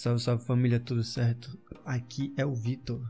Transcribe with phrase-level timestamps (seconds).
[0.00, 1.58] Salve, salve família, tudo certo?
[1.84, 3.02] Aqui é o Vitor.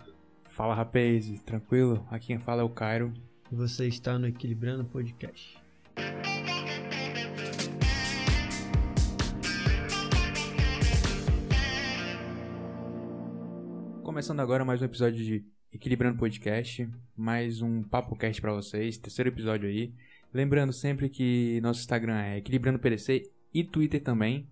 [0.49, 2.05] Fala rapaz, tranquilo?
[2.11, 3.15] Aqui quem fala é o Cairo.
[3.49, 5.57] E você está no Equilibrando Podcast.
[14.03, 19.31] Começando agora mais um episódio de Equilibrando Podcast, mais um papo cast para vocês, terceiro
[19.31, 19.95] episódio aí.
[20.35, 24.49] Lembrando sempre que nosso Instagram é Equilibrando PDC e Twitter também.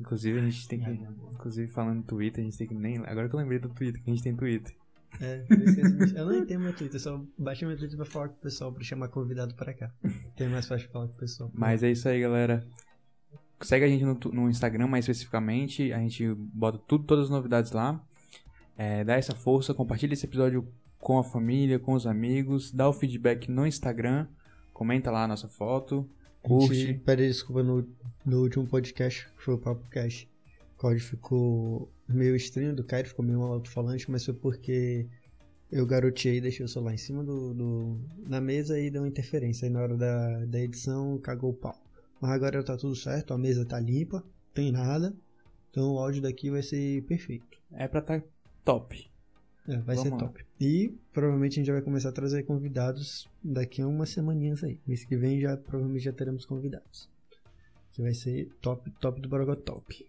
[0.00, 0.90] Inclusive a gente tem que,
[1.32, 4.10] inclusive falando Twitter, a gente tem que nem, agora que eu lembrei do Twitter, que
[4.10, 4.74] a gente tem Twitter.
[5.20, 8.38] É, eu, eu não entendo meu Twitter, só baixei meu Twitter pra falar com o
[8.38, 9.90] pessoal, pra chamar convidado pra cá.
[10.36, 11.50] Tem mais fácil falar com o pessoal.
[11.52, 12.64] Mas é isso aí, galera.
[13.60, 17.72] Segue a gente no, no Instagram mais especificamente, a gente bota tudo, todas as novidades
[17.72, 18.00] lá.
[18.76, 20.68] É, dá essa força, compartilha esse episódio
[21.00, 24.28] com a família, com os amigos, dá o feedback no Instagram,
[24.72, 26.08] comenta lá a nossa foto,
[26.42, 26.94] curte.
[27.04, 27.86] Pede desculpa no,
[28.24, 30.26] no último podcast, que foi o Papo Cash.
[30.80, 35.06] O áudio ficou meio estranho do Caio, ficou meio alto-falante, mas foi porque
[35.70, 39.66] eu garoteei, deixei o celular em cima do, do, na mesa e deu uma interferência.
[39.66, 41.76] Aí na hora da, da edição cagou o pau.
[42.20, 45.14] Mas agora tá tudo certo, a mesa tá limpa, tem nada.
[45.70, 47.58] Então o áudio daqui vai ser perfeito.
[47.72, 48.22] É pra tá
[48.64, 49.10] top.
[49.68, 50.16] É, vai Vamos ser lá.
[50.18, 50.44] top.
[50.60, 54.80] E provavelmente a gente já vai começar a trazer convidados daqui a umas semaninhas aí.
[54.86, 57.08] Mês que vem já provavelmente já teremos convidados.
[57.92, 60.06] Que vai ser top, top do Borogotop.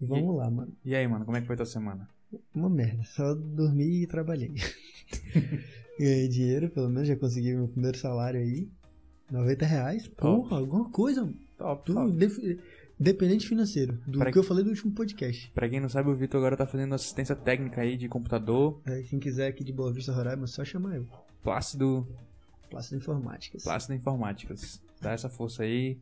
[0.00, 0.72] E vamos lá, mano.
[0.84, 2.08] E aí, mano, como é que foi tua semana?
[2.54, 3.02] Uma merda.
[3.04, 4.52] Só dormi e trabalhei.
[5.98, 8.68] Ganhei dinheiro, pelo menos já consegui meu primeiro salário aí.
[9.30, 10.06] 90 reais.
[10.08, 11.22] Porra, alguma coisa.
[11.22, 11.36] mano.
[11.56, 12.38] Top, def-
[12.98, 13.98] dependente financeiro.
[14.06, 15.50] Do Pra- que eu falei do último podcast.
[15.52, 19.02] Pra quem não sabe, o Vitor agora tá fazendo assistência técnica aí de computador, É,
[19.02, 21.06] quem quiser aqui de Boa Vista, Roraima, é só chamar eu.
[21.42, 22.06] Plácido,
[22.70, 23.62] Plácido Informáticas.
[23.62, 24.80] Plácido Informáticas.
[25.00, 25.98] Dá essa força aí.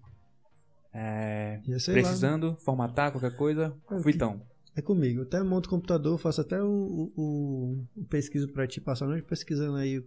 [0.92, 2.00] É, Já sei lá.
[2.02, 4.40] precisando formatar qualquer coisa, É, o fui que- então.
[4.76, 5.20] É comigo.
[5.20, 9.06] Eu até monto o computador, faço até o, o, o- pesquiso pra ti, passo a
[9.06, 10.02] noite pesquisando aí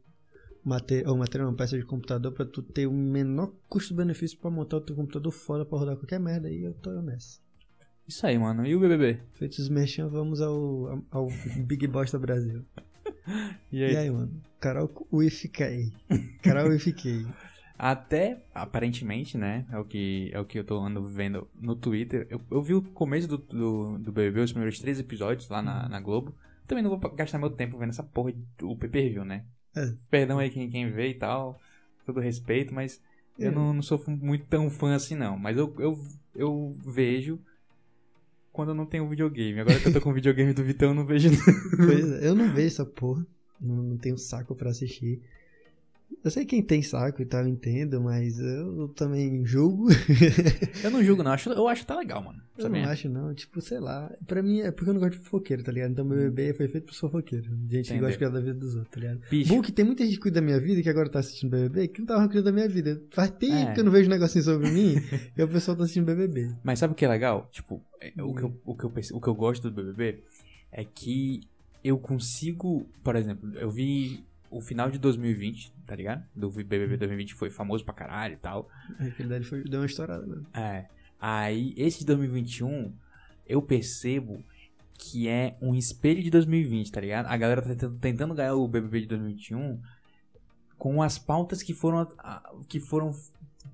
[0.67, 4.77] material, o material, uma peça de computador pra tu ter o menor custo-benefício pra montar
[4.77, 7.39] o teu computador foda pra rodar qualquer merda aí eu tô nessa.
[8.07, 8.65] Isso aí, mano.
[8.65, 9.19] E o BBB?
[9.33, 11.27] Feitos os merchan, vamos ao, ao
[11.65, 12.63] Big Bosta Brasil.
[13.71, 13.95] E E aí?
[13.97, 14.41] aí, mano?
[14.59, 15.91] Carol UFK.
[16.41, 17.25] Carol UFK.
[17.77, 19.65] Até, aparentemente, né?
[19.71, 22.25] É o que, é o que eu tô ando vendo no Twitter.
[22.29, 25.87] Eu, eu vi o começo do, do, do BBB, os primeiros três episódios lá na,
[25.87, 26.33] na Globo.
[26.65, 29.45] Também não vou gastar meu tempo vendo essa porra do pay-per-view, né?
[29.77, 29.93] É.
[30.09, 31.59] Perdão aí quem, quem vê e tal.
[32.05, 33.01] Todo respeito, mas
[33.39, 33.47] É.
[33.47, 35.37] eu não, não sou muito tão fã assim, não.
[35.37, 35.99] Mas eu, eu,
[36.35, 37.39] eu vejo
[38.51, 39.59] quando eu não tenho videogame.
[39.59, 41.29] Agora que eu tô com o videogame do Vitão, eu não vejo
[41.75, 43.25] Pois é, eu não vejo essa porra.
[43.61, 45.21] Não, não tenho saco pra assistir.
[46.27, 49.87] Eu sei quem tem saco e tal, eu entendo, mas eu também julgo.
[50.83, 51.31] Eu não julgo, não.
[51.31, 52.41] Eu acho, eu acho que tá legal, mano.
[52.57, 52.81] Eu Sabia?
[52.83, 53.33] não acho, não.
[53.33, 54.11] Tipo, sei lá.
[54.25, 55.91] Pra mim é porque eu não gosto de fofoqueiro, tá ligado?
[55.91, 57.47] Então meu bebê foi feito pros fofoqueiros.
[57.69, 59.21] Gente que gosta de cuidar da vida dos outros, tá ligado?
[59.29, 61.49] Bicho, Bom que tem muita gente que cuida da minha vida que agora tá assistindo
[61.51, 63.01] BBB que não tava cuidando da minha vida.
[63.11, 63.73] Faz tempo É.
[63.73, 64.95] que eu não vejo um negocinho sobre mim
[65.37, 66.51] e o pessoal tá assistindo BBB.
[66.63, 67.47] Mas sabe o que é legal?
[67.51, 68.53] Tipo, é, o, que Hum.
[68.53, 70.23] eu, o, que eu, o que eu gosto do BBB
[70.71, 71.41] é que
[71.83, 76.23] eu consigo, por exemplo, eu vi o final de 2020, tá ligado?
[76.35, 78.69] Do BBB 2020 foi famoso pra caralho e tal.
[78.99, 80.43] Aquele dali foi, deu uma estourada, né?
[80.53, 80.85] É.
[81.19, 82.93] Aí, esse de 2021,
[83.47, 84.43] eu percebo
[84.97, 87.27] que é um espelho de 2020, tá ligado?
[87.27, 89.79] A galera tá tentando, tentando ganhar o BBB de 2021
[90.77, 92.07] com as pautas que foram,
[92.67, 93.11] que foram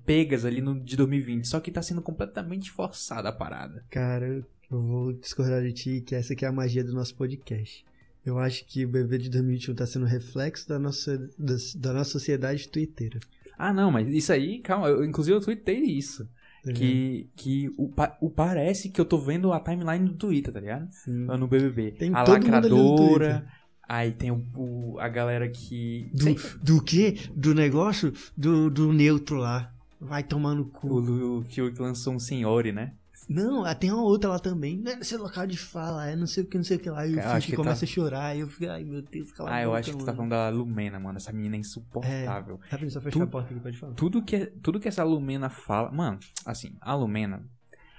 [0.04, 1.46] pegas ali no de 2020.
[1.46, 3.84] Só que tá sendo completamente forçada a parada.
[3.90, 4.26] Cara,
[4.70, 7.84] eu vou discordar de ti que essa aqui é a magia do nosso podcast.
[8.24, 12.10] Eu acho que o BBB de 2021 tá sendo reflexo da nossa, da, da nossa
[12.10, 13.20] sociedade twitteira.
[13.58, 16.28] Ah, não, mas isso aí, calma, eu, inclusive eu tuitei isso.
[16.64, 16.72] tá?
[16.72, 20.88] Que, que o, o parece que eu tô vendo a timeline do Twitter, tá ligado?
[20.90, 21.26] Sim.
[21.26, 21.92] Lá no BBB.
[21.92, 23.46] Tem a lacradora,
[23.86, 26.10] aí tem o, o- a galera que.
[26.16, 27.16] sei- Do, do quê?
[27.36, 29.70] Do negócio do, do neutro lá.
[30.00, 30.88] Vai tomar no o, cu.
[30.98, 32.92] Lu- o que lançou um senhore, né?
[33.28, 34.78] Não, ah, tem uma outra lá também.
[34.78, 36.90] Não é seu local de fala, é não sei o que, não sei o que
[36.90, 37.06] lá.
[37.06, 38.36] E o que começa tá- a chorar.
[38.36, 40.16] E eu fico, ai meu Deus, cala ah, eu boca, acho que tu tá mano.
[40.16, 41.16] falando da Lumena, mano.
[41.16, 42.58] Essa menina é insuportável.
[42.62, 43.94] Rapidinho, só fechar Tu- a porta aqui, pode falar.
[43.94, 45.90] Tudo, que, tudo que essa Lumena fala.
[45.90, 47.42] Mano, assim, a Lumena.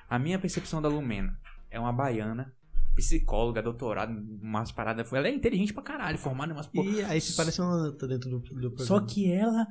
[0.09, 1.35] A minha percepção da Lumena
[1.71, 2.53] é uma baiana,
[2.95, 5.11] psicóloga, doutorada, umas paradas.
[5.11, 6.87] Ela é inteligente pra caralho, formada em umas porra.
[6.89, 8.77] E aí se parece uma tá dentro do, do programa.
[8.85, 9.67] Só que ela,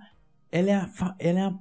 [0.50, 1.54] ela é a, ela é a,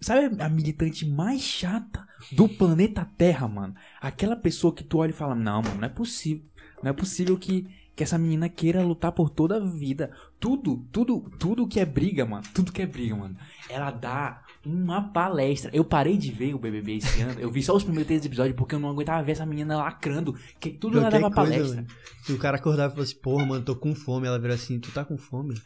[0.00, 3.74] sabe a militante mais chata do planeta Terra, mano.
[4.00, 6.44] Aquela pessoa que tu olha e fala, não, mano, não é possível,
[6.82, 7.66] não é possível que
[7.98, 10.12] que essa menina queira lutar por toda a vida.
[10.38, 12.44] Tudo, tudo, tudo que é briga, mano.
[12.54, 13.36] Tudo que é briga, mano.
[13.68, 15.68] Ela dá uma palestra.
[15.74, 17.40] Eu parei de ver o BBB esse ano.
[17.40, 20.32] Eu vi só os primeiros três episódios porque eu não aguentava ver essa menina lacrando.
[20.60, 21.82] Que tudo ela dava Qualquer coisa, palestra.
[21.82, 21.88] mano.
[22.22, 24.92] Se o cara acordava e falasse, porra, mano, tô com fome, ela vira assim, tu
[24.92, 25.60] tá com fome?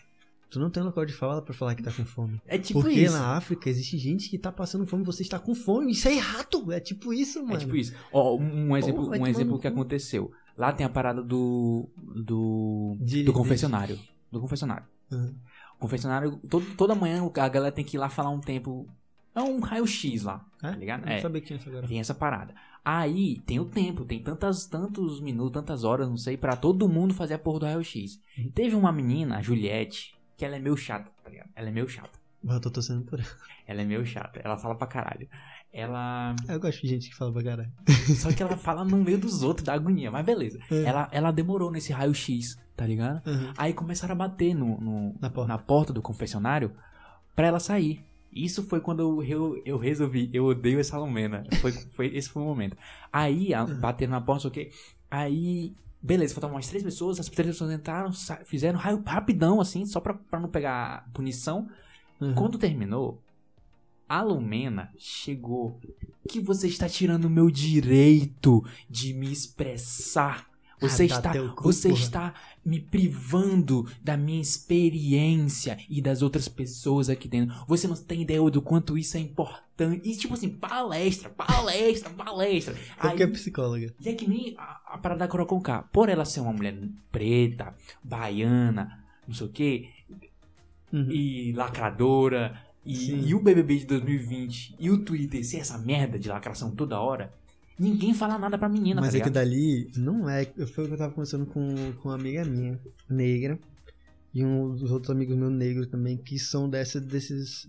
[0.52, 2.38] Tu não tem local de fala pra falar que tá com fome.
[2.46, 3.14] É tipo Porque isso.
[3.14, 5.92] na África existe gente que tá passando fome e você está com fome.
[5.92, 6.70] Isso é errado.
[6.70, 7.54] É tipo isso, mano.
[7.54, 7.94] É tipo isso.
[8.12, 10.30] Ó, um, um exemplo, vai um tomar exemplo que aconteceu.
[10.56, 11.88] Lá tem a parada do.
[11.96, 12.98] do.
[13.00, 13.98] De- do confessionário.
[14.30, 14.84] Do confessionário.
[15.10, 15.34] Uhum.
[15.78, 18.86] Confessionário, todo, toda manhã a galera tem que ir lá falar um tempo.
[19.34, 20.70] É um raio-x lá, É?
[20.70, 21.08] tá ligado?
[21.08, 21.18] É.
[21.40, 21.86] tinha essa.
[21.88, 22.54] Tem essa parada.
[22.84, 27.14] Aí tem o tempo, tem tantas, tantos minutos, tantas horas, não sei, pra todo mundo
[27.14, 28.20] fazer a porra do raio-x.
[28.36, 28.50] Uhum.
[28.54, 31.48] Teve uma menina, a Juliette, que ela é meio chata, tá ligado?
[31.54, 32.18] Ela é meio chata.
[32.42, 33.28] Mas eu tô torcendo por ela.
[33.66, 34.40] Ela é meio chata.
[34.42, 35.28] Ela fala pra caralho.
[35.72, 36.34] Ela.
[36.48, 37.72] Eu gosto de gente que fala pra caralho.
[38.16, 40.58] Só que ela fala no meio dos outros, da agonia, mas beleza.
[40.70, 40.82] É.
[40.82, 43.24] Ela, ela demorou nesse raio-x, tá ligado?
[43.26, 43.52] Uhum.
[43.56, 45.48] Aí começaram a bater no, no- Na porta.
[45.48, 46.72] na porta do confessionário
[47.36, 48.04] pra ela sair.
[48.32, 51.44] Isso foi quando eu, eu, eu resolvi, eu odeio essa Lumena.
[51.60, 52.76] Foi, foi, esse foi o momento.
[53.12, 54.70] Aí, a, bateram na porta, o quê.
[55.10, 58.10] Aí, beleza, faltavam umas três pessoas, as três pessoas entraram,
[58.44, 61.68] fizeram raio rapidão, assim, só pra, pra não pegar punição.
[62.20, 62.34] Uhum.
[62.34, 63.22] Quando terminou,
[64.08, 65.78] a Lumena chegou.
[66.28, 70.46] Que você está tirando o meu direito de me expressar.
[70.80, 72.00] Você Ah, está, cu, você porra.
[72.00, 72.34] está
[72.64, 77.54] me privando da minha experiência e das outras pessoas aqui dentro.
[77.68, 79.62] Você não tem ideia do quanto isso é importante.
[80.02, 82.74] E tipo assim, palestra, palestra, palestra.
[83.00, 83.94] Porque é Aí- psicóloga.
[84.00, 85.82] e é que nem a, a parada da Carol Conká.
[85.82, 86.76] Por ela ser uma mulher
[87.10, 89.88] preta, baiana, não sei o quê,
[90.92, 91.10] Uhum.
[91.10, 96.28] e lacradora, e, e o BBB de 2020 e o Twitter ser essa merda de
[96.28, 97.32] lacração toda hora,
[97.78, 100.44] ninguém fala nada pra menina, Mas tá é que dali não é.
[100.44, 103.58] Foi o que eu tava conversando com, com uma amiga minha, negra,
[104.34, 107.66] e um dos outros amigos meus negros também, que são dessa, desses.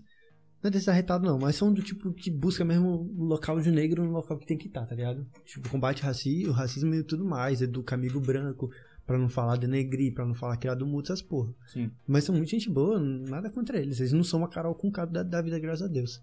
[0.64, 3.70] Não é desses arretados, não, mas são do tipo que busca mesmo o local de
[3.70, 5.26] negro no local que tem que estar, tá ligado?
[5.44, 8.70] Tipo, combate raci o racismo e tudo mais, educa amigo branco,
[9.06, 11.52] pra não falar denegrir, pra não falar criado mudo, essas porra.
[11.66, 11.90] Sim.
[12.08, 14.00] Mas são muito gente boa, nada contra eles.
[14.00, 16.22] Eles não são uma Carol com da, da vida, graças a Deus.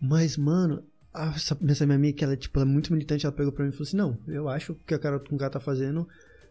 [0.00, 0.82] Mas, mano,
[1.14, 3.68] essa, essa minha amiga, que ela, tipo, ela é muito militante, ela pegou pra mim
[3.68, 6.08] e falou assim: Não, eu acho que a Carol com tá fazendo.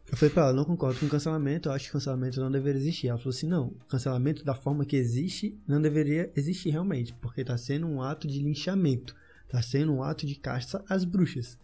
[0.10, 3.08] Eu falei pra ela: Não concordo com cancelamento, eu acho que cancelamento não deveria existir.
[3.08, 7.58] Ela falou assim: Não, cancelamento da forma que existe não deveria existir realmente, porque tá
[7.58, 9.16] sendo um ato de linchamento,
[9.50, 11.58] tá sendo um ato de caça às bruxas.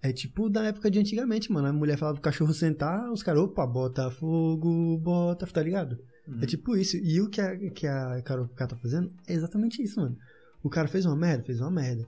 [0.00, 1.68] É tipo da época de antigamente, mano.
[1.68, 5.98] A mulher falava pro cachorro sentar, os caras, opa, bota fogo, bota, tá ligado?
[6.26, 6.40] Uhum.
[6.40, 6.96] É tipo isso.
[6.96, 10.16] E o que a, que a Carol K tá fazendo é exatamente isso, mano.
[10.62, 12.06] O cara fez uma merda, fez uma merda.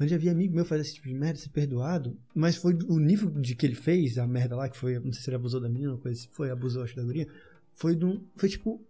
[0.00, 2.98] Eu já vi amigo meu fazer esse tipo de merda, ser perdoado, mas foi o
[2.98, 5.60] nível de que ele fez, a merda lá, que foi, não sei se ele abusou
[5.60, 7.28] da menina, ou coisa assim, foi, abusou, acho, da guria,
[7.74, 8.80] foi um, foi tipo,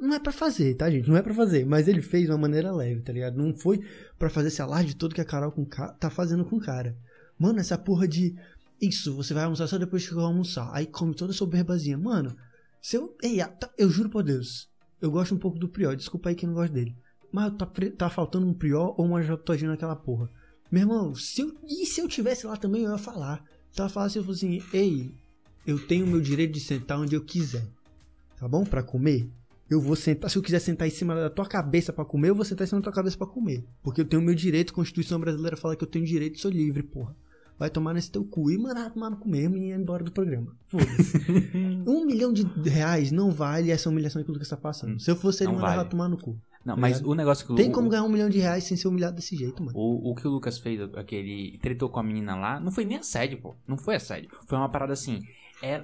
[0.00, 1.08] não é pra fazer, tá, gente?
[1.08, 3.36] Não é pra fazer, mas ele fez de uma maneira leve, tá ligado?
[3.36, 3.80] Não foi
[4.16, 6.96] pra fazer esse alarde todo que a Carol com K tá fazendo com o cara.
[7.36, 8.36] Mano, essa porra de,
[8.80, 11.98] isso, você vai almoçar só depois que eu almoçar, aí come toda a soberbazinha.
[11.98, 12.36] Mano,
[12.80, 14.68] se eu, ei, tá- eu juro por Deus,
[15.02, 16.94] eu gosto um pouco do Prior, desculpa aí quem não gosta dele.
[17.36, 20.30] Mas tá, tá faltando um Prior ou uma Jotodina naquela porra.
[20.72, 23.44] Meu irmão, se eu, e se eu tivesse lá também, eu ia falar.
[23.70, 25.14] Então eu ia falar assim, eu fosse assim, ei,
[25.66, 27.66] eu tenho o meu direito de sentar onde eu quiser.
[28.38, 28.64] Tá bom?
[28.64, 29.28] Pra comer.
[29.68, 32.34] Eu vou sentar, se eu quiser sentar em cima da tua cabeça pra comer, eu
[32.34, 33.66] vou sentar em cima da tua cabeça pra comer.
[33.82, 36.50] Porque eu tenho o meu direito, a Constituição Brasileira fala que eu tenho direito, sou
[36.50, 37.14] livre, porra.
[37.58, 40.10] Vai tomar nesse teu cu e mandar tomar no cu mesmo e ir embora do
[40.10, 40.56] programa.
[40.68, 41.18] Foda-se.
[41.86, 44.98] um milhão de reais não vale essa humilhação que o Lucas tá passando.
[44.98, 45.88] Se eu fosse ele, Não mandava vale.
[45.90, 46.38] tomar no cu.
[46.66, 47.10] Não, mas ligado?
[47.10, 49.36] o negócio que o- Tem como ganhar um milhão de reais sem ser humilhado desse
[49.36, 49.78] jeito, mano.
[49.78, 51.56] O, o que o Lucas fez, aquele.
[51.58, 53.54] tretou com a menina lá, não foi nem assédio, pô.
[53.66, 54.28] Não foi assédio.
[54.46, 55.20] Foi uma parada assim.
[55.62, 55.82] É,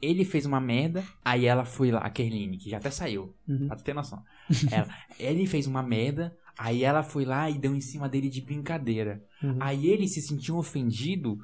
[0.00, 3.68] ele fez uma merda, aí ela foi lá, a Kerline, que já até saiu, Uhum.
[3.68, 4.20] pra tu ter noção.
[4.72, 4.88] Ela-
[5.20, 9.22] ele fez uma merda, aí ela foi lá e deu em cima dele de brincadeira.
[9.42, 9.56] Uhum.
[9.60, 11.38] Aí ele se sentiu ofendido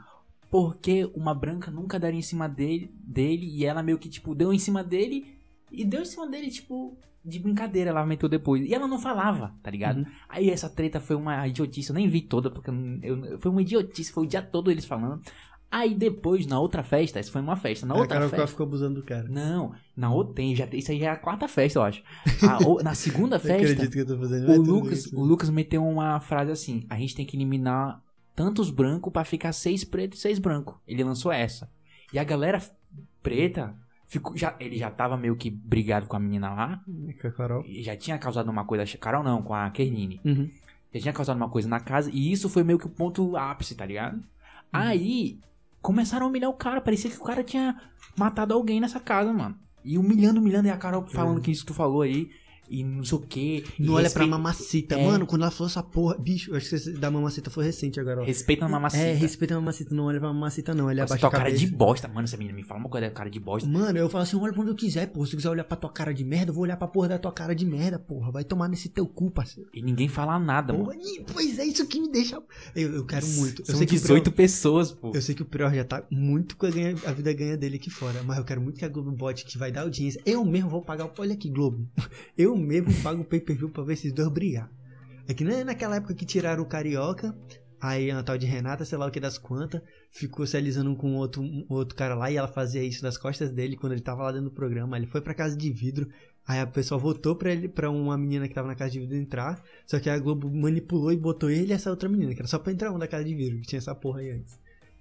[0.50, 4.52] porque uma branca nunca daria em cima dele, dele e ela meio que, tipo, deu
[4.52, 5.37] em cima dele
[5.71, 6.97] e deu em cima dele, tipo,
[7.28, 8.62] de brincadeira, ela aumentou depois.
[8.68, 9.99] E ela não falava, tá ligado?
[9.99, 10.06] Uhum.
[10.28, 12.70] Aí essa treta foi uma idiotice, eu nem vi toda, porque
[13.02, 15.20] eu foi uma idiotice, foi o dia todo eles falando.
[15.70, 18.47] Aí depois, na outra festa, isso foi uma festa, na a outra Carol festa...
[18.47, 19.28] ficou abusando do cara.
[19.28, 22.02] Não, na outra tem, já, isso aí já é a quarta festa, eu acho.
[22.42, 24.50] A o- na segunda festa, acredito que eu tô fazendo.
[24.50, 25.18] O Lucas, isso.
[25.18, 28.02] o Lucas meteu uma frase assim: a gente tem que eliminar
[28.35, 30.75] tantos brancos pra ficar seis pretos e seis brancos.
[30.87, 31.70] Ele lançou essa.
[32.14, 32.62] E a galera
[33.23, 33.76] preta
[34.09, 36.83] ficou, já, ele já tava meio que brigado com a menina lá.
[37.21, 37.65] Com a Carol.
[37.65, 38.85] E já tinha causado uma coisa.
[38.99, 40.21] Carol não, com a Kerline.
[40.25, 40.50] Uhum.
[40.93, 42.11] Já tinha causado uma coisa na casa.
[42.12, 44.25] E isso foi meio que o ponto ápice, tá ligado?
[44.73, 45.38] Aí
[45.81, 46.81] começaram a humilhar o cara.
[46.81, 47.81] Parecia que o cara tinha
[48.17, 49.57] matado alguém nessa casa, mano.
[49.85, 50.69] E humilhando, humilhando.
[50.69, 52.31] E a Carol falando que isso que tu falou aí.
[52.70, 53.64] E não sei o quê.
[53.78, 54.94] e Não olha pra respeita- mamacita.
[54.96, 55.06] É.
[55.06, 56.16] Mano, quando ela falou essa porra.
[56.18, 58.25] Bicho, acho que da mamacita foi recente agora, ó.
[58.25, 59.02] Respeita a mamacita.
[59.02, 59.94] É, respeita a mamacita.
[59.94, 60.90] Não olha pra mamacita, não.
[60.90, 62.08] Ele Você abaixa tua a cara de bosta.
[62.08, 63.68] Mano, essa menina me fala uma coisa, cara de bosta.
[63.68, 65.26] Mano, eu falo assim, olha pra onde eu quiser, porra.
[65.26, 67.32] Se quiser olhar pra tua cara de merda, eu vou olhar pra porra da tua
[67.32, 68.30] cara de merda, porra.
[68.30, 69.68] Vai tomar nesse teu cu, parceiro.
[69.75, 70.84] E ninguém fala nada, mano.
[70.87, 72.42] Porra, e, pois é isso que me deixa.
[72.75, 73.62] Eu, eu quero muito.
[73.62, 75.12] Eu São sei que o 18 Prior- pessoas, pô.
[75.14, 77.76] Eu sei que o Prior já tá muito com a, ganha- a vida ganha dele
[77.76, 80.20] aqui fora, mas eu quero muito que a Globo bote que vai dar audiência.
[80.26, 81.10] Eu mesmo vou pagar o.
[81.18, 81.87] Olha aqui, Globo.
[82.37, 84.71] Eu mesmo pago o pay per view pra ver esses dois brigar.
[85.27, 87.37] É que nem naquela época que tiraram o Carioca,
[87.81, 91.15] aí a tal de Renata, sei lá o que das quantas, ficou se alisando com
[91.17, 94.23] outro, um outro cara lá e ela fazia isso nas costas dele quando ele tava
[94.23, 94.97] lá dentro do programa.
[94.97, 96.09] Ele foi pra casa de vidro,
[96.47, 99.17] aí a pessoa voltou pra, ele, pra uma menina que tava na casa de vidro
[99.17, 102.49] entrar, só que a Globo manipulou e botou ele e essa outra menina, que era
[102.49, 104.59] só pra entrar um da casa de vidro, que tinha essa porra aí antes.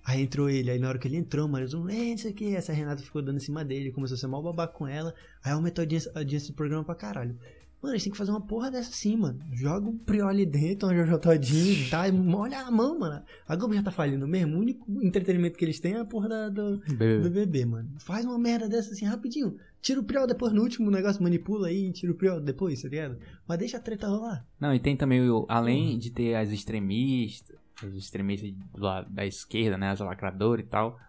[0.07, 2.31] Aí entrou ele, aí na hora que ele entrou, mano, eles um, é, não sei
[2.31, 4.87] o que, essa Renata ficou dando em cima dele, começou a ser mal babaca com
[4.87, 7.37] ela, aí aumentou a audiência, a audiência do programa pra caralho.
[7.83, 9.37] Mano, eles têm que fazer uma porra dessa sim, mano.
[9.51, 13.21] Joga um Priol ali dentro, um Jojo Todinho, dá, molha a mão, mano.
[13.45, 16.29] A Globo já tá falindo mesmo, o único entretenimento que eles têm é a porra
[16.29, 17.89] da, do, do BBB, mano.
[17.99, 19.57] Faz uma merda dessa assim rapidinho.
[19.81, 23.17] Tira o Priol depois no último negócio, manipula aí, tira o Priol depois, tá ligado?
[23.45, 24.47] Mas deixa a treta rolar.
[24.57, 29.77] Não, e tem também, o, além de ter as extremistas, os extremistas lado da esquerda,
[29.77, 30.99] né, as lacradoras e tal.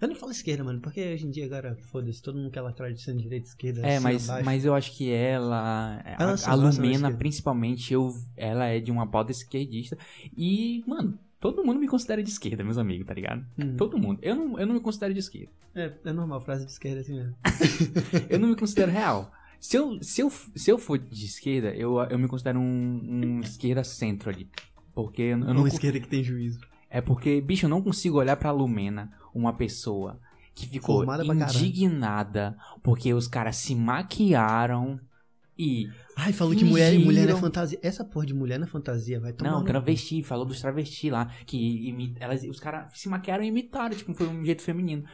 [0.00, 2.92] Eu nem falo esquerda, mano, porque hoje em dia agora, foda-se, todo mundo quer lacrar
[2.92, 6.48] de sendo direita, esquerda, É, cima, mas, mas eu acho que ela, Ela a, se
[6.48, 9.98] a da Lumena principalmente, eu, ela é de uma pauta esquerdista.
[10.36, 13.44] E, mano, todo mundo me considera de esquerda, meus amigos, tá ligado?
[13.58, 13.76] Hum.
[13.76, 14.20] Todo mundo.
[14.22, 15.50] Eu não, eu não me considero de esquerda.
[15.74, 17.34] É, é normal, frase de esquerda assim mesmo.
[18.30, 19.32] Eu não me considero real.
[19.60, 23.40] Se eu, se eu, se eu for de esquerda, eu, eu me considero um, um
[23.42, 24.48] esquerda centro ali.
[24.98, 26.58] Porque eu, não, Uma esquerda que tem juízo.
[26.90, 30.18] É porque, bicho, eu não consigo olhar pra Lumena, uma pessoa
[30.52, 34.98] que ficou Formada indignada porque os caras se maquiaram
[35.56, 35.88] e.
[36.16, 37.78] Ai, falou que mulher, mulher é fantasia.
[37.80, 39.52] Essa porra de mulher não é fantasia, vai tomar.
[39.52, 41.26] Não, travesti, falou dos travesti lá.
[41.46, 41.56] Que
[41.88, 45.04] imi- elas, os caras se maquiaram e imitaram, tipo, foi um jeito feminino.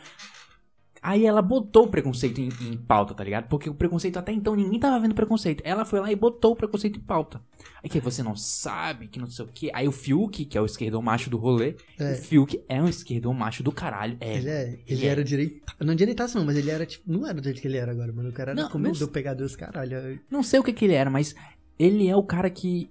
[1.06, 3.46] Aí ela botou o preconceito em, em pauta, tá ligado?
[3.46, 5.60] Porque o preconceito até então ninguém tava vendo preconceito.
[5.62, 7.42] Ela foi lá e botou o preconceito em pauta.
[7.82, 9.70] Aí que você não sabe, que não sei o quê.
[9.74, 12.12] Aí o Fiuk, que é o esquerdão macho do rolê, É.
[12.12, 14.16] o Fiuk é um esquerdão macho do caralho.
[14.18, 14.36] É.
[14.38, 15.08] Ele é, ele Ele é.
[15.10, 15.74] era direita.
[15.78, 17.04] Não direitaço não, mas ele era tipo.
[17.12, 18.30] Não era do jeito que ele era agora, mano.
[18.30, 20.18] O cara era Não, comedor, não- pegador, os caralho.
[20.30, 21.34] Não sei o que que ele era, mas
[21.78, 22.90] ele é o cara que.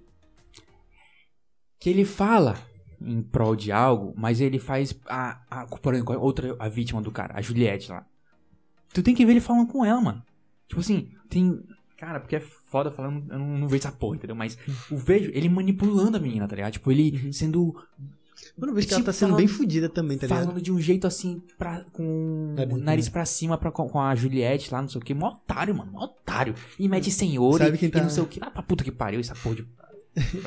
[1.80, 2.56] Que ele fala
[3.04, 5.38] em prol de algo, mas ele faz a.
[5.50, 8.04] a por exemplo, outra a vítima do cara, a Juliette lá.
[8.92, 10.22] Tu tem que ver ele falando com ela, mano.
[10.68, 11.62] Tipo assim, tem.
[11.96, 13.24] Cara, porque é foda falando.
[13.32, 14.36] Eu não, não vejo essa porra, entendeu?
[14.36, 14.58] Mas
[14.90, 16.72] eu vejo ele manipulando a menina, tá ligado?
[16.72, 17.74] Tipo, ele sendo.
[18.58, 20.44] Mano, vejo que ela Tipo, tá sendo falando- bem fodida também, tá ligado?
[20.44, 24.14] falando de um jeito assim, pra, com Nariz, o nariz pra cima pra, com a
[24.14, 25.14] Juliette lá, não sei o que.
[25.14, 26.54] Mó otário, mano, mó otário.
[26.78, 28.38] E mete senhor Sabe e, quem e tá- não sei o que.
[28.40, 29.66] Lá pra puta que pariu, essa porra de.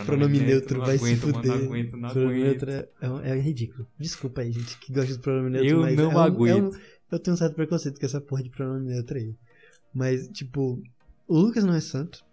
[0.05, 1.51] Pronome neutro, vai se aguento, mano, fuder.
[1.57, 2.65] Não aguento, não Pronome aguento.
[2.65, 3.87] neutro é, é- é ridículo.
[3.99, 6.57] Desculpa aí, gente, que gosta de pronome neutro, Eu mas não é um- aguento.
[6.57, 6.81] é um-
[7.11, 9.35] eu tenho um certo preconceito com essa porra de pronome neutro aí.
[9.93, 10.81] Mas, tipo,
[11.27, 12.23] o Lucas não é santo.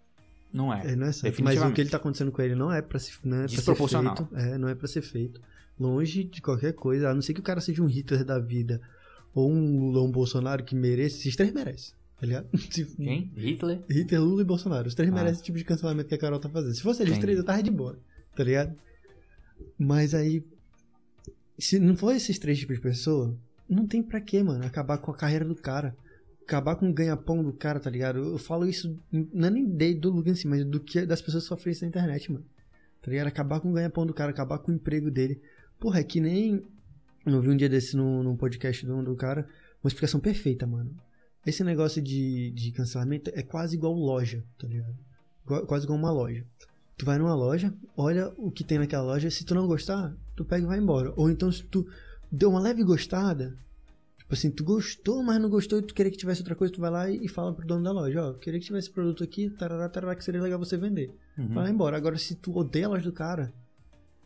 [0.53, 0.85] Não é.
[0.85, 1.43] Ele não é santo.
[1.43, 3.49] Mas o que ele tá acontecendo com ele não é pra, se, não é pra
[3.49, 4.27] ser feito.
[4.35, 5.41] É, não é pra ser feito.
[5.77, 7.09] Longe de qualquer coisa.
[7.09, 8.79] A não ser que o cara seja um Hitler da vida.
[9.33, 11.17] Ou um Lula ou um Bolsonaro que mereça.
[11.17, 11.93] Esses três merecem.
[12.19, 12.47] Tá ligado?
[12.71, 13.31] Se- Quem?
[13.35, 13.83] Hitler?
[13.89, 14.87] Hitler, Lula e Bolsonaro.
[14.87, 15.15] Os três Ah.
[15.15, 16.73] merecem esse tipo de cancelamento que a Carol tá fazendo.
[16.75, 17.99] Se fosse eles três, eu tava de boa.
[18.35, 18.75] Tá ligado?
[19.77, 20.43] Mas aí.
[21.57, 23.35] Se não for esses três tipos de pessoa,
[23.69, 24.65] não tem pra quê, mano.
[24.65, 25.95] Acabar com a carreira do cara.
[26.43, 28.19] Acabar com o ganha-pão do cara, tá ligado?
[28.19, 29.65] Eu, eu falo isso, não é nem
[29.97, 32.45] do em si, mas do que das pessoas que sofrem isso na internet, mano.
[33.01, 33.27] Tá ligado?
[33.27, 35.41] Acabar com o ganha-pão do cara, acabar com o emprego dele.
[35.79, 36.61] Porra, é que nem.
[37.25, 39.47] Eu vi um dia desse num, num podcast do, do cara,
[39.83, 40.95] uma explicação perfeita, mano.
[41.45, 44.95] Esse negócio de, de cancelamento é quase igual loja, tá ligado?
[45.67, 46.43] Quase igual uma loja.
[46.97, 50.43] Tu vai numa loja, olha o que tem naquela loja, se tu não gostar, tu
[50.43, 51.13] pega e vai embora.
[51.15, 51.85] Ou então se tu
[52.31, 53.55] deu uma leve gostada,
[54.17, 56.81] tipo assim, tu gostou, mas não gostou e tu queria que tivesse outra coisa, tu
[56.81, 59.49] vai lá e, fala pro dono da loja, ó, queria que tivesse esse produto aqui,
[59.51, 61.13] tarará, tarará, que seria legal você vender.
[61.37, 61.53] Uhum.
[61.53, 61.95] Vai embora.
[61.97, 63.53] Agora, se tu odeia a loja do cara,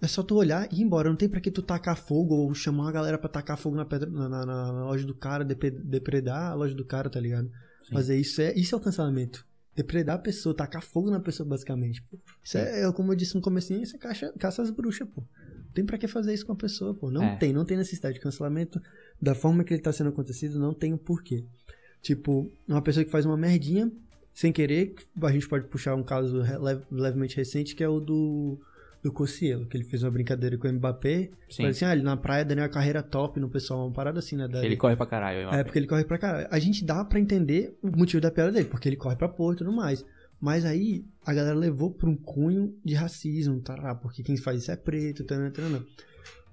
[0.02, 1.10] é só tu olhar e ir embora.
[1.10, 3.86] Não tem pra que tu tacar fogo ou chamar uma galera pra tacar fogo na,
[3.86, 7.50] pedra, na, na- na loja do cara, depredar a loja do cara, tá ligado?
[7.84, 7.94] Sim.
[7.94, 9.46] Fazer isso é, isso é o cancelamento.
[9.76, 12.02] Depredar a pessoa, tacar fogo na pessoa, basicamente.
[12.04, 12.18] pô.
[12.44, 15.22] Isso é, é, como eu disse no comecinho, isso é caça, caça às bruxas, pô.
[15.22, 17.10] Não tem pra que fazer isso com a pessoa, pô.
[17.12, 17.36] Não É.
[17.38, 18.82] tem, não tem necessidade de cancelamento.
[19.22, 21.46] Da forma que ele tá sendo acontecido, não tem o porquê.
[22.02, 23.92] Tipo, uma pessoa que faz uma merdinha,
[24.34, 28.60] sem querer, a gente pode puxar um caso leve- levemente recente, que é o do,
[29.04, 31.30] do Cossielo, que ele fez uma brincadeira com o Mbappé.
[31.50, 31.58] Sim.
[31.58, 34.36] Falei assim, ah, ele na praia dando uma carreira top no pessoal, uma parada assim,
[34.36, 34.48] né?
[34.48, 35.50] da- Ele corre pra caralho.
[35.54, 36.48] é, porque ele corre pra caralho.
[36.52, 39.54] A gente dá pra entender o motivo da piada dele, porque ele corre pra porra
[39.56, 40.06] e tudo mais.
[40.42, 43.96] Mas aí a galera levou pra um cunho de racismo, tá?
[43.96, 45.84] Porque quem faz isso é preto, tá, tá, tá,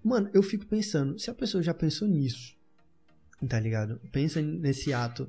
[0.05, 2.55] Mano, eu fico pensando, se a pessoa já pensou nisso,
[3.49, 4.01] tá ligado?
[4.13, 5.29] Pensa nesse ato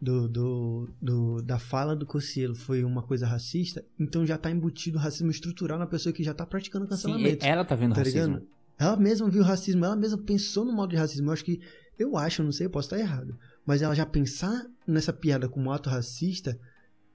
[0.00, 4.98] do, do, do, da fala do Cossielo foi uma coisa racista, então já tá embutido
[4.98, 7.42] racismo estrutural na pessoa que já tá praticando cancelamento.
[7.42, 8.34] Sim, ela tá vendo tá racismo.
[8.34, 8.48] Ligado?
[8.78, 11.28] Ela mesma viu racismo, ela mesma pensou no modo de racismo.
[11.28, 11.60] Eu acho que,
[11.98, 15.48] eu acho, eu não sei, eu posso estar errado, mas ela já pensar nessa piada
[15.48, 16.58] como ato racista,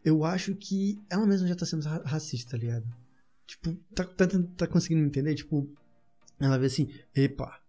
[0.04, 2.86] eu acho que ela mesma já tá sendo racista, tá ligado?
[3.46, 5.36] Tipo, tá, tá, tá conseguindo entender?
[5.36, 5.70] Tipo,
[6.40, 7.60] ela vê assim, epa.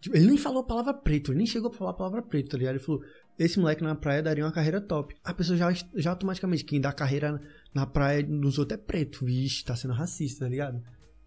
[0.00, 2.50] Tipo, ele nem falou a palavra preto, ele nem chegou a falar a palavra preto,
[2.50, 2.76] tá ligado?
[2.76, 3.02] Ele falou,
[3.38, 5.14] esse moleque na praia daria uma carreira top.
[5.24, 7.40] A pessoa já, já automaticamente, quem dá carreira
[7.74, 9.24] na praia dos outros é preto.
[9.24, 10.82] Vixe, tá sendo racista, tá ligado?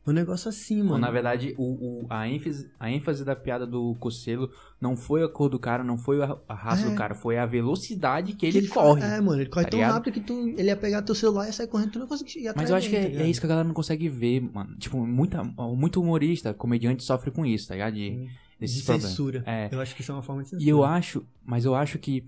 [0.05, 0.97] Um negócio assim, mano.
[0.97, 5.29] Na verdade, o, o, a, ênfase, a ênfase da piada do Cocelo não foi a
[5.29, 6.89] cor do cara, não foi a, a raça é.
[6.89, 9.01] do cara, foi a velocidade que ele, que ele corre.
[9.01, 9.93] É, mano, ele corre tá tão ligado?
[9.93, 12.53] rápido que tu, ele ia pegar teu celular e sair correndo, tu não consegue chegar
[12.53, 14.75] Mas eu acho que é, tá é, isso que a galera não consegue ver, mano.
[14.77, 17.93] Tipo, muita, muito humorista, comediante sofre com isso, tá ligado?
[17.93, 18.27] De,
[18.59, 19.09] desses de problemas.
[19.09, 19.43] censura.
[19.45, 19.69] É.
[19.71, 20.65] Eu acho que isso é uma forma de censura.
[20.65, 22.25] E eu acho, mas eu acho que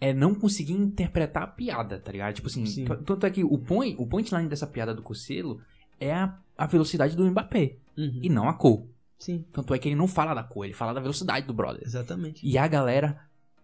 [0.00, 2.34] é não conseguir interpretar a piada, tá ligado?
[2.34, 2.64] Tipo assim,
[3.04, 5.60] tanto é que o point, o punchline dessa piada do Cocelo
[6.00, 8.20] é a, a velocidade do Mbappé uhum.
[8.22, 8.86] e não a cor.
[9.18, 9.44] Sim.
[9.52, 11.82] Tanto é que ele não fala da cor, ele fala da velocidade do brother.
[11.84, 12.46] Exatamente.
[12.46, 13.20] E a galera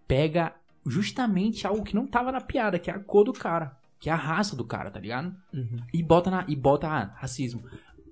[0.06, 4.10] pega justamente algo que não tava na piada, que é a cor do cara, que
[4.10, 5.34] é a raça do cara, tá ligado?
[5.54, 5.78] Uhum.
[5.92, 7.64] E bota na e bota ah, racismo.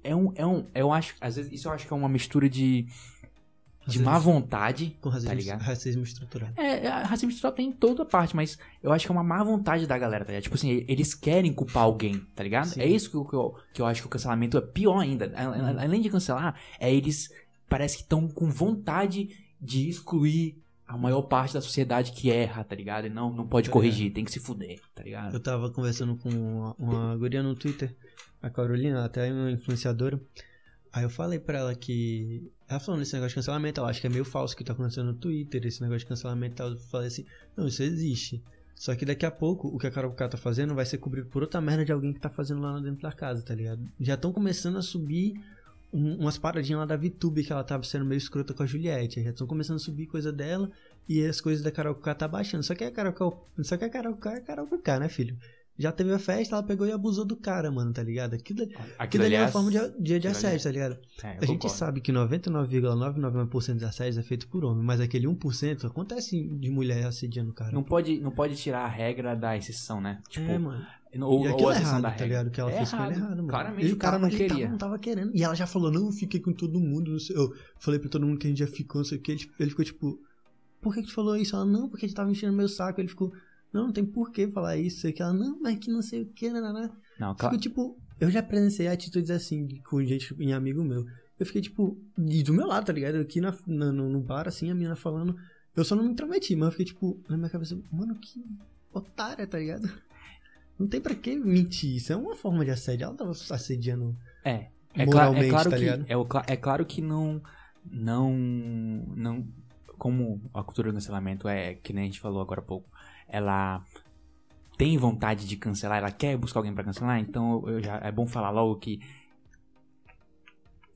[0.03, 2.49] É um é um eu acho, às vezes isso eu acho que é uma mistura
[2.49, 2.87] de
[3.87, 4.97] de má vontade.
[5.01, 5.61] Com racismo, tá ligado?
[5.61, 6.51] racismo estrutural.
[6.57, 9.43] É, é, racismo estrutural tem em toda parte, mas eu acho que é uma má
[9.43, 10.45] vontade da galera, tá ligado?
[10.45, 12.67] Tipo assim, eles querem culpar alguém, tá ligado?
[12.67, 12.81] Sim.
[12.81, 15.33] É isso que eu, que eu acho que o cancelamento é pior ainda.
[15.81, 17.31] Além de cancelar, é eles
[17.69, 22.75] parece que estão com vontade de excluir a maior parte da sociedade que erra, tá
[22.77, 23.07] ligado?
[23.07, 23.73] E não, não pode é.
[23.73, 25.35] corrigir, tem que se fuder, tá ligado?
[25.35, 27.95] Eu tava conversando com uma, uma guria no Twitter,
[28.43, 30.21] a Carolina, até uma influenciadora.
[30.95, 32.53] Aí eu falei pra ela que.
[32.69, 35.07] Ela falando desse negócio de cancelamento, ela acha que é meio falso que tá acontecendo
[35.07, 36.63] no Twitter, esse negócio de cancelamento.
[36.63, 38.41] Eu falei assim: não, isso existe.
[38.77, 41.29] Só que daqui a pouco o que a Carol K tá fazendo vai ser cobrido
[41.29, 43.83] por outra merda de alguém que tá fazendo lá dentro da casa, tá ligado?
[43.99, 45.35] Já estão começando a subir
[45.93, 49.23] um, umas paradinhas lá da VTube que ela tava sendo meio escrota com a Juliette.
[49.23, 50.71] Já estão começando a subir coisa dela
[51.09, 52.63] e as coisas da Carol K tá baixando.
[52.63, 55.09] Só que a Carol K, só que a Carol K é a Carol K, né,
[55.09, 55.37] filho?
[55.79, 58.35] Já teve a festa, ela pegou e abusou do cara, mano, tá ligado?
[58.35, 60.99] Aquilo, aquilo, aquilo ali é uma forma de, de, de assédio, tá ligado?
[61.23, 65.85] É, a gente sabe que 99,999% de assédio é feito por homem, mas aquele 1%
[65.85, 67.73] acontece de mulher assediando o cara.
[67.73, 70.23] Não pode, não pode tirar a regra da exceção, né?
[70.29, 70.87] Tipo, é, mano.
[71.23, 72.51] Ou, ou a é errado, da tá ligado?
[72.51, 73.07] Que ela é fez errado.
[73.07, 73.49] com ele errado, mano.
[73.49, 74.49] Claramente o cara não queria.
[74.49, 75.31] Tava, não tava querendo.
[75.35, 77.13] E ela já falou, não, eu fiquei com todo mundo.
[77.13, 77.37] Não sei.
[77.37, 79.31] Eu falei pra todo mundo que a gente já ficou, não sei o que.
[79.31, 80.19] Ele, ele ficou tipo,
[80.81, 81.55] por que, que tu falou isso?
[81.55, 83.01] Ela, não, porque a gente tava enchendo meu saco.
[83.01, 83.33] Ele ficou,
[83.75, 85.13] não, não tem por que falar isso.
[85.13, 86.91] Que ela, não, mas que não sei o que, né.
[87.19, 87.59] Não, claro.
[87.59, 91.05] tipo, eu já presenciei atitudes assim com gente, em amigo meu.
[91.39, 93.17] Eu fiquei, tipo, do meu lado, tá ligado?
[93.17, 95.37] Aqui na, na, no bar, assim, a menina falando.
[95.75, 98.45] Eu só não me intrometi, mas eu fiquei, tipo, na minha cabeça, mano, que
[98.93, 99.91] otária, tá ligado?
[100.79, 101.97] Não tem pra que mentir.
[101.97, 103.07] Isso é uma forma de assédio.
[103.07, 104.17] Ela tava assediando.
[104.45, 104.69] É.
[104.95, 105.35] É, é claro
[105.71, 107.43] tá que é, é claro que não
[107.91, 108.33] não
[109.17, 109.45] não
[109.99, 112.89] como a cultura do cancelamento é que nem a gente falou agora há pouco
[113.29, 113.85] ela
[114.77, 118.27] tem vontade de cancelar, ela quer buscar alguém para cancelar, então eu já, é bom
[118.27, 119.01] falar logo que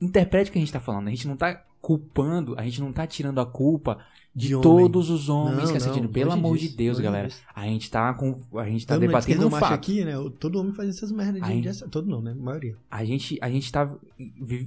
[0.01, 1.07] interprete o que a gente tá falando.
[1.07, 3.99] A gente não tá culpando, a gente não tá tirando a culpa
[4.35, 6.07] de, de todos os homens não, que assediam.
[6.07, 7.27] Pelo amor disso, de Deus, galera.
[7.27, 7.41] Deus.
[7.53, 8.39] A gente tá com.
[8.57, 9.73] A gente tá debatendo um fato.
[9.73, 10.13] aqui, né?
[10.39, 12.31] Todo homem faz essas merdas de, gente, Todo não, né?
[12.31, 12.77] A maioria.
[12.89, 13.91] A gente, a gente tá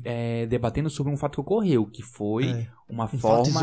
[0.05, 3.61] é, debatendo sobre um fato que ocorreu, que foi é, uma um forma.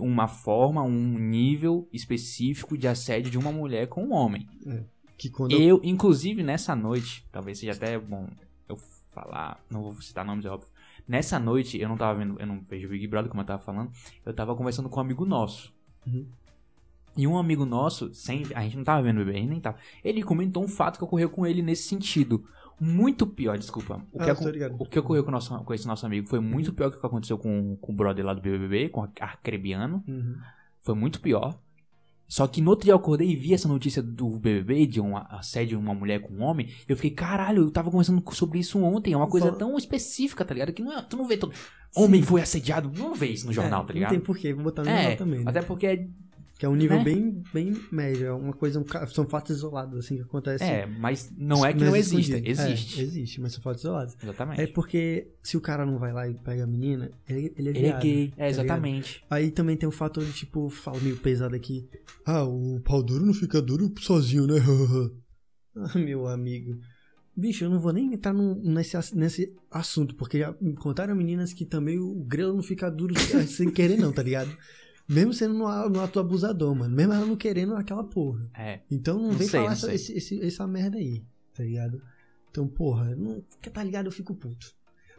[0.00, 4.48] Um, uma forma, um nível específico de assédio de uma mulher com um homem.
[4.66, 4.82] É,
[5.16, 8.28] que quando eu, inclusive, nessa noite, talvez seja até bom
[8.68, 8.76] eu
[9.10, 10.68] falar, não vou citar nomes, é óbvio.
[11.08, 13.90] Nessa noite, eu não tava vendo, eu não vejo Big Brother, como eu tava falando,
[14.24, 15.72] eu tava conversando com um amigo nosso.
[16.06, 16.26] Uhum.
[17.16, 19.78] E um amigo nosso, sem, a gente não tava vendo o bebê, nem tava.
[20.04, 22.44] Ele comentou um fato que ocorreu com ele nesse sentido.
[22.78, 24.02] Muito pior, desculpa.
[24.12, 26.90] O, ah, que, o que ocorreu com, nosso, com esse nosso amigo foi muito pior
[26.90, 30.04] que o que aconteceu com, com o brother lá do BBB, com o Arcrebiano.
[30.06, 30.36] Uhum.
[30.82, 31.58] Foi muito pior.
[32.28, 35.16] Só que no outro dia eu acordei e vi essa notícia do BBB, de um
[35.16, 36.68] assédio de uma mulher com um homem.
[36.88, 39.12] Eu fiquei, caralho, eu tava conversando sobre isso ontem.
[39.12, 40.72] É uma coisa tão específica, tá ligado?
[40.72, 41.52] Que não é, tu não vê todo.
[41.94, 42.26] Homem Sim.
[42.26, 42.90] foi assediado.
[42.96, 44.10] Não vê isso no jornal, é, tá ligado?
[44.10, 45.38] Não tem porquê, vou botar no é, jornal também.
[45.40, 45.44] Né?
[45.46, 46.06] Até porque é
[46.58, 47.04] que é um nível né?
[47.04, 50.64] bem, bem médio, é uma coisa, um, são fatos isolados, assim, que acontece.
[50.64, 53.00] É, mas não é que não, não existe, existe.
[53.00, 54.16] É, existe, mas são fatos isolados.
[54.22, 54.60] Exatamente.
[54.62, 57.72] É porque se o cara não vai lá e pega a menina, ele, ele é
[57.72, 59.22] Ele é gay, é, tá exatamente.
[59.28, 61.88] Aí também tem o fator de, tipo, fala meio pesado aqui,
[62.24, 64.54] ah, o pau duro não fica duro sozinho, né?
[65.76, 66.78] Ah, meu amigo.
[67.36, 71.52] Bicho, eu não vou nem entrar num- nesse, nesse assunto, porque já me contaram meninas
[71.52, 73.14] que também o grelo não fica duro
[73.46, 74.56] sem querer, não, tá ligado?
[75.08, 76.94] Mesmo sendo no, a- no ato abusador, mano.
[76.94, 78.48] Mesmo ela não querendo aquela porra.
[78.54, 78.80] É.
[78.90, 81.22] Então não, Não vem sei, falar não essa, esse, esse- essa merda aí,
[81.54, 82.02] tá ligado?
[82.50, 83.42] Então, porra, não,
[83.72, 84.06] tá ligado?
[84.06, 84.74] Eu fico puto.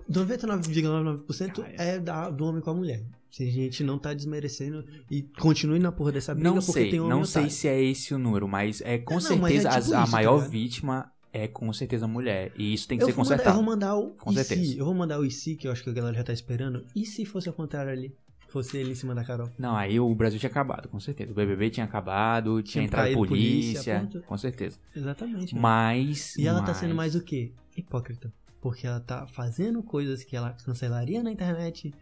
[0.10, 3.04] 99,99% Ah, é da, do homem com a mulher.
[3.30, 6.90] Se a gente não tá desmerecendo e continue na porra dessa briga Não porque sei,
[6.92, 7.56] tem homem não sei otário.
[7.56, 9.92] se é esse o número, mas é com Não, é certeza tipo as- a isso,
[9.92, 12.52] tá maior vítima é com certeza a mulher.
[12.58, 13.58] E isso tem que eu ser vou, mandar, eu consertado.
[13.58, 14.78] vou mandar o Com e certeza.
[14.78, 16.84] eu vou mandar o se, que eu acho que a galera já tá esperando.
[16.96, 18.16] E se fosse ao contrário ali?
[18.48, 19.50] Fosse ele em cima da Carol.
[19.58, 21.32] Não, aí o Brasil tinha acabado, com certeza.
[21.32, 24.80] O BBB tinha acabado, tinha, Tinha entrado polícia, polícia, com certeza.
[24.96, 25.54] Exatamente.
[25.56, 26.36] Mas.
[26.38, 27.52] E ela tá mas- sendo mais o quê?
[27.76, 28.32] Hipócrita.
[28.62, 31.94] Porque ela tá fazendo coisas que ela cancelaria na internet.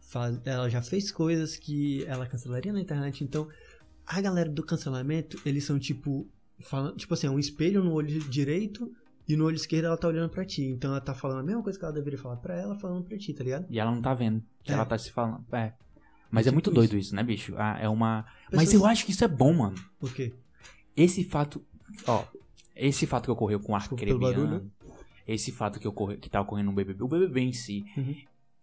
[0.00, 3.22] faz- Ela já fez coisas que ela cancelaria na internet.
[3.22, 3.46] Então,
[4.06, 6.26] a galera do cancelamento, eles são tipo.
[6.58, 8.90] Falando, tipo assim, é um espelho no olho direito
[9.28, 10.62] e no olho esquerdo ela tá olhando pra ti.
[10.64, 13.16] Então ela tá falando a mesma coisa que ela deveria falar pra ela, falando pra
[13.16, 13.66] ti, tá ligado?
[13.70, 14.42] E ela não tá vendo.
[14.64, 14.74] Que É.
[14.74, 15.44] ela tá se falando.
[15.52, 15.72] É.
[16.30, 17.54] Mas É é muito tipo doido isso, né, bicho?
[17.58, 18.24] Ah, é uma.
[18.52, 19.76] Mas Pessoas- eu acho que isso é bom, mano.
[19.98, 20.32] Por quê?
[20.96, 21.64] Esse fato.
[22.06, 22.24] Ó.
[22.76, 23.76] Esse fato que ocorreu com o.
[23.76, 24.70] Arcrebiano.
[25.26, 27.02] Esse fato que, ocorre, que tá ocorrendo no BBB.
[27.04, 27.84] O BBB em si.
[27.96, 28.14] Uhum.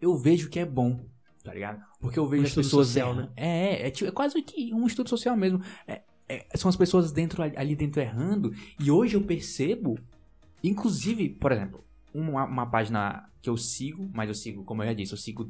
[0.01, 0.99] Eu vejo que é bom.
[1.43, 1.81] Tá ligado?
[2.01, 2.87] Porque eu vejo Um as pessoas.
[2.87, 3.29] social, erram- né?
[3.37, 5.61] É, é, tipo, é quase que um estudo social mesmo.
[5.87, 8.53] É- é, são as pessoas dentro, ali dentro errando.
[8.79, 9.97] E hoje eu percebo.
[10.63, 14.93] Inclusive, por exemplo, uma, uma página que eu sigo, mas eu sigo, como eu já
[14.93, 15.49] disse, eu sigo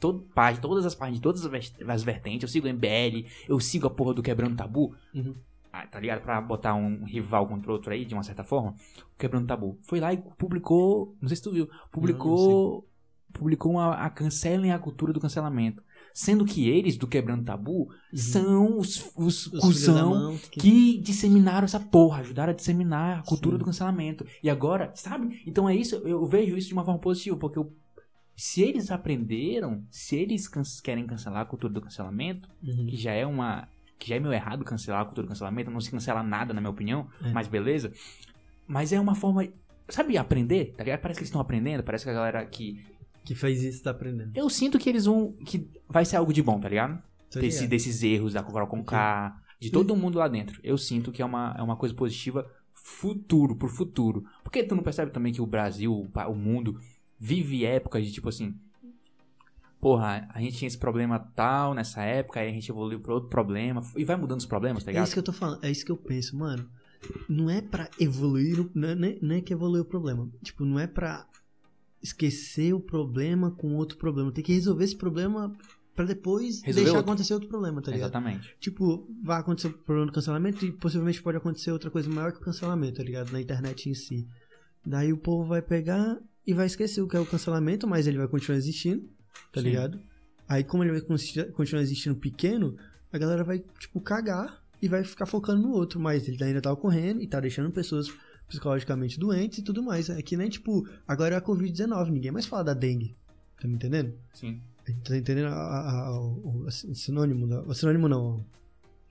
[0.00, 1.44] todo, página, todas as páginas de todas
[1.88, 2.42] as vertentes.
[2.42, 4.94] Eu sigo o MBL, eu sigo a porra do Quebrando Tabu.
[5.14, 5.34] Uhum.
[5.72, 6.22] Ah, tá ligado?
[6.22, 8.74] Pra botar um rival contra outro aí, de uma certa forma.
[9.14, 9.76] O Quebrando Tabu.
[9.82, 11.16] Foi lá e publicou.
[11.20, 11.68] Não sei se tu viu.
[11.90, 12.86] Publicou.
[13.32, 15.82] publicou uma, a Cancelem a Cultura do Cancelamento.
[16.12, 21.80] Sendo que eles, do Quebrando Tabu, são os, os, Os cuzão que- que disseminaram essa
[21.80, 23.58] porra, ajudaram a disseminar a cultura Sim.
[23.58, 24.24] do cancelamento.
[24.40, 25.42] E agora, sabe?
[25.44, 27.72] Então é isso, eu vejo isso de uma forma positiva, porque eu-
[28.36, 32.86] se eles aprenderam, se eles can- querem cancelar a cultura do cancelamento, Uhum.
[32.86, 33.68] que já é uma.
[33.98, 36.60] que já é meio errado cancelar a cultura do cancelamento, não se cancela nada, na
[36.60, 37.32] minha opinião, É.
[37.32, 37.92] mas beleza.
[38.66, 39.46] Mas é uma forma.
[39.88, 41.00] Sabe, aprender, tá ligado?
[41.00, 42.84] Parece que eles estão aprendendo, parece que a galera que.
[43.24, 44.32] Que fez isso tá aprendendo.
[44.34, 45.32] Eu sinto que eles vão.
[45.46, 47.02] que vai ser algo de bom, tá ligado?
[47.32, 50.60] Desse, desses erros da Coca com K, de todo mundo lá dentro.
[50.62, 54.24] Eu sinto que é uma, é uma coisa positiva futuro, pro futuro.
[54.42, 55.92] Porque tu não percebe também que o Brasil,
[56.28, 56.78] o mundo,
[57.24, 58.54] vive épocas de tipo assim.
[59.80, 63.28] Porra, a gente tinha esse problema tal nessa época, aí a gente evoluiu pra outro
[63.28, 63.82] problema.
[63.96, 65.04] E vai mudando os problemas, tá É ligado?
[65.06, 66.68] isso que eu tô falando, é isso que eu penso, mano.
[67.28, 70.26] Não é pra evoluir, não é, não é- é que evoluir o problema.
[70.42, 71.26] Tipo, não é pra
[72.02, 74.32] esquecer o problema com outro problema.
[74.32, 75.54] Tem que resolver esse problema
[75.94, 77.10] pra depois Resolver deixar outro.
[77.12, 78.08] acontecer outro problema, tá ligado?
[78.08, 78.56] Exatamente.
[78.58, 82.38] Tipo, vai acontecer o problema do cancelamento e possivelmente pode acontecer outra coisa maior que
[82.38, 83.30] o cancelamento, tá ligado?
[83.32, 84.26] Na internet em si.
[84.84, 88.18] Daí o povo vai pegar e vai esquecer o que é o cancelamento, mas ele
[88.18, 89.08] vai continuar existindo,
[89.52, 89.68] tá Sim.
[89.68, 90.00] ligado?
[90.48, 91.00] Aí como ele vai
[91.52, 92.76] continuar existindo pequeno,
[93.12, 96.70] a galera vai, tipo, cagar e vai ficar focando no outro, mas ele ainda tá
[96.72, 98.08] ocorrendo e tá deixando pessoas
[98.46, 100.10] psicologicamente doentes e tudo mais.
[100.10, 103.16] É que nem, tipo, agora é a Covid-19, ninguém mais fala da dengue.
[103.60, 104.12] Tá me entendendo?
[104.34, 104.60] Sim.
[105.02, 107.46] Tá entendendo a- a- a- o, o sinônimo?
[107.48, 108.44] Da, o sinônimo não.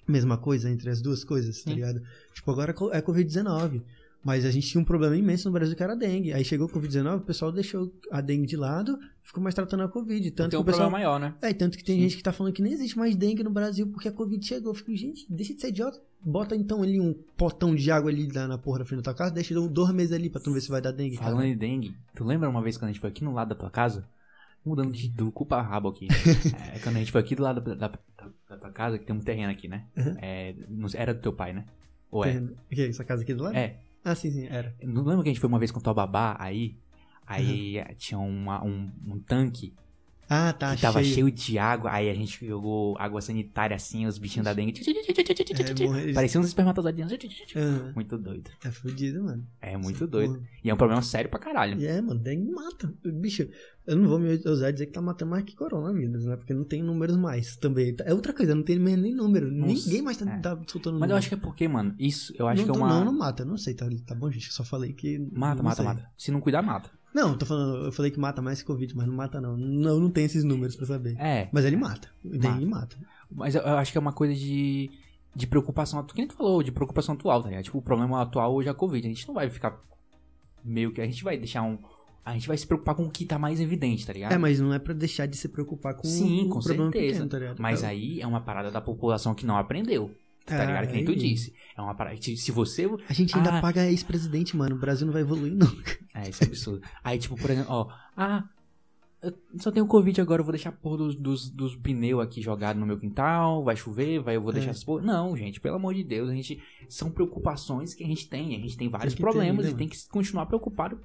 [0.07, 1.75] a Mesma coisa entre as duas coisas, tá Sim.
[1.77, 2.01] ligado?
[2.33, 3.81] Tipo, agora é é Covid-19.
[4.23, 6.33] Mas a gente tinha um problema imenso no Brasil que era a dengue.
[6.33, 9.87] Aí chegou o Covid-19, o pessoal deixou a dengue de lado ficou mais tratando a
[9.89, 10.29] Covid.
[10.31, 10.89] Tanto Tem que um o pessoal.
[10.89, 11.33] problema maior, né?
[11.41, 12.01] É, e tanto que tem Sim.
[12.03, 14.71] gente que tá falando que nem existe mais dengue no Brasil porque a Covid chegou.
[14.71, 15.99] Eu fico, gente, deixa de ser idiota.
[16.21, 19.15] Bota então ali um potão de água ali na, na porra da frente da tua
[19.15, 21.17] casa, deixa dois meses ali pra tu ver se vai dar dengue.
[21.17, 21.47] Falando cara.
[21.47, 23.69] em dengue, tu lembra uma vez quando a gente foi aqui no lado da tua
[23.69, 24.07] casa?
[24.65, 26.07] Mudando de, do cu pra rabo aqui.
[26.73, 29.13] é, quando a gente foi aqui do lado da, da, da- tua casa, que tem
[29.15, 29.85] um terreno aqui, né?
[29.97, 30.15] Uhum.
[30.21, 30.55] É,
[30.95, 31.65] era do teu pai, né?
[32.09, 32.37] Ou é?
[32.37, 32.81] O que?
[32.83, 33.57] Essa casa aqui do lado?
[33.57, 33.79] É.
[34.03, 34.75] Ah, sim, sim, era.
[34.83, 36.77] Não lembra que a gente foi uma vez com tua babá aí?
[37.25, 37.95] Aí Uhum.
[37.95, 39.73] tinha uma- um, um tanque
[40.33, 41.15] Ah, tá, que tava cheio.
[41.15, 41.31] cheio.
[41.31, 44.81] de água, aí a gente jogou água sanitária assim, os bichinhos da dengue.
[44.81, 47.05] É, Pareciam uns espermatozoides.
[47.55, 47.91] Aham.
[47.95, 48.49] Muito doido.
[48.63, 49.45] É fudido, mano.
[49.61, 50.33] É muito Essa doido.
[50.35, 50.47] porra.
[50.63, 51.83] E é um problema sério pra caralho.
[51.83, 52.93] É, mano, dengue mata.
[53.05, 53.47] Bicho,
[53.85, 56.35] eu não vou me ousar dizer que tá matando mais que coronavírus, né?
[56.35, 57.95] Porque não tem números mais também.
[58.05, 59.51] É outra coisa, não tem nem número.
[59.51, 60.39] Nossa, Ninguém mais tá, é.
[60.39, 61.15] tá soltando Mas eu número.
[61.15, 62.89] acho que é porque, mano, isso eu acho não, que é uma.
[62.89, 64.47] não, não mata, eu não sei, tá, tá bom, gente?
[64.47, 65.19] Eu só falei que.
[65.33, 65.85] Mata, mata, sei.
[65.85, 66.09] mata.
[66.17, 66.89] Se não cuidar, mata.
[67.13, 69.55] Não, tô falando, eu falei que mata mais que Covid, mas não mata, não.
[69.55, 71.15] Não, não tem esses números pra saber.
[71.19, 71.47] É.
[71.51, 72.09] Mas ele mata.
[72.23, 72.97] O dengue mata.
[73.29, 74.89] Mas eu, eu acho que é uma coisa de,
[75.35, 76.15] de preocupação atual.
[76.15, 77.63] Quem tu falou, de preocupação atual, tá ligado?
[77.65, 79.05] Tipo, o problema atual hoje é a Covid.
[79.05, 79.79] A gente não vai ficar
[80.63, 81.01] meio que.
[81.01, 81.77] A gente vai deixar um.
[82.25, 84.31] A gente vai se preocupar com o que tá mais evidente, tá ligado?
[84.31, 86.89] É, mas não é pra deixar de se preocupar com Sim, o com certeza.
[86.91, 87.59] pequeno, tá ligado?
[87.61, 90.09] Mas É, aí é uma parada da população que não aprendeu.
[90.45, 90.87] Tá Ah, ligado?
[90.87, 91.53] Que nem tu disse.
[91.77, 92.17] É uma parada.
[92.21, 92.85] Se você.
[93.07, 93.61] A gente ainda Ah.
[93.61, 94.75] paga ex-presidente, mano.
[94.75, 95.97] O Brasil não vai evoluir nunca.
[96.13, 96.81] É, isso é absurdo.
[97.03, 97.87] Aí, tipo, por exemplo, ó.
[98.15, 98.43] Ah,
[99.21, 102.41] eu só tenho Covid agora, eu vou deixar a porra dos, dos, dos pneus aqui
[102.41, 104.71] jogados no meu quintal, vai chover, vai, eu vou deixar É.
[104.71, 105.01] essas porra.
[105.01, 106.61] Não, gente, pelo amor de Deus, a gente.
[106.89, 108.53] São preocupações que a gente tem.
[108.55, 110.99] A gente tem vários ter, problemas né, e tem que continuar preocupado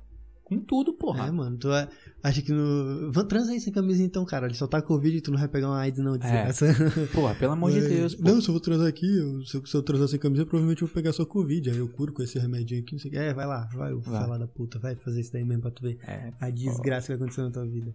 [0.48, 1.26] com tudo, porra.
[1.26, 1.56] É, mano.
[1.58, 1.88] Tu é-
[2.22, 3.12] acha que no.
[3.24, 4.46] Transa aí sem camisa então, cara.
[4.46, 6.16] Ele só tá com Covid e tu não vai pegar uma AIDS, não.
[6.16, 6.66] desgraça.
[7.14, 7.88] Porra, pelo amor de É.
[7.88, 8.22] Deus, pô.
[8.24, 10.82] Não, se eu vou transar aqui, eu- se, eu, se eu transar sem camisa, provavelmente
[10.82, 11.70] eu vou pegar só Covid.
[11.70, 13.18] Aí eu curo com esse remedinho aqui, não sei o que.
[13.18, 14.20] É, vai lá, vai, o Vai.
[14.22, 17.12] falar da puta, vai fazer isso daí mesmo pra tu ver É, a desgraça que
[17.12, 17.94] vai acontecer na tua vida.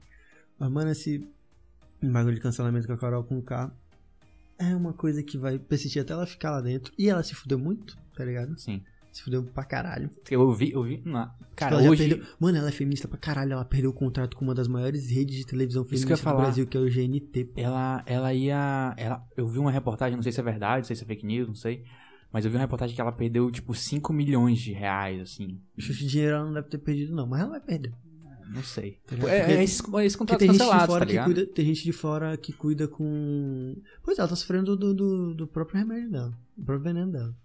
[0.59, 1.27] Mas, mano, esse
[2.01, 3.71] bagulho de cancelamento com a Carol com K
[4.59, 6.93] é uma coisa que vai persistir até ela ficar lá dentro.
[6.97, 8.57] E ela se fudeu muito, tá ligado?
[8.59, 8.81] sim.
[9.13, 10.10] Se fudeu pra caralho.
[10.30, 10.99] Eu vi, eu vi.
[11.06, 12.10] Não, cara, Ela hoje.
[12.10, 13.54] perdeu- Mano, ela é feminista pra caralho.
[13.54, 16.38] Ela perdeu o contrato com uma das maiores redes de televisão feminista do.
[16.38, 17.45] Brasil, que é o GNT.
[17.45, 17.62] pô.
[17.62, 18.95] ela, ela ia.
[18.97, 21.26] Ela, eu vi uma reportagem, não sei se é verdade, não sei se é fake
[21.26, 21.84] news, não sei.
[22.32, 25.62] Mas eu vi uma reportagem que ela perdeu, tipo, 5 milhões de reais, assim.
[25.78, 27.28] Esse dinheiro ela não deve ter perdido, não.
[27.28, 27.93] Mas ela vai perder.
[28.49, 28.99] Não sei.
[29.06, 31.65] Tá é, é esses, esses Porque contratos tem gente, de fora tá que cuida, tem
[31.65, 33.76] gente de fora que cuida com.
[34.04, 36.38] Pois é, ela tá sofrendo do, do, do próprio remédio dela.
[36.58, 37.36] Do próprio veneno dela.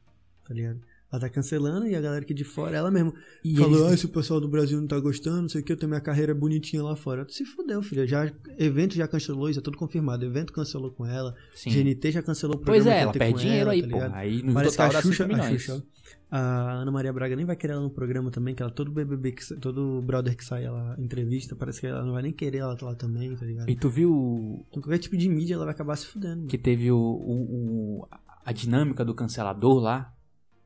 [0.47, 0.81] Tá ligado?
[1.11, 3.97] Ela tá cancelando e a galera aqui de fora, ela mesmo E falou: eles- ah,
[3.97, 6.03] se o pessoal do Brasil não tá gostando, não sei o que, eu tenho minha
[6.03, 7.25] carreira bonitinha lá fora.
[7.25, 8.07] Tu se fudeu, filha.
[8.07, 10.25] Já, evento já cancelou, isso é tudo confirmado.
[10.27, 11.71] evento cancelou com ela, Sim.
[11.71, 12.91] GNT já cancelou o Pois programa.
[12.91, 14.15] é, que ia ela perde dinheiro ela, aí, tá pô.
[14.15, 15.51] Aí no Parece que total a dá 5 Xuxa, a.
[15.59, 15.83] Xuxa,
[16.31, 19.33] a Ana Maria Braga nem vai querer ela no programa também, que ela todo BBB,
[19.33, 22.77] que, todo brother que sai ela entrevista, parece que ela não vai nem querer ela
[22.83, 23.71] lá também, tá ligado?
[23.71, 26.47] E tu viu Então qualquer tipo de mídia ela vai acabar se fudendo.
[26.49, 28.09] que teve o, o- o-
[28.45, 30.13] a dinâmica do cancelador lá?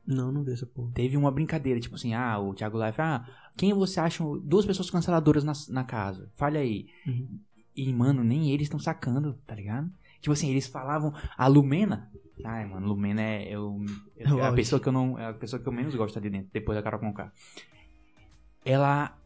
[0.05, 0.91] Não, não vê essa porra.
[0.93, 4.89] Teve uma brincadeira, tipo assim, ah, o Thiago Life, ah, quem você acha duas pessoas
[4.89, 6.29] canceladoras na, na casa?
[6.35, 6.87] Fale aí.
[7.07, 7.39] Uhum.
[7.75, 9.89] E, mano, nem eles estão sacando, tá ligado?
[10.19, 12.11] Tipo assim, eles falavam, a Lumena.
[12.43, 13.79] Ai, mano, Lumena é, eu,
[14.17, 15.17] É o é a pessoa que eu não.
[15.17, 17.31] É a pessoa que eu menos gosto ali dentro, depois da Carol Conká.
[18.65, 19.17] Ela.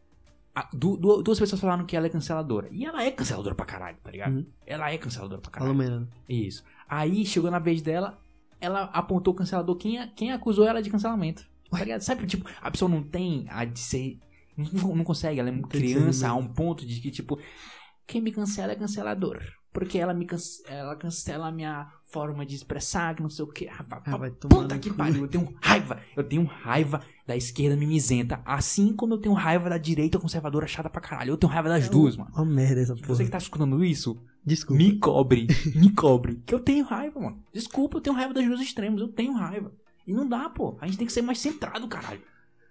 [0.54, 2.68] a- du- du- duas pessoas falaram que ela é canceladora.
[2.72, 4.34] E ela é canceladora pra caralho, tá ligado?
[4.36, 4.46] Uhum.
[4.66, 5.72] Ela é canceladora pra A caralho.
[5.72, 6.00] Lumena.
[6.00, 6.06] né?
[6.28, 6.64] Isso.
[6.88, 8.18] Aí chegou na vez dela,
[8.60, 9.76] ela apontou o cancelador.
[9.76, 11.44] Quem, quem acusou ela de cancelamento?
[11.70, 12.00] Tá?
[12.00, 14.18] Sabe, tipo, a pessoa não tem a de ser.
[14.56, 17.38] Não, não consegue, ela é Tem criança a um ponto de que, tipo,
[18.06, 19.40] quem me cancela é cancelador.
[19.72, 23.48] Porque ela me cance- ela cancela a minha forma de expressar, que não sei o
[23.48, 23.68] que.
[23.68, 26.00] Ah, Ah, vai puta que pariu, eu tenho raiva.
[26.16, 28.40] Eu tenho raiva da esquerda mimizenta.
[28.46, 31.32] Assim como eu tenho raiva da direita conservadora chata pra caralho.
[31.32, 32.30] Eu tenho raiva das duas, mano.
[32.34, 33.06] Uma merda essa porra.
[33.08, 34.82] Você que tá escutando isso, Desculpa.
[34.82, 36.42] me cobre, me cobre.
[36.46, 37.42] Que eu tenho raiva, mano.
[37.52, 39.00] Desculpa, eu tenho raiva dos dois extremos.
[39.00, 39.72] Eu tenho raiva.
[40.06, 40.76] E não dá, pô.
[40.80, 42.20] A gente tem que ser mais centrado, caralho.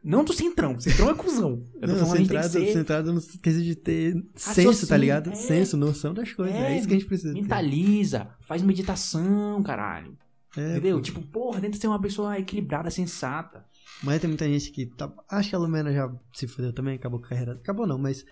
[0.04, 0.80] Não do centrão.
[0.80, 1.64] Centrão é cuzão.
[1.76, 5.32] Eu tô Não, falando, centrado, ser centrado no quesito de ter senso, tá ligado?
[5.32, 5.36] é.
[5.36, 6.56] Senso, noção das coisas.
[6.56, 7.42] É, É, isso que a gente precisa ter.
[7.42, 10.18] mentaliza, faz meditação, caralho.
[10.56, 10.96] É, Entendeu?
[10.98, 11.02] pô.
[11.02, 13.66] Tipo, porra, tenta ser uma pessoa equilibrada, sensata.
[14.02, 15.12] Mas tem muita gente que tá.
[15.30, 17.54] Acho que a Lumena já se fudeu também, acabou a carreira.
[17.54, 18.26] Acabou não, mas.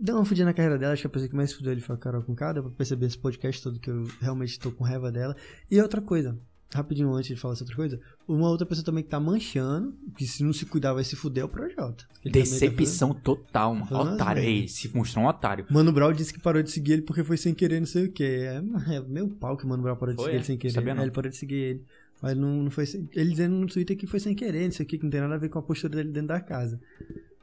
[0.00, 1.94] Deu uma fudida na carreira dela, acho que a pessoa que mais fudeu ele foi
[1.94, 4.84] a Carol com K, deu pra perceber esse podcast todo que eu realmente tô com
[4.84, 5.36] raiva dela.
[5.70, 6.38] E outra coisa,
[6.74, 10.26] rapidinho antes de falar essa outra coisa, uma outra pessoa também que tá manchando, que
[10.26, 12.04] se não se cuidar vai se fuder é o Projota.
[12.04, 13.86] Tá Decepção total, mano.
[13.86, 14.42] Falando Otário.
[14.42, 15.66] as Ei, se mostrou um otário.
[15.70, 18.12] Mano Brown disse que parou de seguir ele porque foi sem querer, não sei o
[18.12, 18.24] que.
[18.24, 20.38] É, é meu pau que o Mano Brown parou de Foi, seguir é?
[20.38, 20.74] ele sem querer.
[20.74, 21.02] Sabia não.
[21.02, 21.84] ele parou de seguir ele.
[22.20, 23.08] Mas não, não foi sem...
[23.12, 25.20] Ele dizendo no Twitter que foi sem querer, não sei o que, que não tem
[25.20, 26.80] nada a ver com a postura dele dentro da casa.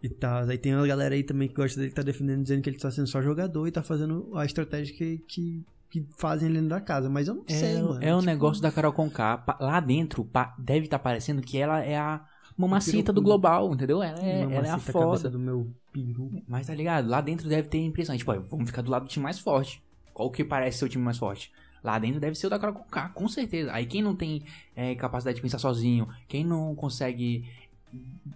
[0.02, 0.44] E tal.
[0.48, 2.78] Aí tem uma galera aí também que gosta dele que tá defendendo, dizendo que ele
[2.78, 6.70] tá sendo só jogador e tá fazendo a estratégia que, que, que fazem ele dentro
[6.70, 7.10] da casa.
[7.10, 8.04] Mas eu não sei, É, mano.
[8.04, 9.44] é o Tipo, negócio da Carol Conká.
[9.60, 12.22] Lá dentro, deve estar parecendo que ela é a
[12.58, 14.02] mamacita do global, entendeu?
[14.02, 15.30] Ela é, ela é a foda.
[15.30, 16.32] do meu peru.
[16.48, 17.10] Mas tá ligado?
[17.10, 18.16] Lá dentro deve ter impressão.
[18.18, 19.82] Tipo, ó, vamos ficar do lado do time mais forte.
[20.14, 21.52] Qual que parece ser o time mais forte?
[21.82, 23.72] Lá dentro deve ser o da Carol Conká, com certeza.
[23.74, 24.44] Aí quem não tem
[24.76, 27.46] é, capacidade de pensar sozinho, quem não consegue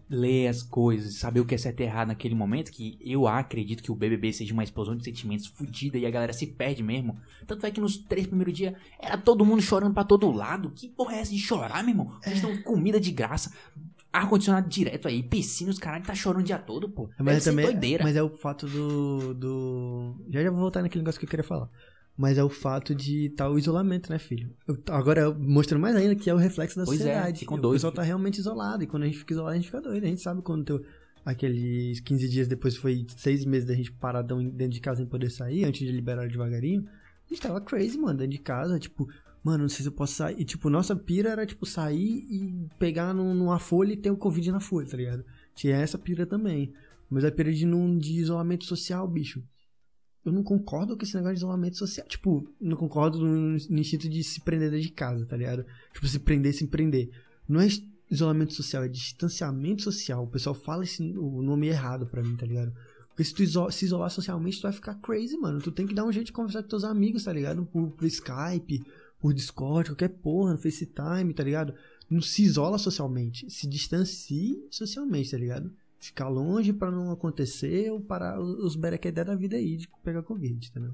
[0.10, 3.82] ler as coisas, saber o que é certo e errado naquele momento, que eu acredito
[3.82, 7.18] que o BBB seja uma explosão de sentimentos fodida e a galera se perde mesmo.
[7.48, 10.72] Tanto é que nos três primeiros dias era todo mundo chorando pra todo lado.
[10.76, 12.20] Que porra é essa de chorar, meu irmão?
[12.22, 13.52] Vocês estão com comida de graça,
[14.12, 17.10] ar-condicionado direto aí, piscina, os caralho tá chorando o dia todo, pô.
[17.20, 18.04] Mas ser também, doideira.
[18.04, 20.26] mas é o fato do, do.
[20.30, 21.70] Já já vou voltar naquele negócio que eu queria falar.
[22.16, 24.52] Mas é o fato de estar o isolamento, né, filho?
[24.68, 27.40] Eu- agora, mostrando mais ainda que é o reflexo da Pois é, sociedade.
[27.40, 28.02] ficam o doidos, pessoal filho.
[28.02, 28.84] tá realmente isolado.
[28.84, 30.04] E quando a gente fica isolado, a gente fica doido.
[30.04, 30.86] A gente sabe quando teu,
[31.26, 35.30] aqueles 15 dias depois foi seis meses da gente paradão dentro de casa sem poder
[35.32, 36.86] sair, antes de liberar devagarinho.
[37.26, 38.78] A gente tava crazy, mano, dentro de casa.
[38.78, 39.08] Tipo,
[39.44, 40.36] mano, não sei se eu posso sair.
[40.40, 44.18] E, tipo, nossa pira era, tipo, sair e pegar num- numa folha e ter o
[44.18, 45.24] Covid na folha, tá ligado?
[45.56, 46.72] Tinha essa pira também.
[47.10, 49.42] Mas a pira de, num, de isolamento social, bicho.
[50.26, 52.08] Eu não concordo com esse negócio de isolamento social.
[52.08, 55.66] Tipo, não concordo no, no instinto de se prender dentro de casa, tá ligado?
[55.94, 57.12] Tipo, se prender, se empreender.
[57.48, 57.68] Não é
[58.10, 60.24] isolamento social, é distanciamento social.
[60.24, 62.74] O pessoal fala esse, o nome errado pra mim, tá ligado?
[63.10, 65.62] Porque se tu iso se isolar socialmente, tu vai ficar crazy, mano.
[65.62, 67.66] Tu tem que dar um jeito de conversar com teus amigos, tá ligado?
[67.66, 68.84] Por, por Skype,
[69.20, 71.74] por Discord, qualquer porra, no FaceTime, tá ligado?
[72.10, 75.72] Não se isola socialmente, se distancie socialmente, tá ligado?
[76.04, 80.68] Ficar longe para não acontecer ou parar os berequedé da vida aí de pegar Covid,
[80.68, 80.94] entendeu?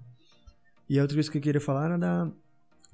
[0.88, 2.32] E a outra coisa que eu queria falar era da,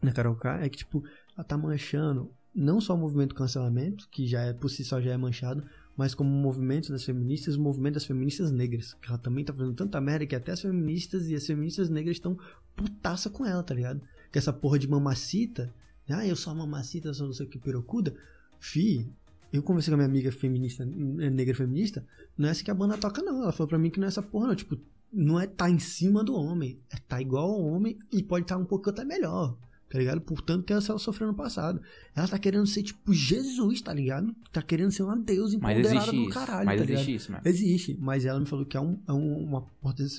[0.01, 1.03] da Carol K, é que, tipo,
[1.35, 5.11] ela tá manchando não só o movimento cancelamento, que já é por si só já
[5.11, 5.61] é manchado,
[5.97, 8.93] mas como o movimento das feministas, o movimento das feministas negras.
[9.01, 12.15] Que ela também tá fazendo tanta merda que até as feministas e as feministas negras
[12.15, 12.37] estão
[12.75, 14.01] putaça com ela, tá ligado?
[14.31, 15.73] Que essa porra de mamacita,
[16.09, 18.15] ah, eu sou a mamacita, eu sou não sei o que pirocuda.
[18.59, 19.09] Fi,
[19.51, 22.05] eu conversei com a minha amiga feminista, negra feminista,
[22.37, 23.43] não é essa que a banda toca, não.
[23.43, 24.55] Ela falou pra mim que não é essa porra, não.
[24.55, 24.77] Tipo,
[25.11, 28.55] não é tá em cima do homem, é tá igual ao homem e pode estar
[28.55, 29.57] tá um pouco até melhor
[29.95, 30.19] tá ligado?
[30.21, 31.81] Portanto, que ela sofreu no passado.
[32.13, 34.35] Ela tá querendo ser tipo Jesus, tá ligado?
[34.51, 37.15] Tá querendo ser uma deusa empoderada do caralho, mas tá existe ligado?
[37.15, 37.43] isso, mano.
[37.45, 39.61] Existe, mas ela me falou que é, um, é um, uma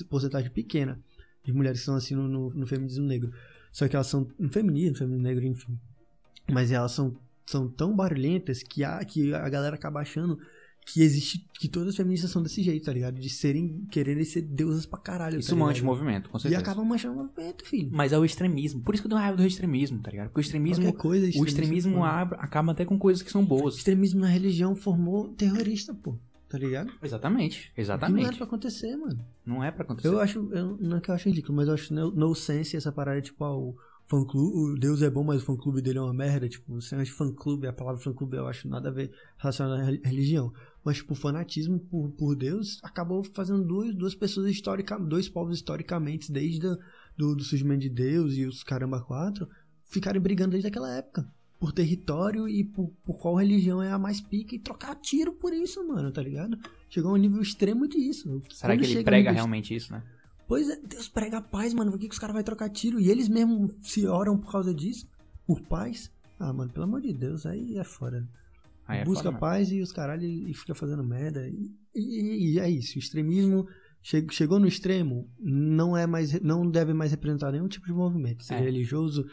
[0.09, 0.99] porcentagem pequena
[1.43, 3.31] de mulheres que são assim no, no, no feminismo negro.
[3.71, 5.77] Só que elas são no feminismo, no feminismo negro, enfim.
[6.51, 7.15] Mas elas são,
[7.47, 10.37] são tão barulhentas que a, que a galera acaba achando
[10.85, 13.19] que existe, que todas as feministas são desse jeito, tá ligado?
[13.19, 15.37] De serem, quererem ser deusas pra caralho.
[15.37, 16.61] Isso tá mancha o movimento, com certeza.
[16.61, 17.89] E acaba manchando o movimento, filho.
[17.91, 18.81] Mas é o extremismo.
[18.81, 20.27] Por isso que eu dou raiva do extremismo, tá ligado?
[20.27, 20.85] Porque o extremismo.
[20.85, 23.75] Qualquer coisa, o extremismo abre, acaba até com coisas que são O boas.
[23.75, 26.17] extremismo na religião formou terrorista, pô.
[26.47, 26.89] Tá ligado?
[27.03, 28.25] Exatamente, Que não exatamente.
[28.27, 29.19] era pra acontecer, mano.
[29.45, 30.07] Não é pra acontecer.
[30.07, 32.77] Eu acho, eu, não é que eu acho ridículo, mas eu acho no, no sense
[32.77, 33.75] essa parada, tipo, ah, o
[34.07, 36.73] fã clube, o Deus é bom, mas o fã clube dele é uma merda, tipo,
[36.79, 39.83] você acha fã clube, a palavra fã clube eu acho nada a ver relacionado à
[39.83, 40.51] re- religião.
[40.83, 45.55] Mas, tipo, o fanatismo por, por Deus acabou fazendo duas, duas pessoas historicamente, dois povos
[45.57, 46.77] historicamente, desde a,
[47.17, 49.47] do, do surgimento de Deus e os caramba quatro,
[49.89, 51.29] ficarem brigando desde aquela época.
[51.59, 55.51] Por território e por, por qual religião é a mais pica e trocar tiro por
[55.51, 56.55] isso, mano, tá ligado?
[56.87, 58.41] Chegou a um nível extremo disso.
[58.51, 60.03] Será Quando que ele prega nível realmente isso, né?
[60.47, 61.91] Pois é, Deus prega a paz, mano.
[61.91, 62.99] Por que, que os caras vão trocar tiro?
[62.99, 65.07] E eles mesmos se oram por causa disso?
[65.45, 66.11] Por paz?
[66.39, 68.27] Ah, mano, pelo amor de Deus, aí é fora.
[68.87, 71.47] Aí é Busca foda, paz e os caralho e fica fazendo merda.
[71.49, 72.95] E, e- e é isso.
[72.95, 73.67] O extremismo
[74.01, 78.43] che- chegou no extremo, não é mais, não deve mais representar nenhum tipo de movimento.
[78.45, 78.63] Seja É.
[78.63, 79.25] religioso,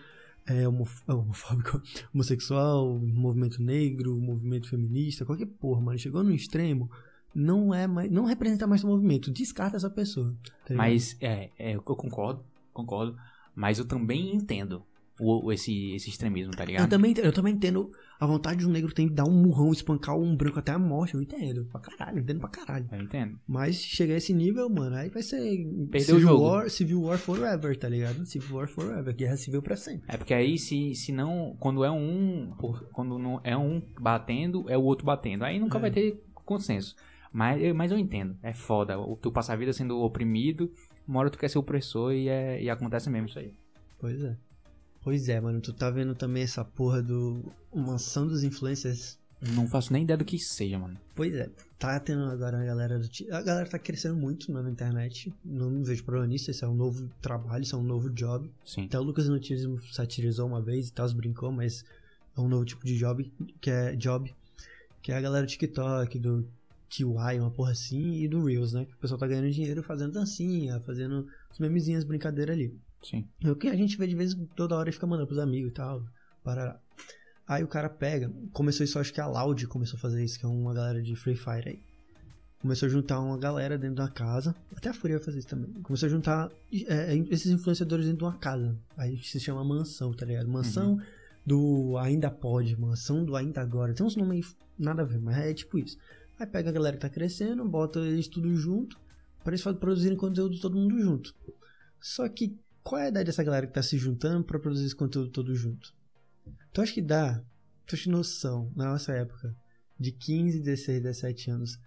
[0.48, 1.80] é, é, homofóbico,
[2.12, 5.98] homossexual, movimento negro, movimento feminista, qualquer porra, mano.
[5.98, 6.90] Chegou no extremo,
[7.34, 9.30] não é mais, não representa mais o movimento.
[9.30, 10.34] Descarta essa pessoa.
[10.66, 10.74] tá?
[10.74, 13.16] Mas, é, é, eu concordo, concordo.
[13.54, 14.82] Mas eu também entendo
[15.20, 16.90] o, o- esse, esse extremismo, tá Eu ligado?
[16.90, 19.70] também, entendo- eu também entendo a vontade de um negro tem de dar um murrão,
[19.72, 21.14] espancar um branco até a morte.
[21.14, 21.66] Eu entendo.
[21.66, 22.88] Pra caralho, eu entendo pra caralho.
[22.90, 23.38] Eu entendo.
[23.46, 25.40] Mas se chegar a esse nível, mano, aí vai ser.
[25.90, 26.42] Perdeu o Civil jogo.
[26.44, 28.24] War, Civil War forever, tá ligado?
[28.26, 29.14] Civil War forever.
[29.14, 30.04] Guerra civil pra sempre.
[30.08, 31.54] É porque aí, se, se não.
[31.60, 32.52] Quando é um.
[32.92, 35.44] Quando não é um batendo, é o outro batendo.
[35.44, 35.80] Aí nunca É.
[35.80, 36.96] vai ter consenso.
[37.34, 38.36] Mas, eu- mas eu entendo.
[38.42, 38.96] É foda.
[38.98, 40.72] O- Tu passa a vida sendo oprimido,
[41.06, 43.52] uma hora tu quer ser opressor e, é, e acontece mesmo isso aí.
[43.98, 44.36] Pois é.
[45.02, 45.60] Pois é, mano.
[45.60, 47.44] Tu tá vendo também essa porra do.
[47.74, 49.18] Mansão dos influencers.
[49.52, 50.96] Não faço nem ideia do que isso seja, mano.
[51.14, 51.50] Pois é.
[51.78, 53.08] Tá tendo agora a galera do.
[53.32, 55.34] A galera tá crescendo muito na internet.
[55.44, 56.50] Não vejo problema nisso.
[56.52, 58.48] Esse é um novo trabalho, isso é um novo job.
[58.64, 58.84] Sim.
[58.86, 61.84] Até o Lucas Notismo satirizou uma vez e tal, brincou, mas
[62.36, 64.32] é um novo tipo de job, que é job,
[65.02, 66.46] que é a galera do TikTok, do
[66.94, 68.84] QI, uma porra assim, e do Reels, né?
[68.84, 72.78] Que o pessoal tá ganhando dinheiro fazendo dancinha, fazendo os memezinhas, brincadeira ali.
[73.02, 73.28] Sim.
[73.42, 75.38] É o que a gente vê de vez em toda hora e fica mandando pros
[75.38, 76.02] amigos e tal.
[76.42, 76.80] Para...
[77.46, 80.46] Aí o cara pega, começou isso, acho que a Loud começou a fazer isso, que
[80.46, 81.82] é uma galera de Free Fire aí.
[82.60, 85.70] Começou a juntar uma galera dentro da casa, até a Fúria vai fazer isso também.
[85.82, 88.74] Começou a juntar é, esses influenciadores dentro de uma casa.
[88.96, 90.48] Aí se chama mansão, tá ligado?
[90.48, 90.98] Mansão
[91.44, 93.92] do Ainda Pode, mansão do Ainda Agora.
[93.92, 95.98] Tem uns nomes aí nada a ver, mas é tipo isso.
[96.38, 98.98] Aí pega a galera que tá crescendo, bota eles tudo junto,
[99.42, 101.34] para eles produzirem conteúdo todo mundo junto.
[102.00, 104.96] Só que qual é a idade dessa galera que tá se juntando pra produzir esse
[104.96, 105.94] conteúdo todo junto?
[106.72, 107.42] Tu acha que dá?
[107.86, 109.54] Tu acha noção, na nossa época,
[109.98, 111.78] de 15, 16, 17 anos,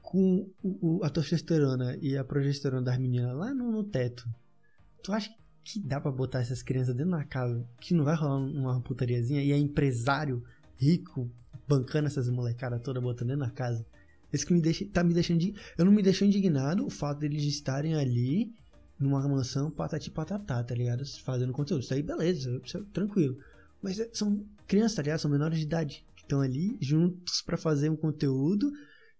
[0.00, 4.28] com o, o- a testosterona e a progesterona das meninas lá no, no teto,
[5.02, 5.30] tu acha
[5.64, 9.42] que dá pra botar essas crianças dentro da casa, que não vai rolar uma putariazinha,
[9.42, 10.42] e é empresário
[10.76, 11.30] rico
[11.66, 13.84] bancando essas molecadas toda botando dentro da casa?
[14.32, 17.20] Esse que me deixa, tá me deixando de, eu não me deixo indignado o fato
[17.20, 18.52] deles estarem ali
[18.98, 21.04] numa mansão patati patatá, tá ligado?
[21.22, 21.82] Fazendo conteúdo.
[21.82, 23.36] Isso aí, beleza, isso tranquilo.
[23.82, 25.18] Mas é- são crianças, tá ligado?
[25.18, 28.72] São menores de idade que estão ali juntos pra fazer um conteúdo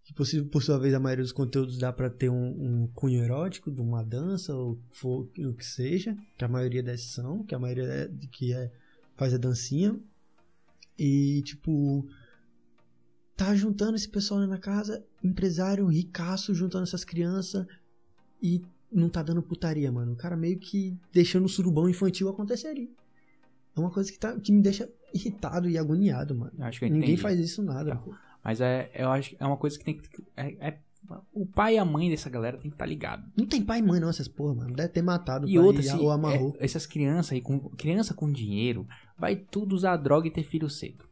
[0.05, 3.23] que por, por sua vez a maioria dos conteúdos dá pra ter um, um cunho
[3.23, 7.55] erótico, de uma dança, ou for, o que seja, que a maioria desses são, que
[7.55, 8.71] a maioria é, que é,
[9.17, 9.99] faz a dancinha.
[10.99, 12.07] E, tipo,
[13.45, 17.67] tá juntando esse pessoal na casa, empresário ricaço juntando essas crianças
[18.43, 20.13] e não tá dando putaria, mano.
[20.13, 22.91] O cara meio que deixando o surubão infantil acontecer ali.
[23.75, 26.53] É uma coisa que, tá, que me deixa irritado e agoniado, mano.
[26.91, 27.97] Ninguém faz isso nada.
[27.97, 28.03] Tá.
[28.45, 30.09] Mas é, eu acho que é uma coisa que tem que.
[30.37, 30.79] É, é-
[31.35, 33.25] o pai e a mãe dessa galera tem que estar ligado.
[33.37, 34.75] Não tem pai e mãe não, essas porra, mano.
[34.75, 36.55] Deve ter matado E outra, e- assim, ou amarrou.
[36.59, 38.87] é, essas crianças aí, com, criança com dinheiro,
[39.19, 41.05] vai tudo usar droga e ter filho cedo.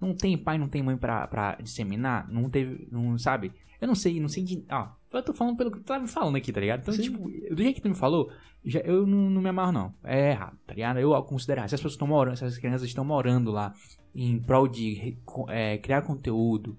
[0.00, 3.52] Não tem pai, não tem mãe pra, pra disseminar, não teve, não sabe?
[3.80, 4.64] Eu não sei, não sei de.
[4.70, 6.82] Ó, eu tô falando pelo que tu tá me falando aqui, tá ligado?
[6.82, 7.02] Então, Sim.
[7.02, 8.30] tipo, do jeito que tu me falou,
[8.64, 9.94] já, eu não, não me amarro, não.
[10.04, 10.98] É errado, tá ligado?
[10.98, 11.68] Eu considero errado.
[11.68, 13.72] Se as pessoas estão morando, se as crianças estão morando lá
[14.14, 15.16] em prol de
[15.48, 16.76] é, criar conteúdo,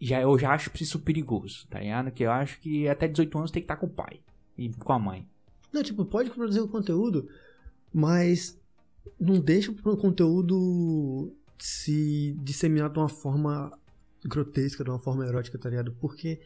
[0.00, 2.10] já, eu já acho isso perigoso, tá ligado?
[2.10, 4.20] Que eu acho que até 18 anos tem que estar com o pai
[4.56, 5.26] e com a mãe.
[5.72, 7.28] Não, tipo, pode produzir o conteúdo,
[7.92, 8.60] mas
[9.18, 13.72] não deixa o conteúdo se disseminar de uma forma
[14.24, 15.92] grotesca, de uma forma erótica, tá ligado?
[16.00, 16.40] Porque,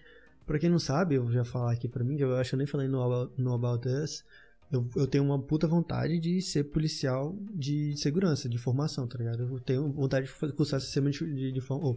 [0.47, 2.67] pra quem não sabe, eu já falar aqui pra mim, eu acho que eu nem
[2.67, 4.25] falei no, no About Us,
[4.71, 9.43] eu, eu tenho uma puta vontade de ser policial de segurança, de formação, tá ligado?
[9.43, 11.97] Eu tenho vontade de cursar sistema de, de, de oh,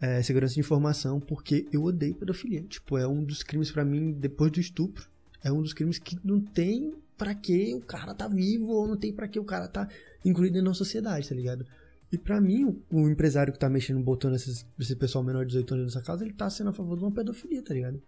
[0.00, 2.62] é, segurança de informação, porque eu odeio pedofilia.
[2.62, 5.06] Tipo, é um dos crimes pra mim, depois do estupro,
[5.42, 8.96] é um dos crimes que não tem pra que o cara tá vivo ou não
[8.96, 9.88] tem pra que o cara tá
[10.24, 11.66] incluído na sociedade, tá ligado?
[12.12, 15.48] E pra mim, o, o empresário que tá mexendo, botando esses, esse pessoal menor de
[15.48, 18.00] 18 anos nessa casa, ele tá sendo a favor de uma pedofilia, tá ligado?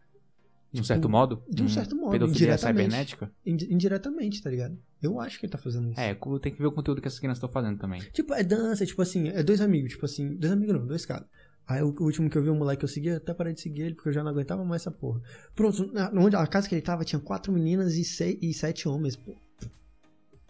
[0.70, 1.42] De um certo modo?
[1.48, 3.32] de um Hum, certo modo, Pedofilia cibernética?
[3.44, 4.78] Indi- indiretamente, tá ligado?
[5.02, 6.00] Eu acho que ele tá fazendo isso.
[6.00, 8.00] É, tem que ver o conteúdo que essas crianças estão fazendo também.
[8.12, 11.26] Tipo, é dança, tipo assim, é dois amigos, tipo assim, dois amigos não, dois caras.
[11.66, 13.60] Aí o, último que eu vi, um moleque que eu segui, eu até parei de
[13.60, 15.20] seguir ele, porque eu já não aguentava mais essa porra.
[15.54, 18.88] Pronto, na, onde, a casa que ele tava tinha quatro meninas e, seis, e sete
[18.88, 19.34] homens, pô.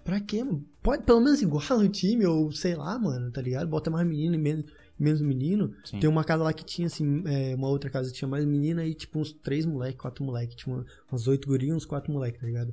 [0.05, 0.65] Pra quê, mano?
[0.89, 3.69] Pode pelo menos igual o time, ou sei lá, mano, tá ligado?
[3.69, 4.65] Bota mais menino e menos,
[4.99, 5.75] menos menino.
[5.85, 6.01] Sim.
[6.01, 8.87] Tem uma casa lá que tinha, assim, é, uma outra casa que tinha mais menina
[8.87, 10.57] e, tipo, uns três moleque, quatro moleque.
[10.57, 12.73] Tinha uma- umas oito gurias uns quatro moleque, tá ligado?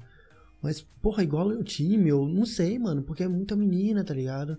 [0.62, 4.58] Mas, porra, igual o time, eu não sei, mano, porque é muita menina, tá ligado?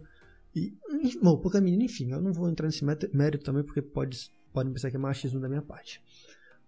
[0.54, 0.74] E,
[1.22, 4.90] bom, pouca menina, enfim, eu não vou entrar nesse mérito também, porque pode, pode pensar
[4.90, 6.02] que é machismo da minha parte.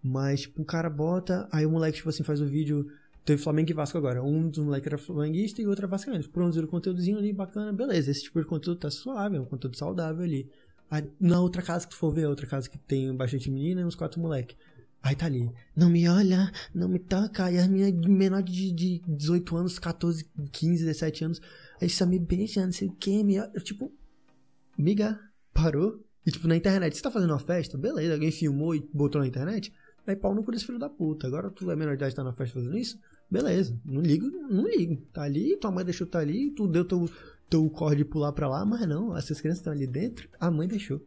[0.03, 2.91] Mas, tipo, o cara bota, aí o moleque, tipo assim, faz o vídeo.
[3.29, 4.22] Teve Flamengo e Vasco agora.
[4.22, 6.26] Um dos moleques era flamenguista e o outro era vascaíno.
[6.31, 8.11] Produziram um conteúdozinho ali bacana, beleza.
[8.11, 10.51] Esse tipo de conteúdo tá suave, é um conteúdo saudável ali.
[10.91, 13.85] Aí, na outra casa que tu for ver, outra casa que tem bastante menina e
[13.85, 14.57] uns quatro moleque.
[15.03, 17.53] Aí tá ali, não me olha, não me toca.
[17.53, 21.43] E as meninas menor de, de 18 anos, 14, 15, 17 anos,
[21.83, 23.51] aí só me beija, não sei o que, me olha.
[23.53, 23.93] Eu, Tipo,
[24.79, 25.20] miga,
[25.53, 26.03] parou.
[26.24, 29.26] E tipo, na internet, você tá fazendo uma festa, beleza, alguém filmou e botou na
[29.26, 29.70] internet,
[30.07, 31.26] aí pau no cu desse filho da puta.
[31.26, 32.99] Agora tu é menor de idade tá na festa fazendo isso,
[33.31, 34.97] beleza, não ligo, não ligo.
[35.12, 37.09] Tá ali, tua mãe deixou tá ali, tu deu teu,
[37.49, 40.68] teu corre de pular pra lá, mas não, essas crianças estão ali dentro, a mãe
[40.68, 41.01] deixou,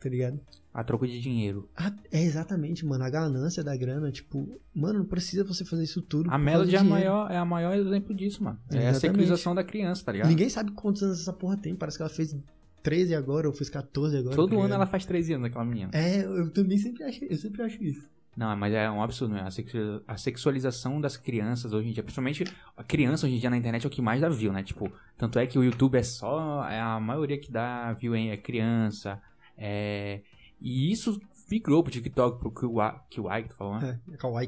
[0.00, 0.40] tá ligado?
[0.72, 1.68] A troco de dinheiro.
[1.76, 3.02] Ah, é exatamente, mano.
[3.02, 6.30] A ganância da grana, tipo, mano, não precisa você fazer isso tudo.
[6.30, 8.60] A Melody é a, maior, é a maior exemplo disso, mano.
[8.70, 9.00] É a Exatamente.
[9.00, 10.28] secularização da criança, tá ligado?
[10.28, 11.74] Ninguém sabe quantos anos essa porra tem.
[11.74, 12.36] Parece que ela fez
[12.82, 14.36] 13 agora, ou fez 14 agora.
[14.36, 15.90] Todo tá ano ela faz 13 anos, aquela menina.
[15.92, 18.08] É, eu também sempre acho, eu sempre acho isso.
[18.38, 19.42] Não, mas é um absurdo, né?
[19.42, 22.44] A, sexu- a sexualização das crianças hoje em dia, principalmente
[22.76, 24.62] a criança hoje em dia na internet é o que mais dá view, né?
[24.62, 26.64] Tipo, tanto é que o YouTube é só.
[26.68, 29.20] É a maioria que dá view é criança.
[29.56, 30.20] É.
[30.60, 31.20] E isso
[31.50, 33.98] migrou pro TikTok, pro Kawaii que tu falou, né?
[34.12, 34.46] É, kawaii,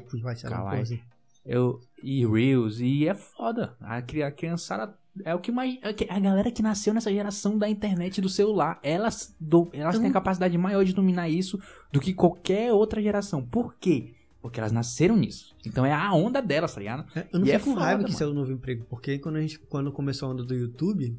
[0.55, 0.69] Kawaii.
[0.69, 1.01] porra assim.
[1.45, 3.75] Eu, e Reels, e é foda.
[3.81, 5.77] A, a criançada é o que mais.
[5.81, 9.95] é A galera que nasceu nessa geração da internet e do celular, elas, do- elas
[9.95, 11.59] Eu têm a não- capacidade maior de dominar isso
[11.91, 13.41] do que qualquer outra geração.
[13.45, 14.13] Por quê?
[14.41, 15.55] Porque elas nasceram nisso.
[15.65, 17.05] Então é a onda delas, tá ligado?
[17.15, 19.19] É, Eu não E é fico com raiva que isso é o novo emprego, porque
[19.19, 21.15] quando, a gente, quando começou a onda do YouTube,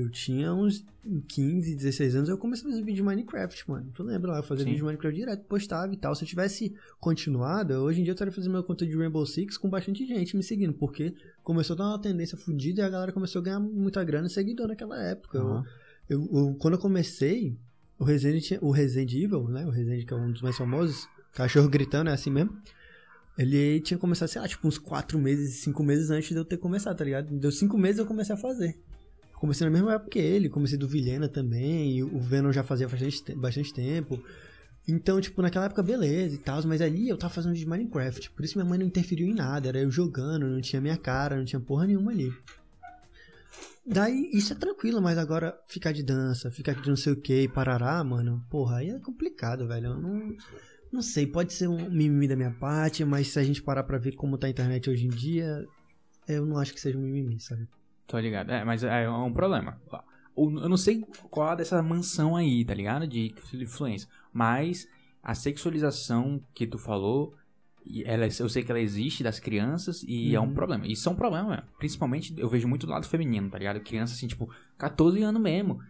[0.00, 0.84] eu tinha uns
[1.28, 3.90] 15, 16 anos, eu comecei a fazer vídeo de Minecraft, mano.
[3.94, 4.38] Tu lembra lá?
[4.38, 4.70] Eu fazia Sim.
[4.70, 6.14] vídeo de Minecraft direto, postava e tal.
[6.14, 9.56] Se eu tivesse continuado, hoje em dia eu estaria fazendo meu conteúdo de Rainbow Six
[9.56, 13.12] com bastante gente me seguindo, porque começou a dar uma tendência fodida e a galera
[13.12, 15.38] começou a ganhar muita grana e seguidor naquela época.
[15.38, 15.64] Eu- Aham.
[16.08, 17.56] eu, eu- quando eu comecei,
[17.98, 19.66] o Resident, tinha- o Resident Evil, né?
[19.66, 22.56] O Resident que é um dos mais famosos, cachorro gritando, é assim mesmo.
[23.36, 26.56] Ele tinha começado, sei lá, tipo, uns 4 meses, 5 meses antes de eu ter
[26.56, 27.32] começado, tá ligado?
[27.38, 28.76] Deu 5 meses eu comecei a fazer.
[29.40, 32.88] Comecei na mesma época que ele, comecei do Vilhena também, e o Venom já fazia
[32.88, 34.20] bastante, te- bastante tempo.
[34.86, 38.30] Então, tipo, naquela época, beleza e tal, mas ali eu tava fazendo de Minecraft.
[38.32, 41.36] Por isso minha mãe não interferiu em nada, era eu jogando, não tinha minha cara,
[41.36, 42.32] não tinha porra nenhuma ali.
[43.86, 47.48] Daí, isso é tranquilo, mas agora ficar de dança, ficar de não sei o que,
[47.48, 49.86] parará, mano, porra, aí é complicado, velho.
[49.88, 50.36] Eu não,
[50.92, 53.98] não sei, pode ser um mimimi da minha parte, mas se a gente parar pra
[53.98, 55.66] ver como tá a internet hoje em dia,
[56.26, 57.66] eu não acho que seja um mimimi, sabe?
[58.08, 58.50] Tô ligado.
[58.50, 59.80] É, mas é um problema.
[60.36, 63.06] Eu não sei qual é dessa mansão aí, tá ligado?
[63.06, 64.08] De influência.
[64.32, 64.88] Mas
[65.22, 67.36] a sexualização que tu falou
[68.04, 70.34] ela, eu sei que ela existe das crianças e uhum.
[70.34, 70.54] é um uhum.
[70.54, 70.86] problema.
[70.86, 73.80] Isso é um problema, principalmente eu vejo muito do lado feminino, tá ligado?
[73.80, 75.80] Criança assim, tipo, 14 anos mesmo.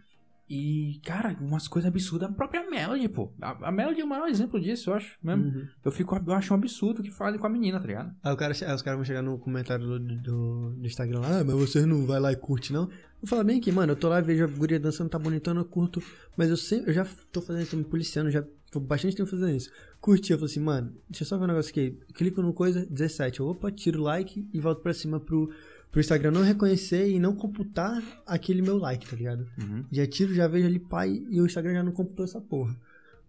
[0.49, 2.27] E, cara, umas coisas absurdas.
[2.27, 3.31] A própria Melody, pô.
[3.39, 5.43] A, a Melody é o maior exemplo disso, eu acho mesmo.
[5.43, 5.67] Uhum.
[5.85, 8.15] Eu, fico, eu acho um absurdo o que fazem com a menina, tá ligado?
[8.23, 11.39] Aí, o cara, aí os caras vão chegar no comentário do, do, do Instagram lá,
[11.39, 12.89] ah, mas você não vai lá e curte, não?
[13.21, 15.65] Eu falo bem que, mano, eu tô lá, vejo a guria dançando, tá bonitona, eu
[15.65, 16.01] curto.
[16.35, 19.29] Mas eu sempre, eu já tô fazendo isso, tô me policiando, já tô bastante tempo
[19.29, 19.69] fazendo isso.
[20.01, 21.97] Curti, eu falei assim, mano, deixa eu só ver um negócio aqui.
[22.13, 23.39] Clico no coisa, 17.
[23.39, 25.51] Eu, opa, tiro o like e volto pra cima pro
[25.91, 29.47] pro Instagram não reconhecer e não computar aquele meu like, tá ligado?
[29.57, 29.85] Uhum.
[29.91, 32.75] Já tiro, já vejo ali pai e o Instagram já não computou essa porra.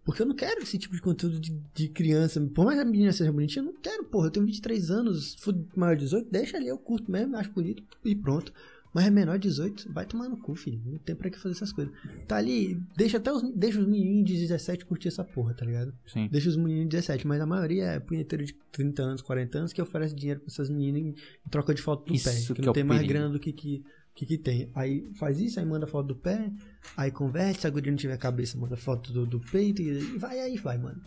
[0.03, 2.41] Porque eu não quero esse tipo de conteúdo de, de criança.
[2.53, 4.27] Por mais que a menina seja bonitinha, eu não quero, porra.
[4.27, 7.83] Eu tenho 23 anos, fui maior de 18, deixa ali, eu curto mesmo, acho bonito
[8.03, 8.51] e pronto.
[8.93, 10.81] Mas é menor de 18, vai tomar no cu, filho.
[10.85, 11.93] Não tem pra que fazer essas coisas.
[12.27, 15.93] Tá ali, deixa até os, deixa os menininhos de 17 curtir essa porra, tá ligado?
[16.05, 16.27] Sim.
[16.29, 19.73] Deixa os menininhos de 17, mas a maioria é punheteiro de 30 anos, 40 anos
[19.73, 21.15] que oferece dinheiro pra essas meninas em,
[21.49, 22.35] troca de foto do isso pé.
[22.35, 23.83] Que, que não é tem mais grana do que, que,
[24.13, 24.69] que, que tem.
[24.75, 26.51] Aí faz isso, aí manda foto do pé,
[26.97, 30.37] aí converte, se a guria não tiver cabeça, manda foto do, do peito e vai
[30.39, 31.01] aí, vai, mano.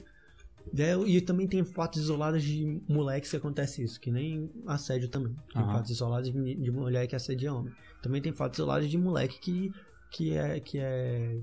[1.07, 5.35] E também tem fotos isoladas de moleques que acontece isso, que nem assédio também.
[5.53, 5.73] Tem uhum.
[5.73, 7.73] fotos isoladas de, de mulher que assedia homem.
[8.03, 9.73] Também tem fotos isoladas de moleque que,
[10.11, 10.61] que é.
[10.61, 11.41] Que é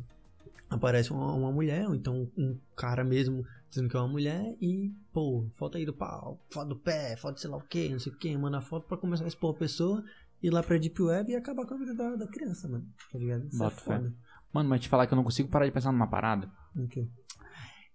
[0.72, 4.90] aparece uma, uma mulher, ou então um cara mesmo dizendo que é uma mulher e,
[5.14, 8.00] pô, foto aí do pau, foto do pé, foto de sei lá o que, não
[8.00, 10.04] sei o que, manda foto pra começar a expor a pessoa,
[10.42, 12.88] ir lá pra Deep Web e acabar com a vida da, da criança, mano.
[13.12, 13.46] Tá ligado?
[13.48, 14.14] Isso é Bota é foda.
[14.54, 16.50] Mano, mas te falar que eu não consigo parar de pensar numa parada.
[16.76, 17.08] O quê?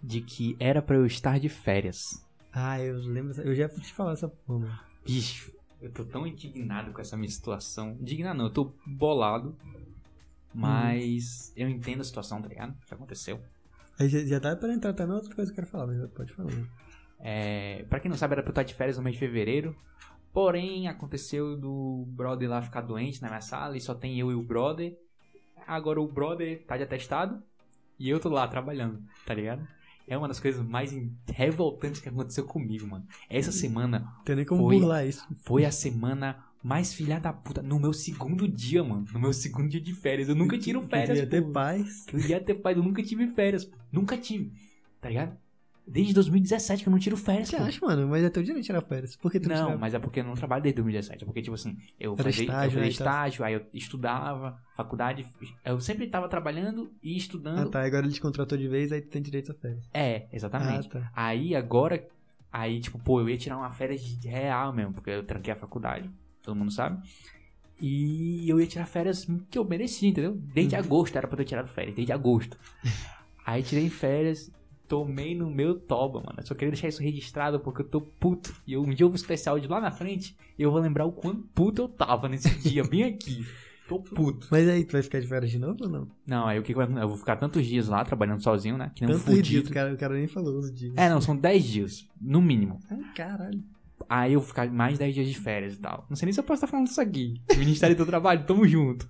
[0.07, 2.25] De que era para eu estar de férias.
[2.53, 4.81] Ah, eu lembro, eu já te falar essa porra.
[5.05, 5.53] Bicho,
[5.83, 7.97] eu tô tão indignado com essa minha situação.
[8.01, 9.57] Indignado não, eu tô bolado.
[10.55, 11.53] Mas hum.
[11.57, 12.71] eu entendo a situação, tá ligado?
[12.71, 13.43] O que aconteceu.
[13.99, 16.33] Aí já, já dá pra entrar na outra coisa que eu quero falar, mas pode
[16.33, 16.53] falar.
[17.19, 19.77] É, pra quem não sabe, era pra eu estar de férias no mês de fevereiro.
[20.33, 24.35] Porém, aconteceu do brother lá ficar doente na minha sala e só tem eu e
[24.35, 24.97] o brother.
[25.67, 27.43] Agora o brother tá de atestado
[27.99, 29.67] e eu tô lá trabalhando, tá ligado?
[30.07, 30.95] É uma das coisas mais
[31.27, 33.07] revoltantes que aconteceu comigo, mano.
[33.29, 34.07] Essa semana.
[34.25, 35.27] Tem nem como foi, burlar isso.
[35.39, 37.63] Foi a semana mais filha da puta.
[37.63, 39.07] No meu segundo dia, mano.
[39.13, 40.29] No meu segundo dia de férias.
[40.29, 41.19] Eu nunca tiro férias.
[41.19, 42.07] Eu ia ter paz.
[42.13, 42.77] Eu ia ter paz.
[42.77, 43.71] Eu nunca tive férias.
[43.91, 44.53] Nunca tive.
[45.01, 45.37] Tá ligado?
[45.87, 47.49] Desde 2017 que eu não tiro férias.
[47.49, 48.09] Você acha, mano?
[48.09, 49.14] Mas é teu direito tirar férias.
[49.14, 49.70] Por que tu não?
[49.70, 51.22] Não, mas é porque eu não trabalho desde 2017.
[51.22, 55.24] É porque, tipo assim, eu fazia, estágio, eu fazia né, estágio, aí eu estudava, faculdade.
[55.64, 57.68] Eu sempre tava trabalhando e estudando.
[57.68, 57.84] Ah, tá.
[57.84, 59.89] Agora ele te contratou de vez, aí tu tem direito a férias.
[59.95, 60.89] É, exatamente.
[60.89, 61.12] Ah, tá.
[61.14, 62.05] Aí agora.
[62.53, 65.57] Aí, tipo, pô, eu ia tirar uma férias de real mesmo, porque eu tranquei a
[65.57, 66.11] faculdade.
[66.43, 67.01] Todo mundo sabe.
[67.80, 70.32] E eu ia tirar férias que eu merecia, entendeu?
[70.34, 70.80] Desde uhum.
[70.80, 72.59] agosto era pra ter tirado férias, desde agosto.
[73.47, 74.51] Aí tirei férias
[74.89, 76.39] tomei no meu toba, mano.
[76.39, 78.55] Eu só queria deixar isso registrado porque eu tô puto.
[78.66, 80.80] E eu, um dia eu vou escutar esse áudio lá na frente e eu vou
[80.80, 83.47] lembrar o quanto puto eu tava nesse dia, bem aqui.
[83.89, 84.49] Tô puto.
[84.51, 86.09] Mas aí, tu vai ficar de férias de novo ou não?
[86.26, 88.91] Não, aí o que, que vai Eu vou ficar tantos dias lá trabalhando sozinho, né?
[88.95, 90.93] Que não Tantos dias, o cara, o cara nem falou os dias.
[90.97, 92.80] É, não, são 10 dias, no mínimo.
[92.91, 93.62] Ai, caralho.
[94.09, 96.07] Aí eu vou ficar mais 10 dias de férias e tal.
[96.09, 97.41] Não sei nem se eu posso estar falando isso aqui.
[97.57, 99.09] Ministério do Trabalho, tamo junto.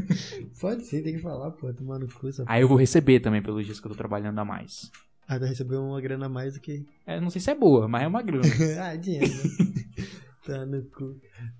[0.60, 2.28] Pode ser, tem que falar, pô, tomar no cu.
[2.46, 4.90] Aí eu vou receber também pelos dias que eu tô trabalhando a mais.
[5.26, 6.86] Ah, vai receber uma grana a mais do que.
[7.06, 8.44] É, não sei se é boa, mas é uma grana.
[8.82, 9.26] ah, dinheiro.
[9.26, 10.06] Né?
[10.44, 11.18] tá no cu.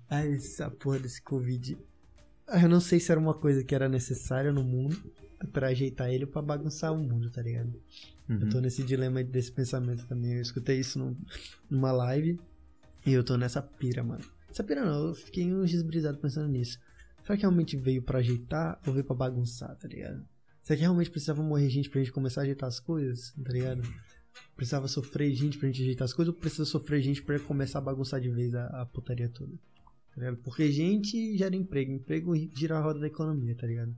[0.09, 1.77] Ai, essa porra desse Covid.
[2.47, 5.01] Ah, eu não sei se era uma coisa que era necessária no mundo
[5.51, 7.73] para ajeitar ele para bagunçar o mundo, tá ligado?
[8.29, 8.39] Uhum.
[8.41, 10.33] Eu tô nesse dilema desse pensamento também.
[10.33, 11.15] Eu escutei isso num,
[11.69, 12.39] numa live
[13.05, 14.23] e eu tô nessa pira, mano.
[14.49, 16.79] Essa pira não, eu fiquei uns desbrisados pensando nisso.
[17.23, 20.23] Será que realmente veio para ajeitar ou veio para bagunçar, tá ligado?
[20.65, 23.31] Será que realmente precisava morrer gente pra gente começar a ajeitar as coisas?
[23.43, 23.83] Tá ligado?
[24.55, 27.83] Precisava sofrer gente pra gente ajeitar as coisas ou precisa sofrer gente pra começar a
[27.83, 29.53] bagunçar de vez a, a putaria toda?
[29.53, 30.37] Tá ligado?
[30.37, 33.95] Porque gente gera emprego, emprego gira a roda da economia, tá ligado?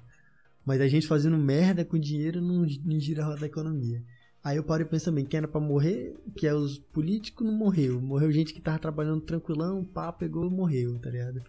[0.65, 4.03] Mas a gente fazendo merda com dinheiro não, não gira a roda da economia.
[4.43, 7.53] Aí eu paro e penso também, quem era pra morrer, que é os políticos, não
[7.53, 8.01] morreu.
[8.01, 11.41] Morreu gente que tava trabalhando tranquilão, pá, pegou e morreu, tá ligado?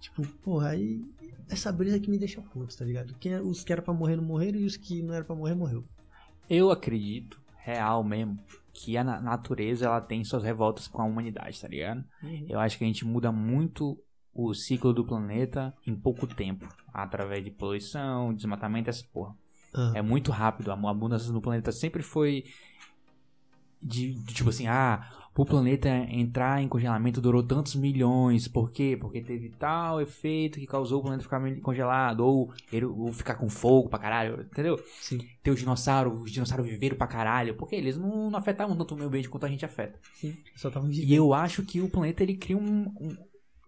[0.00, 1.04] Tipo, porra, aí
[1.48, 3.14] essa brisa que me deixa puto, tá ligado?
[3.20, 5.36] Quem, é, os que eram pra morrer não morreram e os que não eram pra
[5.36, 5.84] morrer morreu.
[6.48, 8.38] Eu acredito, real mesmo,
[8.72, 12.04] que a natureza ela tem suas revoltas com a humanidade, tá ligado?
[12.22, 12.46] Uhum.
[12.48, 13.98] Eu acho que a gente muda muito
[14.32, 19.34] o ciclo do planeta em pouco tempo, através de poluição, desmatamento, essa porra.
[19.74, 20.72] Ah, É muito rápido.
[20.72, 22.44] A mudança no planeta sempre foi
[23.82, 28.46] de, de tipo assim, ah, o planeta entrar em congelamento durou tantos milhões.
[28.48, 28.96] Por quê?
[29.00, 32.20] Porque teve tal efeito que causou o planeta ficar congelado.
[32.20, 34.78] Ou, ele- ou ficar com fogo pra caralho, entendeu?
[35.00, 37.54] sim, Ter os dinossauros, os dinossauros viveram pra caralho.
[37.54, 39.98] Porque eles não, não afetavam tanto o meio ambiente quanto a gente afeta.
[40.14, 40.36] sim.
[40.56, 43.16] Só tava E eu acho que o planeta ele cria um, um-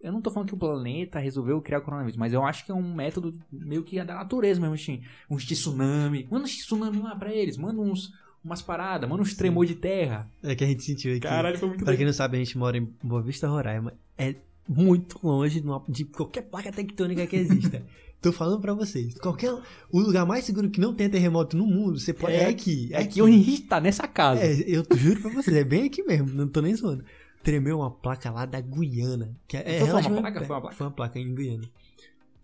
[0.01, 2.71] Eu não tô falando que o planeta resolveu criar o coronavírus, mas eu acho que
[2.73, 5.01] é um método meio que da natureza mesmo, assim.
[5.29, 6.27] Uns tsunami.
[6.29, 8.11] Manda uns tsunami lá pra eles, manda uns,
[8.43, 10.29] umas paradas, manda uns tremor de terra.
[10.43, 11.21] É que a gente sentiu aqui.
[11.21, 13.93] Caralho, foi muito Pra quem não sabe, a gente mora em Boa Vista, Roraima.
[14.17, 14.35] É
[14.67, 17.83] muito longe de, uma- de qualquer placa tectônica que exista.
[18.21, 19.15] Tô falando pra vocês.
[19.15, 19.53] Qualquer.
[19.91, 22.33] O lugar mais seguro que não tem terremoto no mundo, você pode.
[22.33, 22.87] É, aqui.
[22.93, 24.41] É aqui onde a gente tá, nessa casa.
[24.41, 27.03] É, eu juro pra vocês, é bem aqui mesmo, não tô nem zoando.
[27.43, 29.35] Tremeu uma placa lá da Guiana.
[29.45, 30.39] Que é, é Foi uma placa?
[30.45, 30.75] Foi uma placa?
[30.77, 31.63] Foi uma placa em Guiana.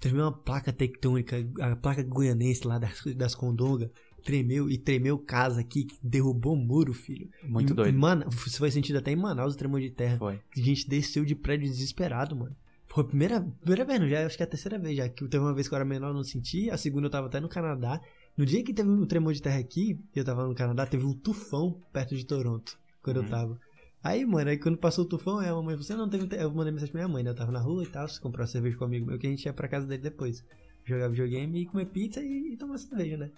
[0.01, 3.89] Tremeu uma placa tectônica, a placa guianense lá das, das Condonga.
[4.19, 7.29] Tremeu e tremeu casa aqui, que derrubou o muro, filho.
[7.43, 7.93] Muito Em- doido.
[7.95, 8.27] Em Mana...
[8.45, 10.17] Isso foi sentido até em Manaus o tremor de terra.
[10.17, 10.39] Foi.
[10.55, 12.55] A gente desceu de prédio desesperado, mano.
[12.87, 15.07] Foi a primeira, primeira vez, não, já acho que é a terceira vez já.
[15.07, 16.69] Que teve uma vez que eu era menor, eu não senti.
[16.71, 18.01] A segunda eu tava até no Canadá.
[18.35, 21.13] No dia que teve um tremor de terra aqui, eu tava no Canadá, teve um
[21.13, 22.77] tufão perto de Toronto.
[23.03, 23.23] Quando Uhum.
[23.23, 23.59] eu tava.
[24.01, 26.25] Aí, mano, aí quando passou o tufão, aí a mamãe falou assim: não teve.
[26.25, 27.29] te- Eu mandei mensagem pra minha mãe, né?
[27.31, 29.43] Eu tava na rua e tal, comprar cerveja com um amigo meu, que a gente
[29.45, 30.43] ia pra casa dele depois.
[30.85, 33.29] Jogar videogame e comer pizza e, e tomar cerveja, né?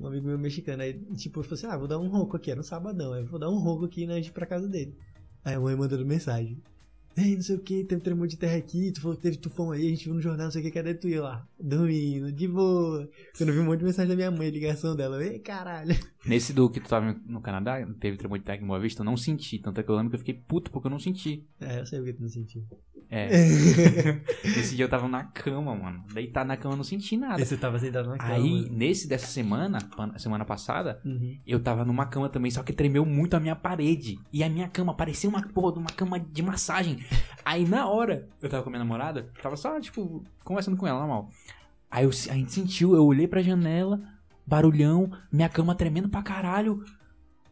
[0.00, 0.82] Um amigo meu mexicano.
[0.82, 2.50] Aí, tipo, falou assim: ah, vou dar um ronco aqui.
[2.50, 3.12] Era um sabadão.
[3.12, 4.14] Aí, vou dar um ronco aqui, né?
[4.14, 4.96] A gente ir pra casa dele.
[5.44, 6.60] Aí a mãe mandando mensagem.
[7.16, 9.72] Ei, não sei o que, teve tremor de terra aqui, tu falou que teve tufão
[9.72, 11.48] aí, a gente viu no jornal, não sei o que, cadê tu ia lá?
[11.58, 13.10] Dormindo, de boa.
[13.36, 15.96] Quando eu vi um monte de mensagem da minha mãe, ligação dela, ei, caralho.
[16.24, 19.04] Nesse do que tu tava no Canadá, teve tremor de terra em Boa Vista, eu
[19.04, 19.58] não senti.
[19.58, 21.44] Tanto é que eu lembro que eu fiquei puto porque eu não senti.
[21.60, 22.64] É, eu sei o que tu não sentiu.
[23.10, 23.28] É.
[24.44, 26.04] Nesse dia eu tava na cama, mano.
[26.12, 27.42] Deitado na cama, eu não senti nada.
[27.44, 28.34] Você tava sentado na cama.
[28.34, 29.78] Aí, nesse dessa semana,
[30.18, 31.36] semana passada, Uhum.
[31.46, 34.18] eu tava numa cama também, só que tremeu muito a minha parede.
[34.32, 36.98] E a minha cama parecia uma porra de uma cama de massagem.
[37.44, 40.98] Aí na hora, eu tava com a minha namorada, tava só, tipo, conversando com ela,
[40.98, 41.30] normal.
[41.90, 43.98] Aí eu, a gente sentiu, eu olhei pra janela,
[44.46, 46.84] barulhão, minha cama tremendo pra caralho.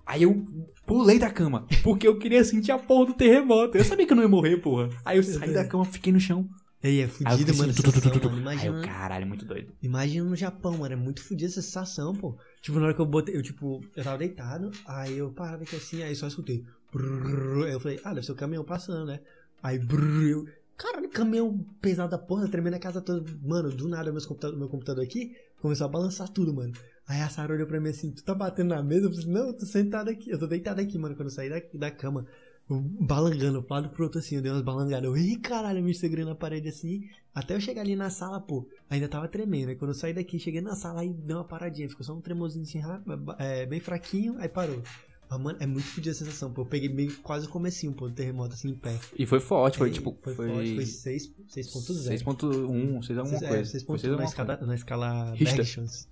[0.07, 0.47] Aí eu
[0.87, 3.77] pulei da cama, porque eu queria sentir a porra do terremoto.
[3.77, 4.89] Eu sabia que eu não ia morrer, porra.
[5.05, 6.49] Aí eu saí da cama, fiquei no chão.
[6.83, 8.49] Aí é Aí eu fudido, mano, assim, tu, tu, tu, tu, mano.
[8.49, 9.73] Aí eu, Imagina, caralho, muito doido.
[9.83, 12.37] imagina no Japão, mano, é muito fodida essa sensação, pô.
[12.63, 15.75] Tipo, na hora que eu botei, eu tipo, eu tava deitado, aí eu parava aqui
[15.75, 16.65] assim, aí só escutei.
[16.93, 19.19] brrr, Aí eu falei, ah, deve ser o caminhão passando, né?
[19.63, 20.47] Aí, brrr, eu,
[20.77, 23.25] caralho, caminhão pesado da porra, tremendo a casa toda.
[23.43, 26.73] Mano, do nada, meus computador, meu computador aqui começou a balançar tudo, mano.
[27.09, 29.07] Aí a Sarah olhou pra mim assim, tu tá batendo na mesa?
[29.07, 31.49] Eu falei, não, eu tô sentado aqui, eu tô deitado aqui, mano, quando eu saí
[31.49, 32.27] da, da cama.
[32.69, 35.05] Balangando pro lado pro outro assim, eu dei umas balangadas.
[35.05, 37.09] Eu, ei, caralho, eu me segurando na parede assim.
[37.33, 39.69] Até eu chegar ali na sala, pô, ainda tava tremendo.
[39.69, 41.89] Aí quando eu saí daqui, cheguei na sala e deu uma paradinha.
[41.89, 44.83] Ficou só um tremorzinho assim, rápido, é, bem fraquinho, aí parou.
[45.29, 46.63] Mas, mano, é muito fodida a sensação, pô.
[46.63, 48.99] Eu peguei meio quase o comecinho, pô, do terremoto assim em pé.
[49.17, 50.17] E foi forte, foi Ei, tipo.
[50.23, 52.25] Foi, Foi, forte, foi 6 6.0.
[52.25, 53.79] 6.1, 6 alguma É, coisa.
[53.79, 55.57] 6.1 Foi 6 na escala, na escala Richter.
[55.57, 56.09] Bergschans.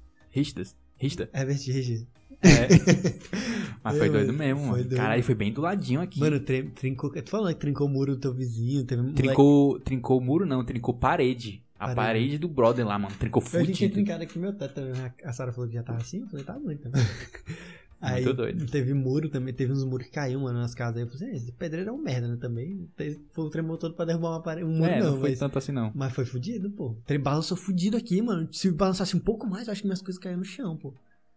[1.04, 1.26] Richtas?
[1.26, 1.28] Rista?
[1.32, 2.06] É vertigem.
[2.42, 2.68] É.
[3.82, 4.82] Mas foi Eu, doido mesmo, foi mano.
[4.84, 4.96] doido.
[4.96, 6.20] Caralho, foi bem do ladinho aqui.
[6.20, 7.10] Mano, trincou.
[7.10, 10.20] Tu falando que trincou o muro do teu vizinho, teve um moleque- trincou, trincou o
[10.20, 11.62] muro, não, trincou parede.
[11.76, 11.96] A Parede.
[11.96, 13.14] parede, do brother lá, mano.
[13.18, 13.94] Trincou Eu já tinha fudido.
[13.94, 15.12] trincado aqui meu teto também.
[15.24, 16.88] A Sara falou que já tava assim, eu falei, tá muito.
[18.04, 18.66] Aí Muito doido.
[18.66, 20.96] teve muro também, teve uns muros que caiu, mano, nas casas.
[20.98, 22.36] Aí eu falei, assim, esse pedreiro é um merda, né?
[22.36, 22.88] Também.
[23.32, 24.66] Foi o tremor todo pra derrubar uma parede.
[24.66, 25.38] Um muro É, não, não foi mas.
[25.38, 25.90] tanto assim não.
[25.94, 26.96] Mas foi fudido, pô.
[27.22, 28.48] Balançou fudido aqui, mano.
[28.52, 30.92] Se balançasse um pouco mais, eu acho que minhas coisas caíam no chão, pô.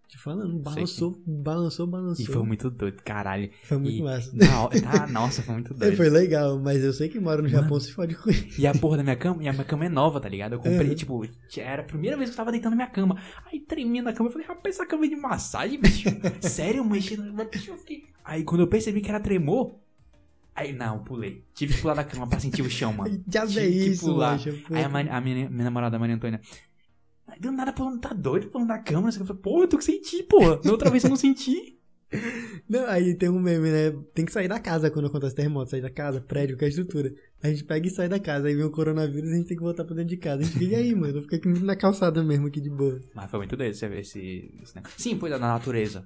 [0.08, 2.24] Te falando, balançou, balançou, balançou.
[2.24, 3.50] E foi muito doido, caralho.
[3.64, 4.32] Foi muito e- massa.
[4.58, 5.98] Hora- tá, nossa, foi muito É, doido.
[5.98, 7.62] foi legal, mas eu sei que mora no Mano.
[7.62, 8.60] Japão se fode com isso.
[8.62, 10.54] E a porra da minha cama, e a minha cama é nova, tá ligado?
[10.54, 11.28] Eu comprei, tipo,
[11.58, 13.18] era a primeira vez que eu tava deitando na minha cama.
[13.52, 16.08] Aí tremia na cama, eu falei, rapaz, essa cama é de massagem, bicho.
[16.40, 18.06] Sério, mexendo bicho, eu fiquei...
[18.24, 19.76] Aí quando eu percebi que era tremor,
[20.56, 21.44] aí não, pulei.
[21.54, 23.22] Tive que pular da cama pra sentir o chão, mano.
[23.28, 24.32] Já Tive vê que isso, pular.
[24.32, 24.50] macho.
[24.72, 26.40] Aí a, a minha, minha namorada, a Maria Antônia,
[27.28, 29.10] "Mas deu nada pulando, tá doido pulando da cama?
[29.10, 30.60] Eu falei, porra, eu tô que senti, porra.
[30.64, 31.78] Na outra vez eu não senti.
[32.70, 33.92] Não, aí tem um meme, né?
[34.14, 35.72] Tem que sair da casa quando acontece terremoto.
[35.72, 37.14] Sair da casa, prédio, que é a estrutura.
[37.44, 38.48] A gente pega e sai da casa.
[38.48, 40.42] Aí vem o coronavírus e a gente tem que voltar pra dentro de casa.
[40.42, 41.22] A gente fica, e aí, mano?
[41.22, 43.00] Fica aqui na calçada mesmo, aqui de boa.
[43.14, 45.02] Mas foi muito doido esse, esse, esse negócio.
[45.02, 46.06] Sim, pois é, da natureza.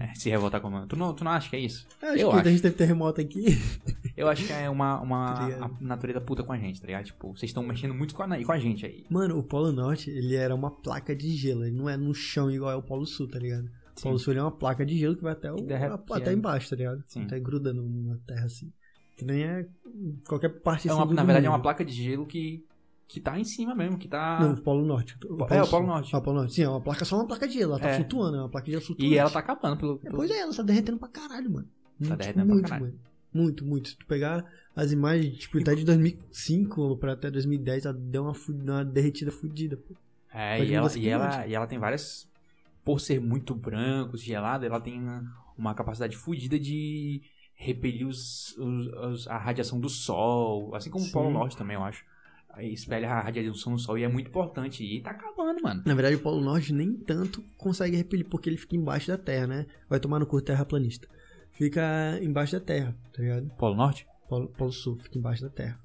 [0.00, 1.86] É, se revoltar com o tu não, tu não acha que é isso?
[2.00, 2.48] Acho Eu que acho.
[2.48, 3.44] a gente teve terremoto aqui.
[4.16, 7.04] Eu acho que é uma, Tá uma a natureza puta com a gente, tá ligado?
[7.04, 9.04] Tipo, vocês estão mexendo muito com a, com a gente aí.
[9.10, 11.64] Mano, o Polo Norte, ele era uma placa de gelo.
[11.64, 13.64] Ele não é no chão igual é o Polo Sul, tá ligado?
[13.64, 14.02] O Sim.
[14.04, 15.56] Polo Sul é uma placa de gelo que vai até, o,
[16.12, 16.32] até é.
[16.32, 17.02] embaixo, tá ligado?
[17.08, 17.26] Sim.
[17.26, 18.72] Tá grudando na terra assim.
[19.16, 19.66] Que nem é
[20.26, 21.62] qualquer parte É assim uma- do na verdade, é uma mundo.
[21.62, 22.64] placa de gelo que,
[23.06, 24.40] que tá em cima mesmo, que tá.
[24.40, 25.16] Não, o Polo Norte.
[25.50, 25.86] É, o Polo.
[25.86, 26.14] Norte.
[26.14, 26.54] Ah, o Polo Norte.
[26.54, 27.72] Sim, é uma placa, só uma placa de gelo.
[27.72, 27.96] Ela tá É.
[27.96, 29.12] flutuando, é uma placa de gelo flutuante.
[29.12, 29.94] E ela tá acabando pelo.
[29.96, 31.68] É, pelo- pois é, ela tá derretendo pra caralho, mano.
[32.00, 32.86] Muito, derretendo pra muito, caralho.
[32.86, 32.98] mano.
[33.32, 33.88] Muito, muito.
[33.90, 34.44] Se tu pegar
[34.76, 39.76] as imagens, tipo, até de 2005 pra até 2010, ela deu uma, uma derretida fudida,
[39.76, 39.94] pô.
[40.32, 42.28] É, Pode e ela, mudar e, ela, e ela tem várias.
[42.84, 45.00] Por ser muito branco, gelada, ela tem
[45.56, 47.22] uma, capacidade fodida de
[47.54, 50.74] repelir os, os- os- a radiação do sol.
[50.74, 51.12] Assim como o Sim.
[51.12, 52.04] Polo Norte também, eu acho.
[52.60, 54.82] Espelha a radiação do sol e é muito importante.
[54.84, 55.82] E tá acabando, mano.
[55.84, 59.46] Na verdade, o Polo Norte nem tanto consegue repelir, porque ele fica embaixo da Terra,
[59.46, 59.66] né?
[59.88, 61.08] Vai tomar no cu terraplanista.
[61.52, 63.50] Fica embaixo da Terra, tá ligado?
[63.58, 64.06] Polo Norte?
[64.28, 65.78] Polo, Polo Sul fica embaixo da Terra.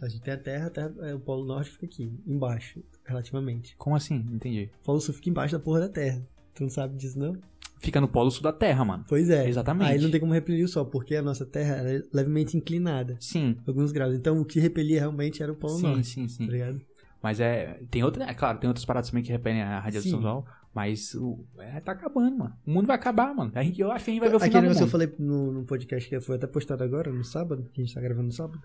[0.00, 3.74] A gente tem a Terra, a Terra- é, o Polo Norte fica aqui, embaixo, relativamente.
[3.76, 4.14] Como assim?
[4.32, 4.70] Entendi.
[4.80, 6.22] O Polo Sul fica embaixo da porra da Terra.
[6.54, 7.36] Tu não sabe disso, não?
[7.82, 9.04] Fica no Polo Sul da Terra, mano.
[9.08, 9.48] Pois é.
[9.48, 9.90] Exatamente.
[9.90, 13.16] Aí não tem como repelir o Sol, porque a nossa Terra ela é levemente inclinada,
[13.18, 13.56] Sim.
[13.66, 14.14] alguns graus.
[14.14, 16.46] Então o que repelia realmente era o Polo sim, Norte, sim, sim.
[16.46, 16.80] tá ligado?
[17.20, 17.80] Mas é.
[17.90, 18.24] Tem outra.
[18.24, 20.16] É claro, tem outras paradas também que repelem a radiação Sim.
[20.16, 20.46] do sol.
[20.74, 22.54] Mas o, é, tá acabando, mano.
[22.66, 23.52] O mundo vai acabar, mano.
[23.54, 24.88] A gente, eu acho que a gente vai ver o final Aquele do negócio que
[24.88, 27.94] eu falei no, no podcast que foi até postado agora, no sábado, que a gente
[27.94, 28.60] tá gravando no sábado.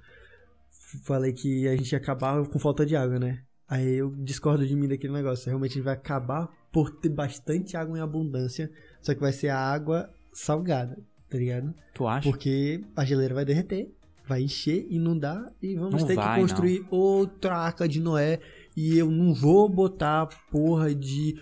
[1.03, 3.41] Falei que a gente ia acabar com falta de água, né?
[3.67, 5.47] Aí eu discordo de mim daquele negócio.
[5.47, 8.71] Realmente a gente vai acabar por ter bastante água em abundância,
[9.07, 10.97] só que vai ser a água salgada,
[11.29, 11.73] tá ligado?
[11.93, 12.29] Tu acha?
[12.29, 13.89] Porque a geleira vai derreter,
[14.27, 18.41] vai encher, inundar e vamos Não ter vai, que construir outra arca de Noé.
[18.75, 21.41] E eu não vou botar porra de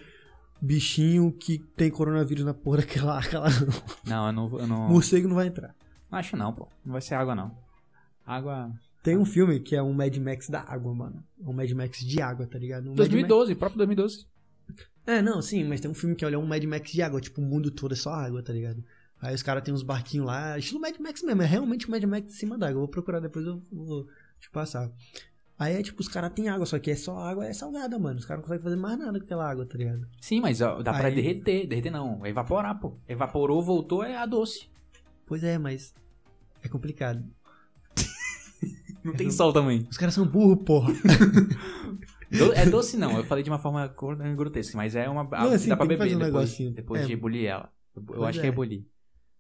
[0.62, 4.04] bichinho que tem coronavírus na porra daquela arca lá, não.
[4.06, 4.88] Não, eu não, eu não.
[4.88, 5.74] Morcego não vai entrar.
[6.12, 6.68] Não acho não, pô.
[6.86, 7.52] Não vai ser água, não.
[8.24, 8.72] Água.
[9.02, 11.24] Tem um filme que é um Mad Max da água, mano.
[11.40, 12.86] Um Mad Max de água, tá ligado?
[12.86, 14.35] Um Mad 2012, próprio 2012.
[15.08, 17.22] É, não, sim, mas tem um filme que é um Mad Max de água.
[17.22, 18.84] Tipo, o mundo todo é só água, tá ligado?
[19.22, 21.42] Aí os caras têm uns barquinhos lá, estilo Mad Max mesmo.
[21.42, 22.80] É realmente o Mad Max em cima d'água.
[22.80, 24.08] Vou procurar depois, eu vou
[24.40, 24.92] te passar.
[25.58, 28.20] Aí é tipo, os caras têm água, só que é só água, é salgada, mano.
[28.20, 30.06] Os caras não conseguem fazer mais nada com aquela água, tá ligado?
[30.20, 31.66] Sim, mas ó, dá pra Aí- derreter.
[31.66, 32.26] Derreter não.
[32.26, 32.98] Evaporar, pô.
[33.08, 34.68] Evaporou, voltou, é a doce.
[35.26, 35.94] Pois é, mas
[36.62, 37.24] é complicado.
[39.04, 39.88] Não tem sol também.
[39.90, 40.92] Os caras são burros, porra.
[42.32, 45.24] Do- é doce não, eu falei de uma forma gro- grotesca, mas é uma.
[45.24, 47.06] Não, assim, dá pra beber um depois, depois É.
[47.06, 47.70] de ebulir ela.
[47.96, 48.52] Eu, eu Pois acho que é é.
[48.52, 48.84] ebulir.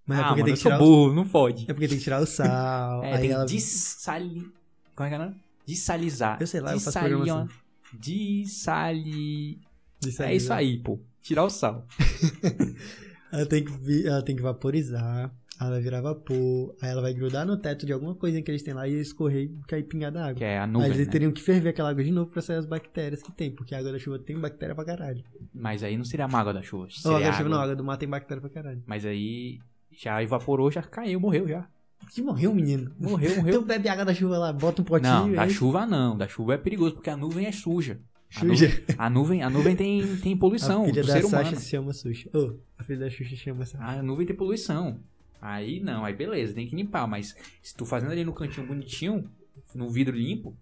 [0.07, 0.85] Mas é ah, porque mano, tem eu que sou tirar o...
[0.85, 1.63] burro, não fode.
[1.63, 3.03] É porque tem que tirar o sal.
[3.03, 3.45] É, aí tem ela...
[3.45, 4.47] que dessali...
[4.95, 5.35] Como é que é o nome?
[5.67, 6.37] Dessalizar.
[6.39, 7.57] Eu sei lá, eu faço Dessalion- programação.
[7.93, 9.59] Dessali...
[9.99, 10.31] Dessalizar.
[10.31, 10.99] É isso aí, pô.
[11.21, 11.87] Tirar o sal.
[13.31, 15.29] Ela tem que, ela tem que vaporizar,
[15.59, 18.61] ela vai virar vapor, aí ela vai grudar no teto de alguma coisinha que eles
[18.63, 20.35] têm lá e escorrer e cair pingar da água.
[20.35, 21.11] Que é a aí nuvem, eles né?
[21.11, 23.79] teriam que ferver aquela água de novo pra sair as bactérias que tem, porque a
[23.79, 25.23] água da chuva tem bactéria pra caralho.
[25.53, 26.87] Mas aí não seria a água da chuva.
[26.89, 28.83] Seria água da chuva não, a água do mar tem bactéria pra caralho.
[28.85, 29.59] Mas aí
[29.91, 31.67] já evaporou, já caiu, morreu já.
[32.13, 32.91] Que morreu, menino.
[32.99, 33.53] Morreu, morreu.
[33.55, 35.11] Então bebe água da chuva lá, bota um potinho.
[35.11, 36.17] Não, da aí- chuva não.
[36.17, 37.99] Da chuva é perigoso, porque a nuvem é suja.
[38.35, 38.67] A Suja.
[38.67, 41.57] nuvem, a nuvem, a nuvem tem, tem poluição A filha do da ser Sasha humano.
[41.59, 42.29] se chama Xuxa.
[42.33, 43.83] Ô, a filha da Xuxa chama Sasha.
[43.99, 44.99] A nuvem tem poluição.
[45.47, 47.07] Aí não, aí beleza, tem que limpar.
[47.07, 49.29] Mas se tu fazendo ali no cantinho bonitinho,
[49.73, 50.55] no vidro limpo,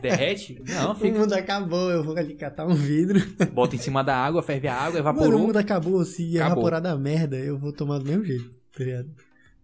[0.00, 1.18] derrete, não, O fica.
[1.18, 3.20] mundo acabou, eu vou ali catar um vidro.
[3.52, 5.38] Bota em cima da água, ferve a água, Mano, o evaporou.
[5.40, 6.52] mundo acabou, se Acabou.
[6.64, 9.10] evaporar da merda, eu vou tomar do mesmo jeito, tá ligado?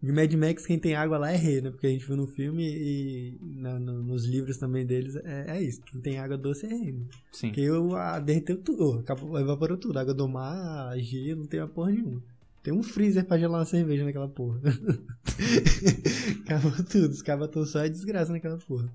[0.02, 1.70] De Mad Max, quem tem água lá é rei, né?
[1.70, 5.62] Porque a gente viu no filme e na- no- nos livros também deles, é, é
[5.62, 5.80] isso.
[5.82, 7.04] Quem tem água doce é rei, né?
[7.30, 7.48] Sim.
[7.48, 9.96] Porque eu, a, derreteu tudo, acabou, evaporou tudo.
[9.98, 12.20] Água do mar, gelo, não tem uma porra nenhuma.
[12.62, 14.60] Tem um freezer pra gelar uma cerveja naquela porra.
[16.46, 18.88] Acabou tudo, os cabas estão só a desgraça naquela porra.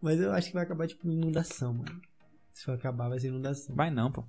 [0.00, 2.00] Mas eu acho que vai acabar tipo inundação, mano.
[2.54, 3.74] Se for acabar, vai ser inundação.
[3.74, 4.24] Vai não, pô.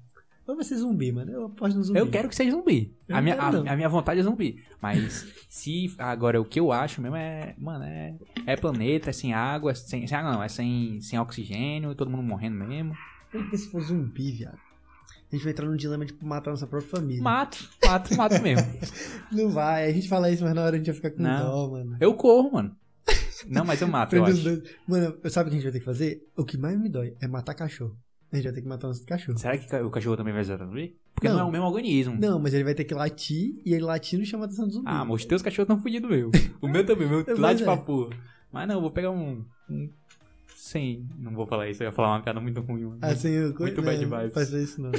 [0.48, 1.32] Ou vai ser zumbi, mano.
[1.32, 2.00] Eu aposto no zumbi.
[2.00, 2.98] Eu quero que seja zumbi.
[3.08, 4.64] Eu A minha, a, a minha vontade é zumbi.
[4.82, 5.94] Mas se.
[6.00, 7.56] Agora, o que eu acho mesmo é.
[7.60, 8.16] Mano, é.
[8.48, 12.24] É planeta, é sem água, sem, sem água não, é sem, sem oxigênio, todo mundo
[12.24, 12.96] morrendo mesmo.
[13.32, 14.71] Porque se for zumbi, viado.
[15.32, 17.22] A gente vai entrar num dilema de matar nossa própria família.
[17.24, 18.68] Mato, mato, mato mesmo.
[19.32, 21.40] Não vai, a gente fala isso, mas na hora a gente vai ficar com Não.
[21.46, 21.98] dó, mano.
[22.00, 22.76] Eu corro, mano.
[23.48, 24.44] Não, mas eu mato, eu acho.
[24.44, 24.62] dois.
[24.88, 26.28] Mano, sabe o que a gente vai ter que fazer?
[26.38, 27.98] O que mais me dói é matar cachorro.
[28.32, 29.38] A gente vai ter que matar nosso cachorro.
[29.38, 30.96] Será que o cachorro também vai ser zumbi?
[31.16, 31.46] Porque não, Não.
[31.46, 32.18] é o mesmo organismo.
[32.20, 34.86] Não, mas ele vai ter que latir e ele latindo chama a atenção do zumbi.
[34.88, 36.32] Ah, mas os teus cachorros estão fudidos meu.
[36.62, 37.66] O meu também, o meu late é.
[37.66, 38.16] pra porra.
[38.52, 39.44] Mas não, eu vou pegar um.
[39.70, 39.90] um
[40.72, 41.08] sem.
[41.18, 42.86] Não vou falar isso, eu ia falar uma piada muito ruim.
[42.86, 42.98] mano.
[43.02, 44.34] Assim, eu Muito bad vibes.
[44.34, 44.92] Faça isso não.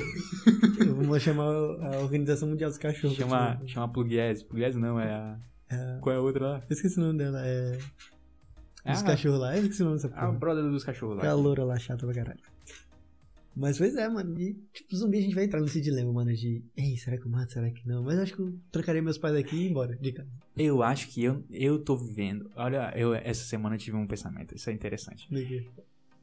[0.87, 3.17] eu vou chamar a Organização Mundial dos Cachorros.
[3.17, 3.89] Chama, Eu chama.
[3.89, 4.45] Pugliese
[4.79, 5.37] não, é a.
[5.71, 5.99] É.
[6.01, 6.63] Qual é a outra lá?
[6.71, 7.41] esqueci o nome dela.
[7.45, 7.79] É.
[8.85, 9.57] É Dos a, cachorros lá.
[9.57, 10.33] Eu esqueci o nome dessa a porra.
[10.33, 11.41] brother dos cachorros É a lá.
[11.41, 12.41] loura lá chata pra caralho.
[13.55, 14.39] Mas pois é, mano.
[14.41, 16.63] E, tipo, zumbi a gente vai entrar nesse dilema, mano, de.
[16.77, 17.53] Ei, será que eu mato?
[17.53, 18.03] Será que não?
[18.03, 20.29] Mas eu acho que eu trocaria meus pais aqui e ir embora de casa.
[20.57, 22.51] Eu acho que eu, eu tô vivendo.
[22.57, 25.29] Olha, eu essa semana eu tive um pensamento, isso é interessante.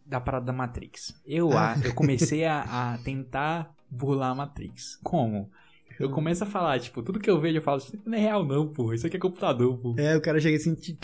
[0.05, 1.13] Da parada da Matrix.
[1.25, 1.73] Eu, Ah.
[1.75, 2.61] a, eu comecei a,
[2.93, 4.97] a tentar burlar a Matrix.
[5.03, 5.49] Como?
[5.99, 8.45] Eu começo a falar, tipo, tudo que eu vejo eu falo, isso não é real
[8.45, 8.95] não, porra.
[8.95, 10.01] Isso aqui é computador, porra.
[10.01, 10.97] É, o cara chega assim, te...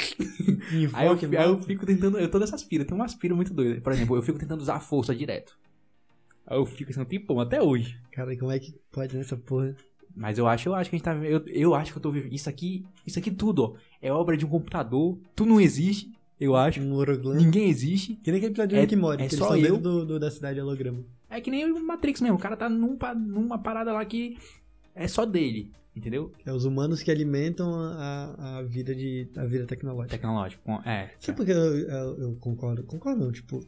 [0.71, 2.17] me Aí eu, aí eu fico tentando.
[2.17, 3.83] Eu tô nessas piras, tem umas piras muito doidas.
[3.83, 5.57] Por exemplo, eu fico tentando usar a força direto.
[6.47, 7.97] Aí eu fico assim um tempão, até hoje.
[8.11, 9.75] Cara, como é que pode nessa porra?
[10.15, 11.15] Mas eu acho, eu acho que a gente tá.
[11.15, 12.33] Eu, eu acho que eu tô vivendo.
[12.33, 12.85] Isso aqui.
[13.05, 13.73] Isso aqui tudo, ó.
[14.01, 15.17] É obra de um computador.
[15.35, 16.79] Tu não existe, eu acho.
[16.81, 17.35] Um holograma.
[17.35, 18.15] Ninguém existe.
[18.23, 19.77] Que nem aquele episódio É- do Rick and Morty, é que só eu.
[19.77, 21.03] do, do- da cidade holograma.
[21.29, 22.37] É que nem o Matrix mesmo.
[22.37, 24.37] O cara tá num numa parada lá que
[24.93, 25.71] é só dele.
[25.93, 26.31] Entendeu?
[26.45, 30.17] É os humanos que alimentam a, a vida de a vida tecnológica.
[30.17, 30.69] Tecnológico.
[30.85, 31.09] É.
[31.19, 32.83] Sabe por que eu, eu, eu concordo?
[32.83, 33.65] Concordo não, tipo,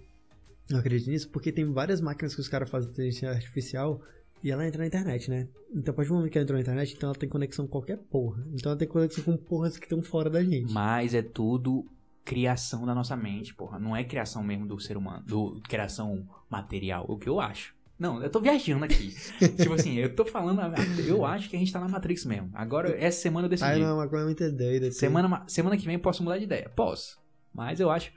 [0.70, 4.01] eu acredito nisso, porque tem várias máquinas que os caras fazem inteligência artificial
[4.43, 5.47] e ela entra na internet, né?
[5.74, 7.72] Então, a partir do momento que ela entrou na internet, então ela tem conexão com
[7.72, 8.43] qualquer porra.
[8.53, 10.72] Então ela tem conexão com porras que estão fora da gente.
[10.72, 11.86] Mas é tudo
[12.24, 13.80] criação da nossa mente, porra.
[13.80, 15.24] Não é criação mesmo do ser humano.
[15.26, 17.05] Do criação material.
[17.07, 17.74] O que eu acho.
[17.97, 19.15] Não, eu tô viajando aqui.
[19.57, 20.61] tipo assim, eu tô falando.
[21.07, 22.51] Eu acho que a gente tá na Matrix mesmo.
[22.53, 23.70] Agora, essa semana eu decidi.
[23.70, 24.88] Ai, não, é uma coisa muito doida.
[24.88, 24.99] assim.
[24.99, 26.70] Semana, semana que vem eu posso mudar de ideia.
[26.76, 27.18] Posso.
[27.53, 28.11] Mas eu acho.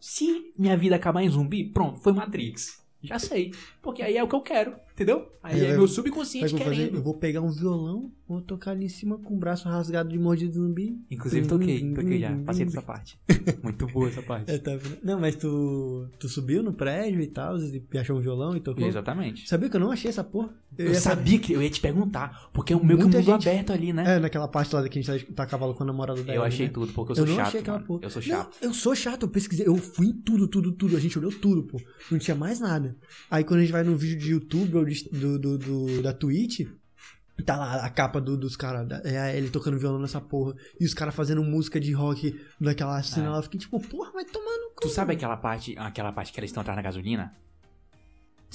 [0.00, 2.82] Se minha vida acabar em zumbi, pronto, foi Matrix.
[3.02, 3.52] Já sei.
[3.82, 5.28] Porque aí é o que eu quero, entendeu?
[5.42, 6.76] Aí É, é, meu subconsciente eu vou fazer?
[6.76, 6.94] querendo.
[6.96, 10.18] Eu vou pegar um violão, vou tocar ali em cima com o braço rasgado de
[10.18, 10.98] mordido zumbi.
[11.10, 12.34] Inclusive, toquei, toquei já.
[12.46, 13.18] Passei dessa parte.
[13.62, 14.50] Muito boa essa parte.
[14.50, 14.70] É, tá?
[15.02, 18.86] Não, mas tu, tu subiu no prédio e tal, e achou um violão e tocou?
[18.86, 19.46] Exatamente.
[19.46, 20.48] Sabia que eu não achei essa porra?
[20.78, 23.30] Eu ia sabia que eu ia te perguntar, porque é o meu que mundo gente-
[23.48, 24.16] aberto ali, né?
[24.16, 26.36] É, naquela parte lá que a gente tá, tá cavalo com a namorada dela.
[26.38, 26.72] eu achei né?
[26.72, 27.54] tudo, porque eu Eu, sou não chato.
[28.02, 28.56] Eu sou Não, chato.
[28.62, 30.96] eu sou chato, eu pesquisei, eu fui em tudo, tudo, tudo.
[30.96, 31.80] A gente olhou tudo, pô.
[32.10, 32.96] Não tinha mais nada.
[33.30, 36.60] Aí quando a gente vai num vídeo de YouTube de- do, do, do- da Twitch,
[37.44, 38.86] tá lá a capa do- dos caras.
[39.04, 40.54] É ele tocando violão nessa porra.
[40.80, 43.30] E os caras fazendo música de rock naquela cena É.
[43.30, 43.38] lá.
[43.38, 44.24] Eu fiquei tipo, porra, vai
[44.74, 44.82] cu.
[44.82, 47.34] Tu sabe aquela parte, aquela parte que eles estão atrás da gasolina?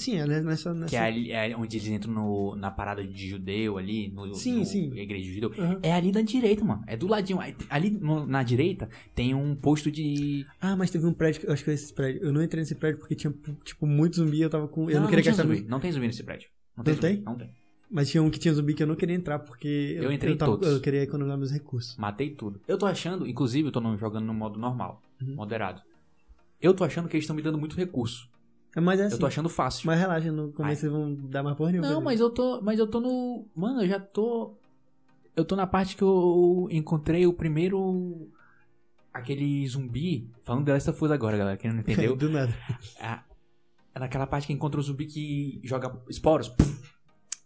[0.00, 0.72] Sim, é nessa.
[0.74, 0.86] nessa...
[0.86, 4.60] Que é, ali, é onde eles entram no, na parada de judeu ali, no, Sim,
[4.60, 4.92] no sim.
[4.94, 5.52] igreja judeu.
[5.58, 5.78] Aham.
[5.82, 6.82] É ali da direita, mano.
[6.86, 7.38] É do ladinho.
[7.68, 10.46] Ali no- na direita tem um posto de.
[10.60, 12.22] Ah, mas teve um prédio, eu acho que foi esse prédio.
[12.22, 13.32] Eu não entrei nesse prédio porque tinha,
[13.64, 14.40] tipo, muito zumbi.
[14.40, 14.88] Eu tava com.
[14.90, 15.46] Eu não, queria tinha gastar.
[15.48, 15.68] zumbi.
[15.68, 16.48] Não tem zumbi nesse prédio.
[16.76, 17.16] Não tem Não tem?
[17.22, 17.50] Não tem.
[17.92, 19.96] Mas tinha um que tinha zumbi que eu não queria entrar porque.
[20.00, 20.68] Eu entrei em tava- todos.
[20.68, 21.96] Eu queria economizar meus recursos.
[21.96, 22.60] Matei tudo.
[22.66, 25.34] Eu tô achando, inclusive, eu tô jogando no modo normal, Uhum.
[25.34, 25.82] moderado.
[26.62, 28.28] Eu tô achando que eles estão me dando muito recurso.
[28.76, 29.14] É, Mas é assim.
[29.14, 29.86] Eu tô achando fácil.
[29.86, 31.90] Mas relaxa, no começo eles vão dar mais porra nenhuma.
[31.90, 32.60] Não, mas eu tô.
[32.62, 33.44] Mas eu tô no.
[33.54, 34.54] Mano, eu já tô.
[35.36, 38.28] Eu tô na parte que eu encontrei o primeiro.
[39.12, 40.30] Aquele zumbi.
[40.44, 41.56] Falando The Last of Us agora, galera.
[41.56, 42.14] Quem não entendeu?
[42.16, 42.54] Do nada.
[43.00, 43.18] É
[43.92, 46.48] é naquela parte que encontra o zumbi que joga esporos.
[46.48, 46.80] Puf,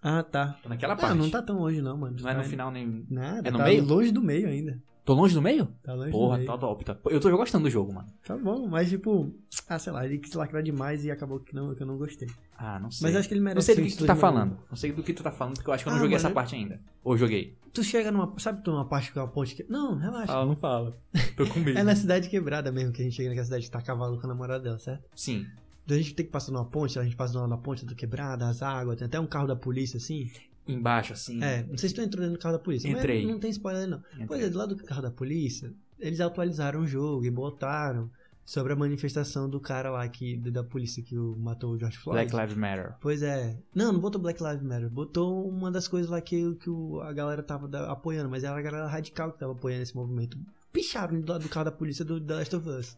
[0.02, 0.58] Ah, tá.
[0.62, 1.16] Tô naquela Ah, parte.
[1.16, 2.18] não tá tão longe não, mano.
[2.20, 3.06] Não é no Tá- final nem.
[3.08, 3.48] Nada.
[3.48, 3.82] É no tá meio?
[3.82, 4.78] longe do meio ainda.
[5.04, 5.66] Tô longe do meio?
[5.82, 6.50] Tá longe Porra, do meio.
[6.50, 6.84] tá top.
[6.84, 6.96] Tá...
[7.10, 8.08] Eu tô gostando do jogo, mano.
[8.26, 9.34] Tá bom, mas tipo...
[9.68, 12.28] Ah, sei lá, ele quis lacrar demais e acabou que não, que eu não gostei.
[12.56, 13.06] Ah, não sei.
[13.08, 14.58] Mas acho que ele merece Não sei do que, que tu tá falando.
[14.70, 16.16] Não sei do que tu tá falando, porque eu acho que eu não Ah, joguei
[16.16, 16.80] mano, essa parte ainda.
[17.02, 17.54] Ou joguei.
[17.72, 18.32] Tu chega numa...
[18.38, 19.64] Sabe tu numa parte que é uma ponte que...
[19.68, 20.32] Não, relaxa.
[20.46, 20.96] não fala.
[21.36, 21.78] Tô com medo.
[21.78, 24.18] É na cidade quebrada mesmo que a gente chega naquela cidade que tá a cavalo
[24.18, 25.04] com a namorada dela, certo?
[25.14, 25.46] Sim.
[25.84, 27.94] Então a gente tem que passar numa ponte, a gente passa numa- na ponte do
[27.94, 30.30] quebrada, as águas, tem até um carro da polícia assim.
[30.66, 31.42] Embaixo, assim.
[31.42, 32.88] É, não sei se tu entrou dentro do carro da polícia.
[32.88, 33.26] Entrei.
[33.26, 33.98] Não tem spoiler não.
[34.12, 34.26] Entrei.
[34.26, 38.10] Pois é, do lado do carro da polícia, eles atualizaram o jogo e botaram
[38.46, 42.30] sobre a manifestação do cara lá que, da polícia que matou o George Floyd.
[42.30, 42.94] Black Lives Matter.
[43.00, 43.56] Pois é.
[43.74, 44.90] Não, não botou Black Lives Matter.
[44.90, 48.54] Botou uma das coisas lá que, que o- a galera tava da- apoiando, mas era
[48.58, 50.36] a galera radical que tava apoiando esse movimento.
[50.72, 52.96] Picharam do lado do carro da polícia do The Last of Us.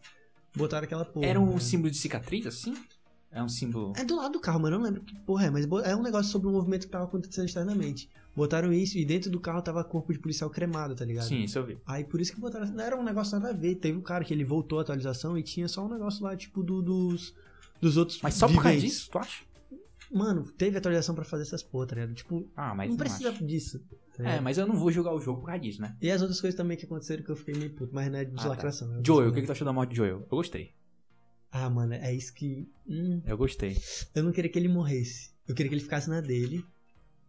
[0.55, 1.25] Botaram aquela porra.
[1.27, 1.59] Era um né?
[1.59, 2.73] símbolo de cicatriz, assim?
[3.31, 3.93] É um símbolo.
[3.95, 6.01] É do lado do carro, mas eu não lembro que porra é, mas é um
[6.01, 8.09] negócio sobre um movimento que tava acontecendo externamente.
[8.35, 11.27] Botaram isso e dentro do carro tava corpo de policial cremado, tá ligado?
[11.27, 11.77] Sim, isso eu vi.
[11.85, 12.65] Aí por isso que botaram.
[12.67, 13.75] Não era um negócio nada a ver.
[13.75, 16.63] Teve um cara que ele voltou a atualização e tinha só um negócio lá, tipo,
[16.63, 17.33] do- dos.
[17.81, 18.19] Dos outros.
[18.23, 19.43] Mas só por causa disso, tu acha?
[20.11, 22.13] Mano, teve atualização pra fazer essas porra, tá ligado?
[22.13, 23.45] Tipo, Ah, mas não não precisa acho.
[23.45, 23.81] disso.
[24.15, 25.95] tá É, mas eu não vou jogar o jogo por causa disso, né?
[26.01, 28.23] E as outras coisas também que aconteceram que eu fiquei meio puto, mas não é
[28.25, 28.47] de Ah, tá.
[28.49, 28.95] lacração.
[28.95, 30.19] é Joel, o que, que tu achou da morte de Joel?
[30.21, 30.71] Eu gostei.
[31.51, 32.67] Ah, mano, é isso que.
[32.87, 33.77] hum, Eu gostei.
[34.13, 35.31] eu não queria que ele morresse.
[35.47, 36.63] Eu queria que ele ficasse na dele.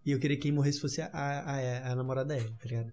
[0.04, 2.92] E eu queria que quem morresse fosse a, a, a, namorada dela, tá ligado?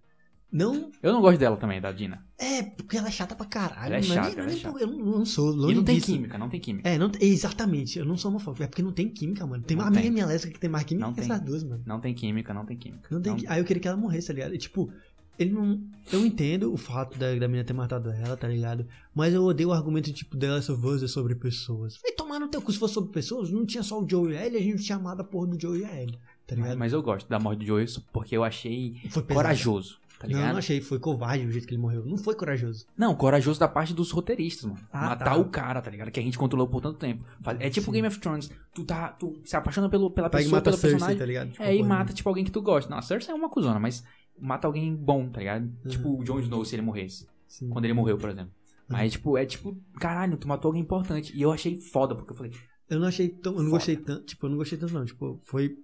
[0.52, 0.92] Não.
[1.02, 2.24] Eu não gosto dela também, da Dina.
[2.38, 3.94] É, porque ela é chata pra caralho.
[3.94, 4.80] Ela é não chata, nem- ela é chata.
[4.80, 6.08] Eu não, não sou E longe não tem disso.
[6.12, 6.88] química, não tem química.
[6.88, 7.98] É, não, exatamente.
[8.00, 8.64] Eu não sou homofóbico.
[8.64, 9.64] É porque não tem química, mano.
[9.64, 10.12] Tem Não uma amiga tem.
[10.12, 11.30] minha lésbica que tem mais química Não que tem.
[11.32, 11.84] essas duas, mano.
[11.86, 13.08] Não tem química, não tem química.
[13.12, 14.54] Não tem qui- Aí eu queria que ela morresse, tá ligado?
[14.54, 14.92] E, tipo,
[15.38, 15.82] ele não.
[16.12, 18.86] Eu entendo o fato da, da menina ter matado ela, tá ligado?
[19.14, 21.98] Mas eu odeio o argumento tipo The Last of Us é sobre pessoas.
[22.02, 24.38] Vai tomar no teu cu se fosse sobre pessoas, não tinha só o Joe e
[24.38, 26.78] a Ellie, a gente tinha amado a porra do Joe e a Ellie, tá ligado?
[26.78, 28.96] Mas, eu gosto da morte do Joey porque eu achei
[29.34, 30.46] corajoso, tá Não, ligado?
[30.48, 32.06] eu não achei, foi covarde o jeito que ele morreu.
[32.06, 32.86] Não foi corajoso.
[32.98, 34.80] Não, corajoso da parte dos roteiristas, mano.
[34.92, 35.36] Ah, Matar tá.
[35.38, 36.12] o cara, tá ligado?
[36.12, 37.24] Que a gente controlou por tanto tempo.
[37.60, 37.92] É tipo Sim.
[37.94, 38.50] Game of Thrones.
[38.74, 39.10] Tu tá.
[39.10, 41.20] Tu se apaixona pelo, pela Pega e pessoa, pelo Cersei, personagem.
[41.20, 41.52] tá ligado?
[41.52, 42.90] Tipo, É, e porra, mata, tipo, alguém que tu gosta.
[42.90, 44.04] Não, a Cersei é uma cuzona, mas
[44.40, 45.64] mata alguém bom, tá ligado?
[45.64, 45.90] Uhum.
[45.90, 47.28] Tipo o Jon Snow, se ele morresse.
[47.48, 47.70] sim.
[47.70, 48.52] Quando ele morreu, por exemplo.
[48.88, 51.36] Mas, tipo, é tipo, caralho, tu matou alguém importante.
[51.36, 52.52] E eu achei foda, porque eu falei,
[52.88, 53.54] Eu não achei tão.
[53.54, 53.78] Eu não Foda.
[53.78, 54.26] gostei tanto.
[54.26, 55.04] Tipo, eu não gostei tanto, não.
[55.06, 55.76] Tipo, foi.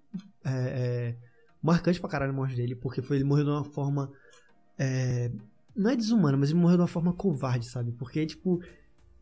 [0.46, 1.16] É, é,
[1.64, 4.12] marcante pra caralho a morte dele, porque foi, ele morreu de uma forma.
[4.78, 5.32] é,
[5.76, 7.92] não é desumana, mas ele morreu de uma forma covarde, sabe?
[7.94, 8.62] Porque, tipo.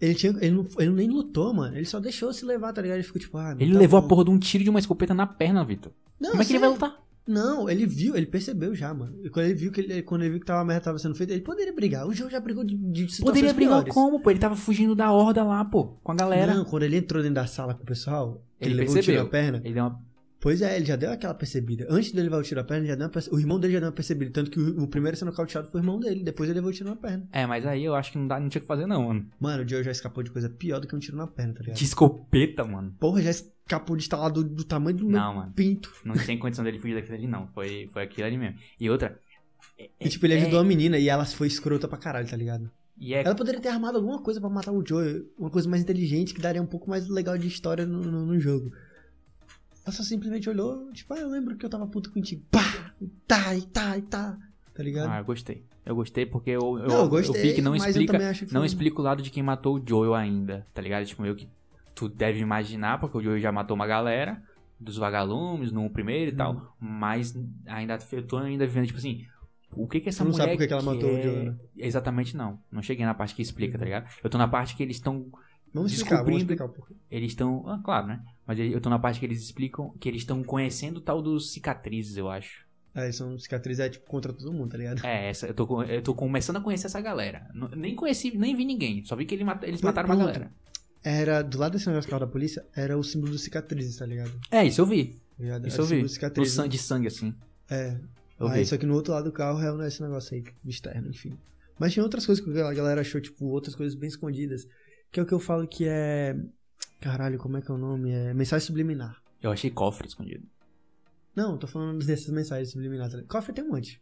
[0.02, 1.76] Ele, tinha, ele, não, ele nem lutou, mano.
[1.76, 2.98] Ele só deixou se levar, tá ligado?
[2.98, 4.06] Ele ficou tipo, ah, ele tá levou bom.
[4.06, 5.92] a porra de um tiro de uma escopeta na perna, Vitor.
[6.20, 6.86] Não, Como é que ele vai sério.
[6.86, 7.04] lutar?
[7.30, 9.16] Não, ele viu, ele percebeu já, mano.
[9.24, 11.14] E quando ele viu que ele, quando ele viu que tava, a merda tava sendo
[11.14, 12.08] feita, ele poderia brigar.
[12.08, 13.94] O jogo já brigou de, de situações Poderia brigar piores.
[13.94, 14.32] como, pô?
[14.32, 16.56] Ele tava fugindo da horda lá, pô, com a galera.
[16.56, 19.06] Não, quando ele entrou dentro da sala com o pessoal, Ele ele, levou um tiro
[19.06, 19.24] percebeu.
[19.24, 19.62] na perna.
[19.64, 20.09] Ele deu uma.
[20.42, 21.86] Pois é, ele já deu aquela percebida.
[21.90, 23.88] Antes dele levar o tiro na perna, já deu perce- o irmão dele já deu
[23.90, 24.32] uma percebida.
[24.32, 26.24] Tanto que o, o primeiro a ser nocauteado foi o irmão dele.
[26.24, 27.28] Depois ele levou o tiro na perna.
[27.34, 29.26] É, mas aí eu acho que não, dá, não tinha o que fazer, não, mano.
[29.40, 31.60] Mano, o Joe já escapou de coisa pior do que um tiro na perna, tá
[31.60, 31.76] ligado?
[31.76, 32.96] De escopeta, mano.
[33.00, 35.52] Porra, já escapou de instalar do, do tamanho do Não, mano.
[35.54, 35.92] pinto.
[36.06, 37.48] Não tem condição dele fugir daquilo ali, não.
[37.50, 38.58] Foi, foi aquilo ali mesmo.
[38.80, 39.20] E outra.
[39.78, 42.38] é- E tipo, ele é- ajudou a menina e ela foi escrota pra caralho, tá
[42.38, 42.72] ligado?
[42.98, 45.26] E é Ela poderia ter armado alguma coisa pra matar o Joe.
[45.38, 48.40] Uma coisa mais inteligente que daria um pouco mais legal de história no, no, no
[48.40, 48.72] jogo.
[49.90, 52.44] Ela só simplesmente olhou, tipo, ah, eu lembro que eu tava puto contigo.
[52.52, 52.94] Pá!
[53.02, 54.38] E tá, e tá, e tá.
[54.76, 55.10] Tá ligado?
[55.10, 55.66] Ah, eu gostei.
[55.84, 58.64] Eu gostei porque eu, eu, Não, eu gostei, vi que não eu explica, que não
[58.64, 61.08] explica o lado de quem matou o Joel ainda, tá ligado?
[61.08, 61.50] Tipo, meio que
[61.96, 64.40] tu deve imaginar, porque o Joel já matou uma galera
[64.80, 66.38] dos vagalumes no primeiro e Hum.
[66.38, 67.36] tal, mas
[67.66, 69.26] ainda eu tô ainda vivendo, tipo assim,
[69.72, 71.22] o que que essa não mulher sabe por que ela matou o?
[71.22, 71.56] Joel, né?
[71.76, 72.60] Exatamente não.
[72.72, 74.08] Não cheguei na parte que explica, tá ligado?
[74.24, 75.26] Eu tô na parte que eles estão
[75.74, 76.94] Vamos explicar, vamos descobrindo- explicar um pouco.
[77.10, 78.22] eles estão, ah, claro, né?
[78.50, 81.52] Mas eu tô na parte que eles explicam que eles estão conhecendo o tal dos
[81.52, 82.66] cicatrizes, eu acho.
[82.96, 85.06] É, são cicatrizes, é tipo contra todo mundo, tá ligado?
[85.06, 87.48] É, essa, eu, tô, eu tô começando a conhecer essa galera.
[87.78, 89.06] Nem conheci, nem vi ninguém.
[89.06, 89.84] Só vi que ele eles Pronto.
[89.84, 90.52] mataram uma galera.
[91.04, 94.06] Era, do lado desse negócio do carro da polícia, era o símbolo dos cicatrizes, tá
[94.08, 94.32] ligado?
[94.50, 95.10] É, isso eu vi.
[95.38, 95.68] Tá ligado?
[95.68, 96.30] Isso Era eu vi.
[96.34, 97.36] Do sangue, de sangue, assim.
[97.70, 98.00] É.
[98.40, 98.66] Eu Aí, vi.
[98.66, 101.38] só que no outro lado do carro é esse negócio aí, externo, enfim.
[101.78, 104.68] Mas tinha outras coisas que a galera achou, tipo, outras coisas bem escondidas.
[105.12, 106.36] Que é o que eu falo que é.
[107.00, 108.12] Caralho, como é que é o nome?
[108.12, 109.22] É mensagem subliminar.
[109.42, 110.46] Eu achei cofre escondido.
[111.36, 113.24] Não, tô falando dessas mensagens subliminares.
[113.28, 114.02] Cofre tem um monte.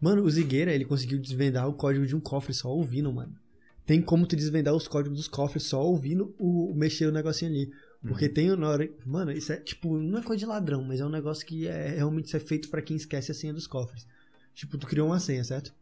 [0.00, 3.34] Mano, o Zigueira, ele conseguiu desvendar o código de um cofre só ouvindo, mano.
[3.86, 7.72] Tem como tu desvendar os códigos dos cofres só ouvindo o mexer o negocinho ali.
[8.00, 8.32] Porque Uhum.
[8.34, 8.90] tem na hora.
[9.06, 11.90] Mano, isso é tipo, não é coisa de ladrão, mas é um negócio que é
[11.90, 14.04] realmente isso é feito pra quem esquece a senha dos cofres.
[14.54, 15.72] Tipo, tu criou uma senha, certo?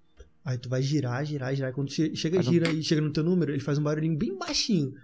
[0.44, 1.72] Aí tu vai girar, girar, girar.
[1.72, 4.16] Quando che- chega, Faz um- gira e chega no teu número, ele faz um barulhinho
[4.16, 4.94] bem baixinho.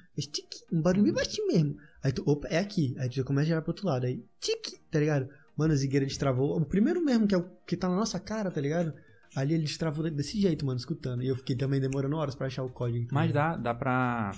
[0.72, 1.76] Um barulho bem baixinho mesmo.
[2.02, 2.94] Aí tu, opa, é aqui.
[2.98, 4.06] Aí tu já começa a girar pro outro lado.
[4.06, 5.28] Aí, tic, tá ligado?
[5.56, 6.56] Mano, o Zigueira destravou.
[6.56, 8.92] O primeiro mesmo, que é o que tá na nossa cara, tá ligado?
[9.34, 11.22] Ali ele destravou desse jeito, mano, escutando.
[11.22, 13.06] E eu fiquei também demorando horas pra achar o código.
[13.06, 14.32] tá Mas dá, dá pra.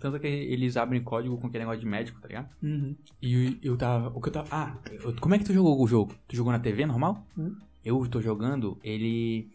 [0.00, 2.48] Tanto que eles abrem código com aquele negócio de médico, tá ligado?
[2.62, 2.96] Uhum.
[3.20, 4.08] E eu tava.
[4.16, 4.48] O que eu tava.
[4.50, 6.14] Ah, eu- como é que tu jogou o jogo?
[6.26, 7.26] Tu jogou na TV normal?
[7.36, 7.54] Hum.
[7.84, 9.50] Eu tô jogando ele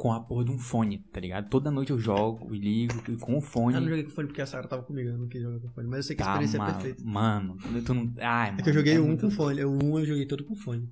[0.00, 1.50] com a porra de um fone, tá ligado?
[1.50, 3.74] Toda noite eu jogo e ligo e com o fone.
[3.74, 5.68] Eu não joguei com fone porque a Sarah tava comigo, eu não quis jogar com
[5.68, 5.88] fone.
[5.88, 7.02] Mas eu sei que a Tá, experiência é mano, perfeita.
[7.04, 8.12] mano, tu não.
[8.18, 9.62] Ai, É que eu joguei é um muito- com fone.
[9.62, 10.88] O um eu joguei todo com fone.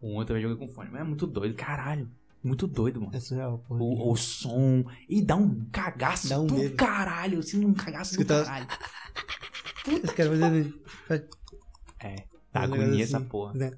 [0.00, 2.08] Um eu também joguei com fone, mas é muito doido, caralho.
[2.44, 3.16] Muito doido, mano.
[3.16, 3.80] É surreal, porra.
[3.82, 4.84] O, o som.
[5.08, 6.76] E dá um cagaço Dá um do medo.
[6.76, 7.40] caralho.
[7.40, 8.66] Assim, um cagaço do Escuta- caralho.
[9.88, 10.74] Esse cara fazendo.
[11.08, 11.22] faz-
[11.98, 12.24] É.
[12.52, 13.54] Tá agonia essa assim, porra.
[13.54, 13.72] Né?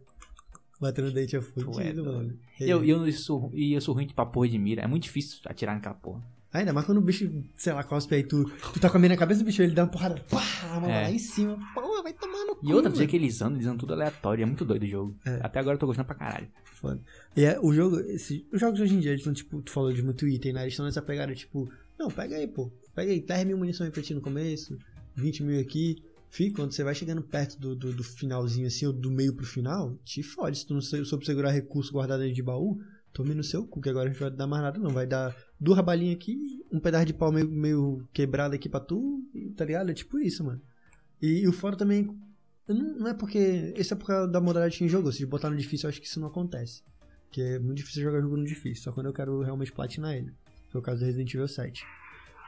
[0.80, 2.38] Batendo dente é fudido, mano.
[2.58, 4.82] E eu, eu, sou, e eu sou ruim pra porra de mira.
[4.82, 6.22] É muito difícil atirar naquela porra.
[6.52, 9.14] Ainda mais quando o bicho, sei lá, cospe aí, tu, tu tá com a mira
[9.14, 10.42] na cabeça do bicho, ele dá uma porrada, pá,
[10.80, 11.02] mano, É.
[11.02, 12.68] lá em cima, pô, vai tomar no cu.
[12.68, 14.42] E outra, jeito que eles andam, eles andam tudo aleatório.
[14.42, 15.16] É muito doido o jogo.
[15.24, 15.38] É.
[15.42, 16.48] Até agora eu tô gostando pra caralho.
[16.64, 17.00] Foda.
[17.36, 19.92] E é, o jogo, esse, os jogos hoje em dia, eles estão, tipo, tu falou
[19.92, 20.62] de muito item, né?
[20.62, 22.68] Eles estão nessa pegada, tipo, não, pega aí, pô.
[22.96, 24.76] Pega aí, 10 mil munição aí pra ti no começo,
[25.14, 26.02] 20 mil aqui.
[26.30, 29.44] Fih, quando você vai chegando perto do, do, do finalzinho, assim, ou do meio pro
[29.44, 30.58] final, te fode.
[30.58, 32.80] Se tu não sou- soube segurar recurso guardado aí de baú,
[33.12, 34.90] tome no seu cu, que agora a gente vai dar mais nada, não.
[34.90, 39.24] Vai dar duas balinhas aqui, um pedaço de pau meio, meio quebrado aqui pra tu,
[39.56, 39.90] tá ligado?
[39.90, 40.62] É tipo isso, mano.
[41.20, 42.08] E, e o fora também,
[42.68, 43.74] não, não é porque.
[43.76, 45.10] Esse é por causa da modalidade gente jogou.
[45.10, 46.82] Se botar no difícil, eu acho que isso não acontece.
[47.26, 50.32] Porque é muito difícil jogar jogo no difícil, só quando eu quero realmente platinar ele.
[50.70, 51.84] Foi o caso do Resident Evil 7.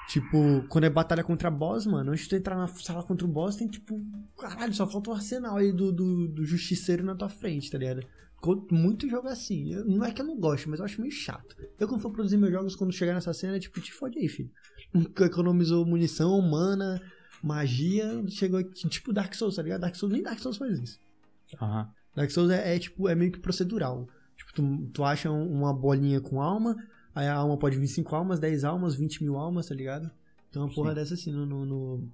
[0.09, 3.31] Tipo, quando é batalha contra boss, mano, antes de tu entrar na sala contra o
[3.31, 3.99] boss, tem tipo,
[4.39, 8.05] caralho, só falta o arsenal aí do, do, do justiceiro na tua frente, tá ligado?
[8.71, 9.73] Muito jogo assim.
[9.73, 11.57] Eu- não é que eu não gosto, mas eu acho meio chato.
[11.79, 14.29] Eu, quando for produzir meus jogos, quando chegar nessa cena, é tipo, te fode aí,
[14.29, 14.51] filho.
[14.93, 17.01] Nunca economizou munição, mana,
[17.43, 19.81] magia, chegou aqui, tipo Dark Souls, tá ligado?
[19.83, 20.99] Dark Souls, nem Dark Souls faz isso.
[21.61, 21.89] Aham.
[22.15, 24.09] Dark Souls é, é, tipo, é meio que procedural.
[24.37, 26.77] Tipo, tu, tu acha um- uma bolinha com alma,
[27.15, 30.11] aí a alma pode vir 5 almas, 10 almas, 20 mil almas, tá ligado?
[30.51, 30.95] Então uma porra Sim.
[30.95, 32.09] dessa assim no, no,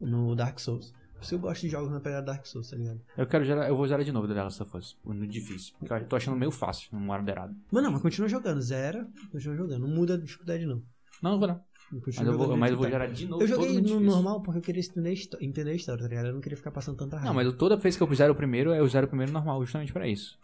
[0.00, 0.92] no, Dark Souls.
[1.14, 3.00] Por isso eu gosto de jogos na pegada Dark Souls, tá ligado?
[3.16, 5.74] Eu quero zerar, eu vou zerar de novo The Last of Us, no difícil.
[5.78, 7.54] Porque eu tô achando meio fácil, no moderado.
[7.70, 9.86] Mas não, mas continua jogando, zero, continua jogando.
[9.86, 10.82] Não muda a dificuldade não.
[11.22, 11.60] Não, não vou não.
[11.90, 12.92] Mas eu vou, mas eu vou tá.
[12.92, 13.42] zerar de novo.
[13.42, 14.00] Eu joguei no difícil.
[14.00, 16.26] normal porque eu queria entender a, entender a história, tá ligado?
[16.26, 17.28] Eu não queria ficar passando tanta raiva.
[17.28, 19.60] Não, mas eu- toda vez que eu zero o primeiro, eu zero o primeiro normal,
[19.62, 20.38] justamente pra isso.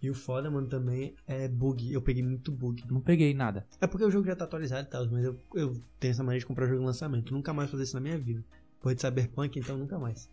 [0.00, 1.92] E o foda, mano, também é bug.
[1.92, 2.84] Eu peguei muito bug.
[2.90, 3.66] Não peguei nada.
[3.80, 6.40] É porque o jogo já tá atualizado e tal, mas eu, eu tenho essa maneira
[6.40, 7.32] de comprar jogo em lançamento.
[7.32, 8.44] Nunca mais fazer isso na minha vida.
[8.76, 10.28] Depois de Cyberpunk, então nunca mais.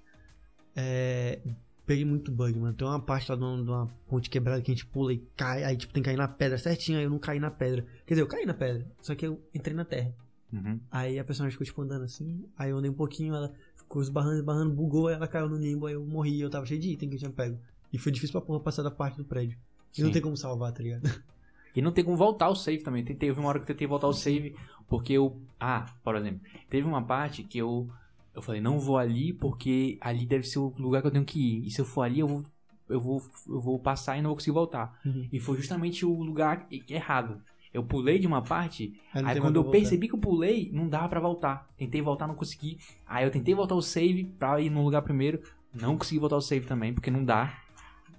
[0.75, 1.39] É,
[1.85, 2.73] peguei muito bug, mano.
[2.73, 5.19] Tem uma parte lá de uma, de uma ponte quebrada que a gente pula e
[5.35, 7.85] cai, aí tipo tem que cair na pedra certinho, aí eu não caí na pedra.
[8.05, 10.13] Quer dizer, eu caí na pedra, só que eu entrei na terra.
[10.51, 10.79] Uhum.
[10.91, 14.37] Aí a personagem ficou tipo andando assim, aí eu andei um pouquinho, ela ficou esbarrando,
[14.37, 17.15] esbarrando, bugou, ela caiu no limbo, aí eu morri, eu tava cheio de item que
[17.15, 17.59] eu tinha pego.
[17.93, 19.57] E foi difícil pra porra passar da parte do prédio.
[19.97, 20.13] E não Sim.
[20.13, 21.03] tem como salvar, tá ligado?
[21.75, 23.03] E não tem como voltar o save também.
[23.03, 24.55] Tentei, houve uma hora que eu tentei voltar o save,
[24.87, 25.41] porque eu.
[25.59, 27.89] Ah, por exemplo, teve uma parte que eu.
[28.35, 31.39] Eu falei, não vou ali porque ali deve ser o lugar que eu tenho que
[31.39, 31.67] ir.
[31.67, 32.43] E se eu for ali, eu vou.
[32.87, 34.99] Eu vou, eu vou passar e não vou conseguir voltar.
[35.03, 35.27] Uhum.
[35.31, 37.41] E foi justamente o lugar errado.
[37.73, 39.79] Eu pulei de uma parte, Aí não aí quando eu voltar.
[39.79, 41.67] percebi que eu pulei, não dava pra voltar.
[41.75, 42.77] Tentei voltar, não consegui.
[43.07, 45.41] Aí eu tentei voltar o save pra ir no lugar primeiro,
[45.73, 47.62] não consegui voltar o save também, porque não dá.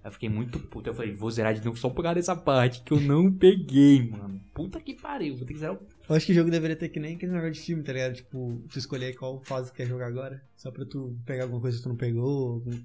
[0.05, 0.91] Aí eu fiquei muito puto.
[0.91, 4.07] Eu falei, vou zerar de novo só por causa dessa parte que eu não peguei,
[4.11, 4.39] mano.
[4.53, 5.79] Puta que pariu, vou ter que zerar o.
[6.09, 8.15] Eu acho que o jogo deveria ter que nem aquele negócio de filme, tá ligado?
[8.15, 10.43] Tipo, tu escolher qual fase tu quer jogar agora.
[10.57, 12.53] Só pra tu pegar alguma coisa que tu não pegou.
[12.55, 12.79] algum-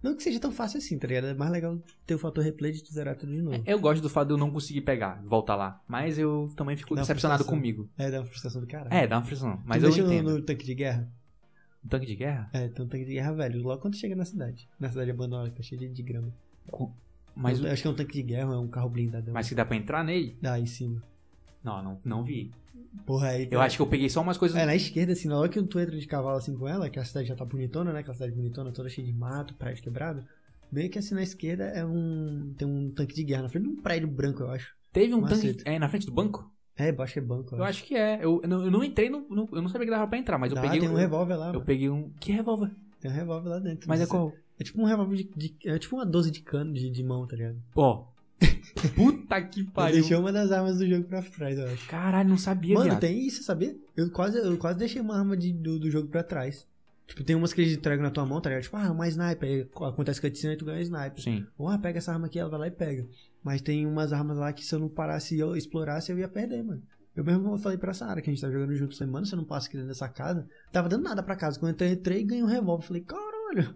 [0.00, 1.26] Não que seja tão fácil assim, tá ligado?
[1.26, 3.60] É mais legal ter o fator replay de tu zerar tudo de novo.
[3.66, 5.80] Eu gosto do fato de eu não conseguir pegar, voltar lá.
[5.88, 7.60] Mas eu também fico decepcionado frustração.
[7.60, 7.88] comigo.
[7.98, 8.94] É, dá uma frustração do caralho.
[8.94, 9.60] É, dá uma frição.
[9.64, 10.30] Mas tu eu deixa no- entendo.
[10.38, 11.08] no tanque de guerra?
[11.84, 12.48] Um tanque de guerra?
[12.52, 13.60] É, tem um tanque de guerra velho.
[13.62, 14.68] Logo quando chega na cidade.
[14.78, 16.32] Na cidade abandonada, que tá cheia de grama.
[17.34, 19.30] Mas, eu, acho que é um tanque de guerra, é um carro blindado.
[19.32, 20.36] mas que dá pra entrar nele?
[20.40, 21.02] Dá em cima.
[21.64, 22.50] Não, não, não vi.
[23.06, 23.48] Porra, aí.
[23.50, 24.56] Eu acho que eu peguei só umas coisas.
[24.56, 26.98] É, na esquerda, assim, na hora que tu entra de cavalo assim com ela, que
[26.98, 28.00] a cidade já tá bonitona, né?
[28.00, 30.22] Aquela cidade bonitona, toda cheia de mato, prédio quebrado.
[30.70, 32.52] Bem que assim na esquerda é um.
[32.58, 34.74] Tem um tanque de guerra na frente de um prédio branco, eu acho.
[34.92, 35.56] Teve um tanque.
[35.64, 36.50] É, na frente do banco?
[36.76, 37.54] É, eu acho que é banco.
[37.56, 38.16] Eu acho que é.
[38.22, 40.36] Eu, eu não, eu não entrei no, no- Eu não sabia que dava pra entrar,
[40.38, 41.46] mas eu Dá, peguei tem um eu- revólver lá.
[41.48, 41.64] Eu mano.
[41.64, 42.10] peguei um.
[42.20, 42.70] Que revólver?
[43.00, 43.88] Tem um revólver lá dentro.
[43.88, 44.32] Mas é Você- qual?
[44.62, 47.26] É tipo um revólver de, de- É tipo uma 12 de cano de, de mão,
[47.26, 47.56] tá ligado?
[47.74, 48.04] Ó.
[48.94, 49.94] Puta que Eu pariu.
[50.00, 51.88] deixei uma das armas do jogo pra trás, eu acho.
[51.88, 53.00] Caralho, não sabia, Mano, viado.
[53.00, 53.76] tem isso, sabia?
[53.96, 56.66] Eu quase, eu quase deixei uma arma de- do, do jogo pra trás.
[57.06, 58.62] Tipo, tem umas que eles entregam na tua mão, tá ligado?
[58.64, 59.48] Tipo, ah, uma sniper.
[59.48, 61.20] Aí acontece cutscene e tu ganha sniper.
[61.22, 61.44] Sim.
[61.58, 63.06] Ou, ah, pega essa arma aqui, ela vai lá e pega.
[63.44, 66.28] Mas tem umas armas lá que se eu não parasse e eu explorasse, eu ia
[66.28, 66.80] perder, mano.
[67.14, 69.66] Eu mesmo falei pra Sara que a gente tá jogando junto, mano, você não passa
[69.66, 70.46] aqui dentro dessa casa.
[70.72, 71.58] Tava dando nada pra casa.
[71.60, 72.86] Quando eu entrei, ganhei um revólver.
[72.86, 73.74] Falei, caralho.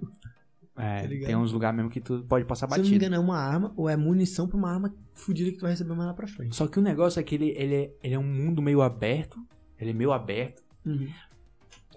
[0.76, 3.04] É, Tá tem uns lugares mesmo que tu pode passar Se eu não me batido.
[3.04, 5.94] engano, é uma arma ou é munição pra uma arma fodida que tu vai receber
[5.94, 6.54] mais lá pra frente.
[6.54, 9.38] Só que o negócio é que ele, ele, é, ele é um mundo meio aberto.
[9.80, 10.62] Ele é meio aberto.
[10.84, 11.08] Uhum.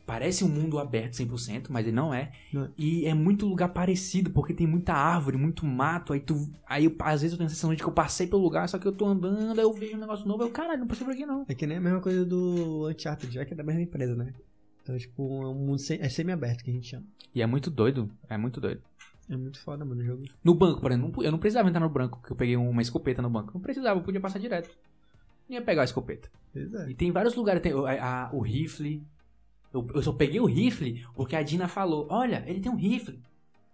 [0.06, 2.32] Parece um mundo aberto 100%, mas ele não é.
[2.52, 2.70] Não é.
[2.76, 6.14] E é muito lugar parecido, porque tem muita árvore, muito mato.
[6.14, 6.50] Aí tu.
[6.68, 8.80] Aí eu- às vezes eu tenho a sensação de que eu passei pelo lugar, só
[8.80, 11.14] que eu tô andando, aí eu vejo um negócio novo, eu, caralho, não passei por
[11.14, 11.46] aqui não.
[11.48, 14.34] É que nem a mesma coisa do Uncharted, já que é da mesma empresa, né?
[14.90, 17.06] Então, tipo, é um mundo sem- é semi-aberto que a gente chama.
[17.36, 18.82] E é muito doido, é muito doido.
[19.30, 20.24] É muito foda, mano, o jogo.
[20.44, 23.22] No banco, por exemplo, eu não precisava entrar no banco, porque eu peguei uma escopeta
[23.22, 23.52] no banco.
[23.54, 24.76] Não precisava, eu podia passar direto.
[25.48, 26.28] Não ia pegar a escopeta.
[26.56, 26.90] É.
[26.90, 29.04] E tem vários lugares, tem o- a- a- o rifle.
[29.72, 33.20] Eu, eu só peguei o rifle porque a Dina falou: Olha, ele tem um rifle.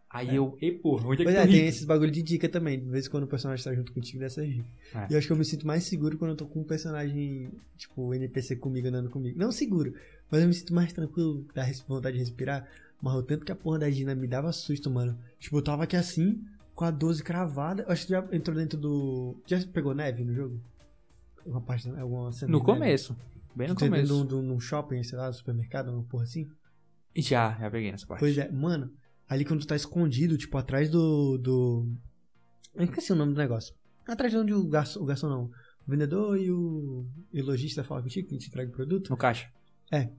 [0.09, 2.79] Aí eu, e porra, onde é que Pois é, tem esses bagulho de dica também.
[2.79, 4.65] De vez em quando o personagem tá junto contigo dessa dica.
[4.93, 5.07] É.
[5.09, 7.49] E eu acho que eu me sinto mais seguro quando eu tô com um personagem,
[7.77, 9.37] tipo, NPC comigo, andando comigo.
[9.39, 9.93] Não seguro,
[10.31, 12.67] mas eu me sinto mais tranquilo, dá res- vontade de respirar.
[13.01, 15.17] Mas o tanto que a porra da Gina me dava susto, mano.
[15.39, 17.83] Tipo, eu tava aqui assim, com a 12 cravada.
[17.83, 19.35] Eu acho que já entrou dentro do.
[19.45, 20.59] Já pegou neve no jogo?
[21.45, 22.79] Uma parte, alguma cena No de neve?
[22.79, 23.15] começo.
[23.55, 24.27] Bem no Você dentro começo.
[24.27, 26.47] de um- de um shopping, sei lá, supermercado, uma porra assim?
[27.15, 28.19] Já, já peguei nessa parte.
[28.19, 28.91] Pois é, mano,
[29.29, 31.37] ali quando tu tá escondido, tipo, atrás do.
[31.37, 31.87] do...
[32.73, 33.73] Eu esqueci o nome do negócio.
[34.07, 35.43] Atrás de onde o garçom, o garçom não.
[35.87, 39.09] O vendedor e o, e o lojista falam contigo, que te entrega o produto.
[39.09, 39.47] No caixa.
[39.91, 40.09] É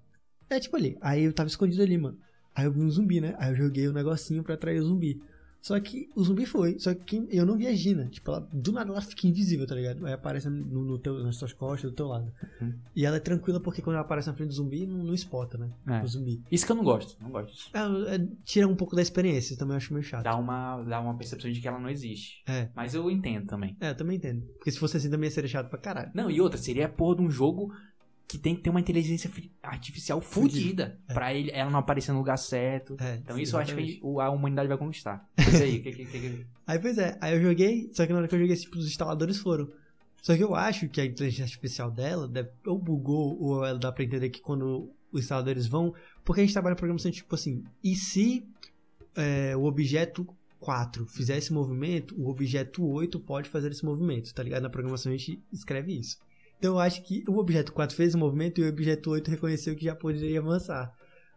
[0.60, 0.96] tipo ali.
[1.00, 2.18] Aí eu tava escondido ali, mano.
[2.54, 3.34] Aí eu vi um zumbi, né?
[3.38, 5.20] Aí eu joguei o negocinho pra atrair o zumbi.
[5.66, 6.78] Só que o zumbi foi.
[6.78, 8.06] Só que eu não vi a Gina.
[8.06, 10.06] Tipo, ela, do nada ela fica invisível, tá ligado?
[10.06, 12.32] Aí aparece no, no teu, nas tuas costas, do teu lado.
[12.60, 12.72] Uhum.
[12.94, 15.58] E ela é tranquila porque quando ela aparece na frente do zumbi, não, não espota,
[15.58, 15.68] né?
[15.88, 16.04] É.
[16.04, 16.40] O zumbi.
[16.52, 17.70] Isso que eu não gosto, não gosto disso.
[17.74, 20.22] É, é, tira um pouco da experiência, também acho meio chato.
[20.22, 22.44] Dá uma, dá uma percepção de que ela não existe.
[22.46, 22.68] É.
[22.72, 23.76] Mas eu entendo também.
[23.80, 24.46] É, eu também entendo.
[24.58, 26.12] Porque se fosse assim também ia ser chato pra caralho.
[26.14, 27.72] Não, e outra, seria a porra de um jogo
[28.28, 30.98] que tem que ter uma inteligência fi- artificial fodida.
[31.08, 31.14] É.
[31.14, 32.96] Pra ele, ela não aparecer no lugar certo.
[33.00, 34.00] É, Então isso eu acho exatamente.
[34.00, 35.28] que a humanidade vai conquistar.
[35.38, 38.18] Mas aí, que, que, que, que- Aí, pois é, aí eu joguei, só que na
[38.18, 39.70] hora que eu joguei, tipo, os instaladores foram.
[40.22, 43.92] Só que eu acho que a inteligência artificial dela deve, ou bugou, ou ela dá
[43.92, 45.94] pra entender que quando os instaladores vão.
[46.24, 48.44] Porque a gente trabalha em programação tipo assim, e se
[49.14, 50.26] é, o objeto
[50.58, 54.62] 4 fizer esse movimento, o objeto 8 pode fazer esse movimento, tá ligado?
[54.64, 56.18] Na programação a gente escreve isso.
[56.58, 59.74] Então eu acho que o objeto 4 fez o movimento e o objeto 8 reconheceu
[59.76, 60.92] que já poderia avançar.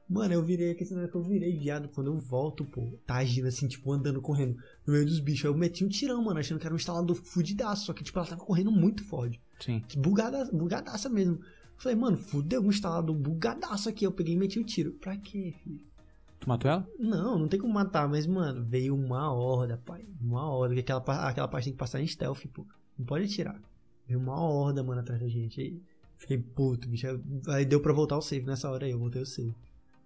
[0.09, 3.67] Mano, eu virei aqui, que eu virei viado, quando eu volto, pô, tá agindo assim,
[3.67, 5.45] tipo, andando, correndo no meio dos bichos.
[5.45, 7.85] Aí eu meti um tirão, mano, achando que era um instalador fudidaço.
[7.85, 9.39] Só que, tipo, ela tava correndo muito forte.
[9.59, 9.83] Sim.
[9.97, 11.39] Bugada, bugadaça mesmo.
[11.77, 14.03] Falei, mano, fudeu um instalador bugadaço aqui.
[14.03, 14.93] Eu peguei e meti o tiro.
[14.93, 15.85] Pra quê, filho?
[16.39, 16.87] Tu matou ela?
[16.97, 20.07] Não, não tem como matar, mas, mano, veio uma horda, pai.
[20.19, 20.73] Uma horda.
[20.73, 22.65] Que aquela, aquela parte tem que passar em stealth, pô.
[22.97, 23.61] Não pode atirar.
[24.09, 25.61] Veio uma horda, mano, atrás da gente.
[25.61, 25.81] Aí
[26.17, 27.05] fiquei puto, bicho.
[27.47, 28.91] Aí deu pra voltar o save nessa hora aí.
[28.91, 29.53] Eu voltei o save.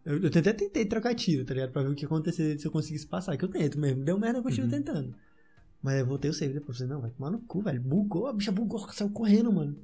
[0.05, 1.71] Eu, eu até tentei trocar tiro, tá ligado?
[1.71, 3.37] Pra ver o que ia acontecer se eu conseguisse passar.
[3.37, 4.03] Que eu tento mesmo.
[4.03, 4.71] Deu merda, eu continuo Uhum.
[4.71, 5.15] tentando.
[5.81, 6.77] Mas eu voltei o save depois.
[6.77, 7.81] Falei, não, vai tomar no cu, velho.
[7.81, 9.75] Bugou, a bicha bugou, saiu correndo, mano.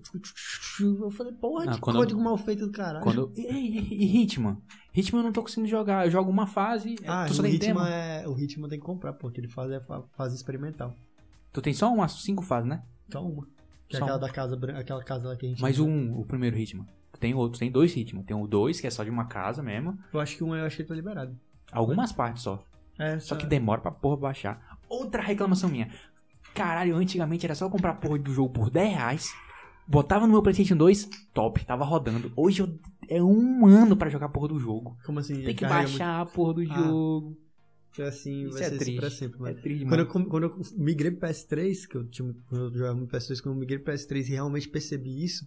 [0.80, 3.04] Eu falei, porra, Ah, que código mal feito do caralho.
[3.04, 3.32] Quando...
[3.36, 4.58] E, e, e Hitman?
[4.94, 6.06] Hitman eu não tô conseguindo jogar.
[6.06, 6.96] Eu jogo uma fase.
[7.06, 7.90] Ah, tu só o tem ritmo, tema?
[7.90, 10.96] é, o ritmo tem que comprar, porque ele faz é fa- fase experimental.
[11.52, 12.82] Tu tem só umas cinco fases, né?
[13.12, 13.46] Só uma.
[13.90, 15.61] Que é Só aquela da casa, aquela casa lá que a gente.
[15.61, 16.86] Mas o um, o primeiro Hitman.
[17.20, 18.24] Tem outro, tem dois Hitman.
[18.24, 19.98] Tem o dois, que é só de uma casa mesmo.
[20.14, 21.36] Eu acho que um eu achei que tá liberado.
[21.72, 22.64] Algumas partes só.
[22.98, 24.78] É, Só que demora pra porra baixar.
[24.88, 25.90] Outra reclamação minha.
[26.53, 29.34] Caralho, antigamente era só comprar porra do jogo por 10 reais.
[29.88, 32.32] Botava no meu Playstation 2, top, tava rodando.
[32.36, 34.98] Hoje eu, é um ano pra jogar porra do jogo.
[35.06, 35.41] Como assim?
[35.41, 37.38] Tem que baixar a porra do Ah, jogo.
[38.04, 39.00] Muito- assim, Isso vai é ser assim triste.
[39.00, 39.56] pra sempre, É mano.
[39.62, 40.26] triste, Quando eu, mano.
[40.30, 43.60] quando eu migrei pro PS3, que eu tinha quando eu jogava muito PS3, quando eu
[43.60, 45.46] migrei pro PS3 e realmente percebi isso,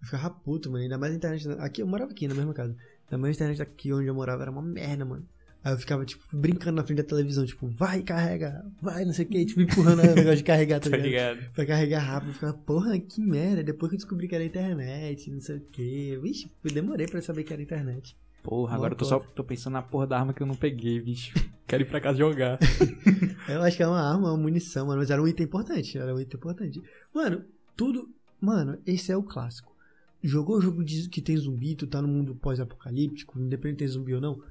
[0.00, 0.82] eu ficava puto, mano.
[0.82, 1.48] Ainda mais a internet.
[1.58, 2.76] Aqui, eu morava aqui na mesma casa.
[3.06, 5.26] Ainda mais a internet aqui onde eu morava era uma merda, mano.
[5.62, 9.24] Aí eu ficava, tipo, brincando na frente da televisão, tipo, vai, carrega, vai, não sei
[9.24, 11.36] o que, tipo, empurrando o negócio de carregar, tá Tá ligado?
[11.38, 11.52] ligado?
[11.54, 13.62] Pra carregar rápido, eu ficava, porra, que merda.
[13.64, 16.18] Depois que eu descobri que era internet, não sei o que.
[16.22, 18.14] Vixe, demorei pra saber que era internet.
[18.44, 21.00] Porra, agora eu tô só tô pensando na porra da arma que eu não peguei,
[21.00, 21.32] bicho.
[21.66, 22.58] Quero ir pra casa jogar.
[23.48, 26.14] Eu acho que é uma arma, uma munição, mano, mas era um item importante, era
[26.14, 26.82] um item importante.
[27.14, 27.42] Mano,
[27.74, 28.06] tudo.
[28.38, 29.74] Mano, esse é o clássico.
[30.22, 33.88] Jogou o jogo de- que tem zumbi, tu tá no mundo pós-apocalíptico, independente de ter
[33.88, 34.42] zumbi ou não.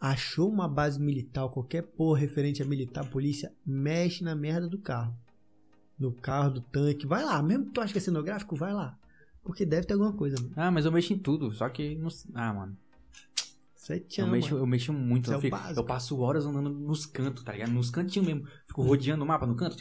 [0.00, 5.14] Achou uma base militar, qualquer porra referente a militar, polícia, mexe na merda do carro.
[5.98, 8.98] No carro, do tanque, vai lá, mesmo que tu acha que é cenográfico, vai lá.
[9.42, 10.52] Porque deve ter alguma coisa, mano.
[10.56, 11.94] Ah, mas eu mexo em tudo, só que.
[11.96, 12.08] Não...
[12.34, 12.76] Ah, mano.
[13.84, 15.30] Sete Eu mexo, eu mexo muito.
[15.30, 17.70] É Eu, o fico- eu passo horas andando nos cantos, tá ligado?
[17.72, 18.44] Nos cantinhos mesmo.
[18.66, 19.76] Fico rodeando o mapa no canto.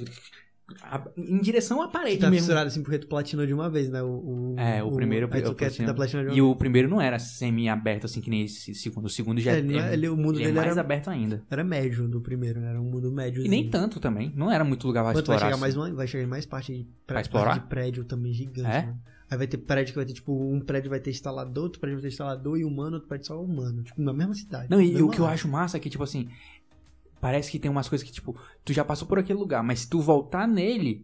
[1.18, 2.46] Em direção à parede Tá mesmo.
[2.46, 4.02] fissurado assim porque tu platinou de uma vez, né?
[4.02, 6.56] O, o, É, o primeiro eu- aí tu eu tentar platinar de uma E o
[6.56, 9.06] primeiro não era semi-aberto, assim, que nem esse segundo.
[9.06, 11.44] O segundo já É, ele é- ele- o mundo é dele mais era- aberto ainda.
[11.50, 12.70] Era médio do primeiro, né?
[12.70, 13.46] Era um mundo médio.
[13.46, 14.32] E nem tanto também.
[14.36, 15.52] Não era muito lugar pra Quanto vai explorar.
[15.54, 15.90] chegar mais assim.
[15.92, 17.54] uma, vai chegar em mais parte de, Pra parte explorar?
[17.60, 18.86] de prédio também gigante, É?
[18.86, 19.00] mano.
[19.34, 21.98] Aí vai ter prédio que vai ter, tipo, um prédio vai ter instalador, outro prédio
[21.98, 23.82] vai ter instalador e humano, outro prédio só humano.
[23.82, 24.68] Tipo, na mesma cidade.
[24.70, 26.30] Não, e, o que eu acho massa é que, tipo assim,
[27.20, 29.90] parece que tem umas coisas que, tipo, tu já passou por aquele lugar, mas se
[29.90, 31.04] tu voltar nele,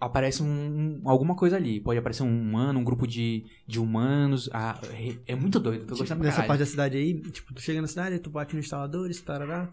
[0.00, 1.80] aparece um, um- alguma coisa ali.
[1.80, 4.48] Pode aparecer um humano, um grupo de, de humanos.
[4.52, 7.82] Ah, é, é muito doido, tô gostando nessa parte da cidade aí, tipo, tu chega
[7.82, 9.68] na cidade, aí tu bate no instalador, tarará.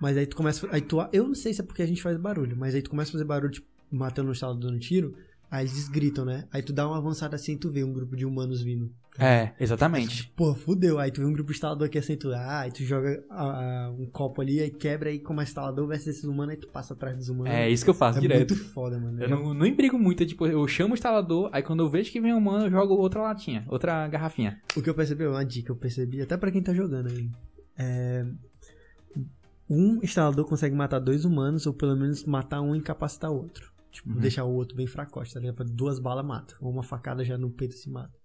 [0.00, 0.66] Mas aí tu começa.
[0.72, 2.88] Aí tu, eu não sei se é porque a gente faz barulho, mas aí tu
[2.88, 5.14] começa a fazer barulho, tipo, matando o instalador dando tiro,
[5.50, 6.46] aí eles gritam, né?
[6.52, 8.90] Aí tu dá uma avançada assim e tu vê um grupo de humanos vindo.
[9.18, 10.32] É, exatamente.
[10.36, 10.98] Pô, fudeu.
[10.98, 13.86] Aí tu vê um grupo de instalador aqui assim, tu, ah, aí tu joga ah,
[13.86, 16.68] ah, um copo ali, aí quebra, aí como é instalador versus esses humanos, aí tu
[16.68, 17.52] passa atrás dos humanos.
[17.52, 18.54] É isso que eu faço É direto.
[18.54, 19.20] muito foda, mano.
[19.20, 22.10] Eu não, não embrigo muito, é tipo, eu chamo o instalador, aí quando eu vejo
[22.10, 24.60] que vem um humano, eu jogo outra latinha, outra garrafinha.
[24.76, 27.28] O que eu percebi, uma dica que eu percebi, até pra quem tá jogando aí.
[27.76, 28.24] É.
[29.68, 33.70] Um instalador consegue matar dois humanos, ou pelo menos matar um e incapacitar o outro.
[33.90, 34.20] Tipo, Uhum.
[34.20, 35.64] deixar o outro bem fracote, tá ligado?
[35.64, 36.54] Duas balas mata.
[36.60, 38.18] Ou uma facada já no peito se mata.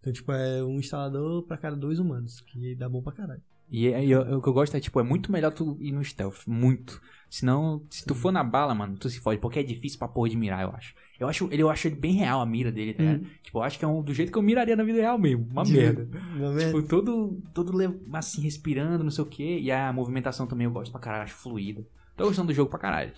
[0.00, 3.40] Então, tipo, é um instalador pra cada dois humanos, que dá bom pra caralho.
[3.70, 6.04] E, aí eu- o que eu gosto é, tipo, é muito melhor tu ir no
[6.04, 6.46] stealth.
[6.46, 7.00] Muito.
[7.30, 9.40] Senão, se tu for na bala, mano, tu se fode.
[9.40, 10.94] Porque é difícil pra porra de mirar, eu acho.
[11.18, 13.24] Eu acho ele, eu acho ele bem real, a mira dele, tá ligado?
[13.42, 15.46] Tipo, eu acho que é um, do jeito que eu miraria na vida real mesmo.
[15.50, 16.06] Uma De- merda.
[16.36, 16.66] Uma merda.
[16.78, 19.58] Tipo, todo, todo le- assim, respirando, não sei o quê.
[19.62, 21.86] E a movimentação também eu gosto pra caralho, acho fluida.
[22.14, 23.12] Tô gostando do jogo pra caralho.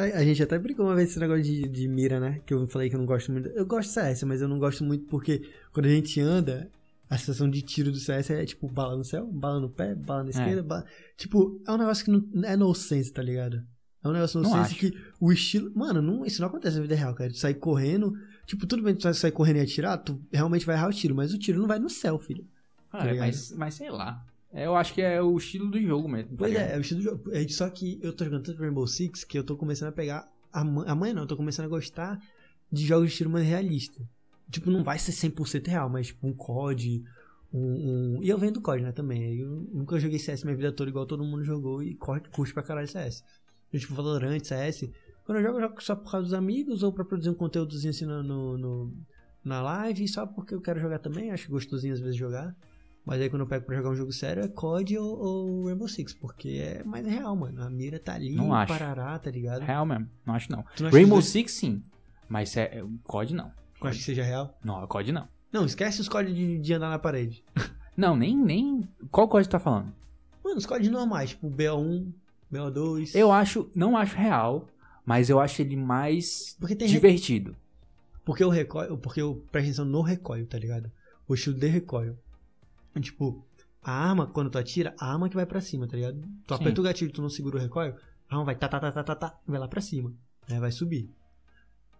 [0.00, 2.40] A, a gente até brigou uma vez esse negócio de, de mira, né?
[2.46, 3.48] Que eu falei que eu não gosto muito.
[3.50, 6.70] Eu gosto de CS, mas eu não gosto muito porque quando a gente anda,
[7.08, 10.24] a sensação de tiro do CS é tipo bala no céu, bala no pé, bala
[10.24, 10.84] na esquerda, bala...
[11.16, 13.62] Tipo, é um negócio que não é no sense, tá ligado?
[14.02, 14.78] É um negócio no Não sense acho.
[14.78, 15.70] que o estilo.
[15.74, 17.30] Mano, não, isso não acontece na vida real, cara.
[17.30, 18.14] Tu sair correndo.
[18.46, 20.92] Tipo, tudo bem que tu vai sair correndo e atirar, tu realmente vai errar o
[20.92, 22.46] tiro, mas o tiro não vai no céu, filho.
[22.90, 23.26] Ah, ligado?
[23.26, 24.24] mas, mas sei lá.
[24.52, 26.30] É, Eu acho que é o estilo do jogo mesmo.
[26.30, 26.70] tá Pois ligado?
[26.70, 27.30] é, é o estilo do jogo.
[27.32, 30.28] É só que eu tô jogando tanto Rainbow Six que eu tô começando a pegar.
[30.52, 32.18] ama- Amanhã não, eu tô começando a gostar
[32.72, 34.00] de jogos de tiro mais realista.
[34.50, 37.04] Tipo, não vai ser 100% real, mas tipo um COD,
[37.52, 39.38] um, um- E eu venho do COD, né, também.
[39.38, 42.62] Eu nunca joguei CS minha vida toda igual todo mundo jogou e corre, curte pra
[42.64, 43.22] caralho CS.
[43.72, 44.90] Eu, tipo, Valorant, CS.
[45.24, 47.90] Quando eu jogo, eu jogo só por causa dos amigos ou pra produzir um conteúdozinho
[47.90, 48.92] assim no, no- no-
[49.44, 52.52] na live, só porque eu quero jogar também, acho gostosinho às vezes jogar.
[53.04, 55.88] Mas aí quando eu pego pra jogar um jogo sério é COD ou, ou Rainbow
[55.88, 57.62] Six, porque é mais real, mano.
[57.62, 58.72] A mira tá ali, Não acho.
[58.72, 59.62] parará, tá ligado?
[59.62, 60.08] Real mesmo.
[60.24, 60.64] Não acho não.
[60.76, 61.82] Tu não Rainbow que- Six sim.
[62.28, 63.50] Mas é, é, COD não.
[63.80, 64.56] Tu acha que seja real?
[64.62, 65.26] Não, COD não.
[65.52, 67.42] Não, esquece os COD de, de andar na parede.
[67.96, 68.88] Não, nem, nem.
[69.10, 69.92] Qual COD tá falando?
[70.44, 72.06] Mano, os COD normais, tipo BO1,
[72.50, 73.10] BO2.
[73.14, 73.68] Eu acho.
[73.74, 74.68] Não acho real,
[75.04, 77.54] mas eu acho ele mais Porque tem re- divertido.
[78.24, 80.90] Porque o recoil, porque eu presto atenção no recoil, tá ligado?
[81.28, 82.16] O estilo de recoil.
[83.00, 83.44] Tipo,
[83.82, 86.20] a arma, quando tu atira, a arma que vai pra cima, tá ligado?
[86.46, 86.60] Tu Sim.
[86.60, 87.94] aperta o gatilho e tu não segura o recoil,
[88.28, 90.12] a arma vai tá, tá, tá, tá, tá, tá, vai lá pra cima.
[90.48, 90.58] Né?
[90.58, 91.08] Vai subir.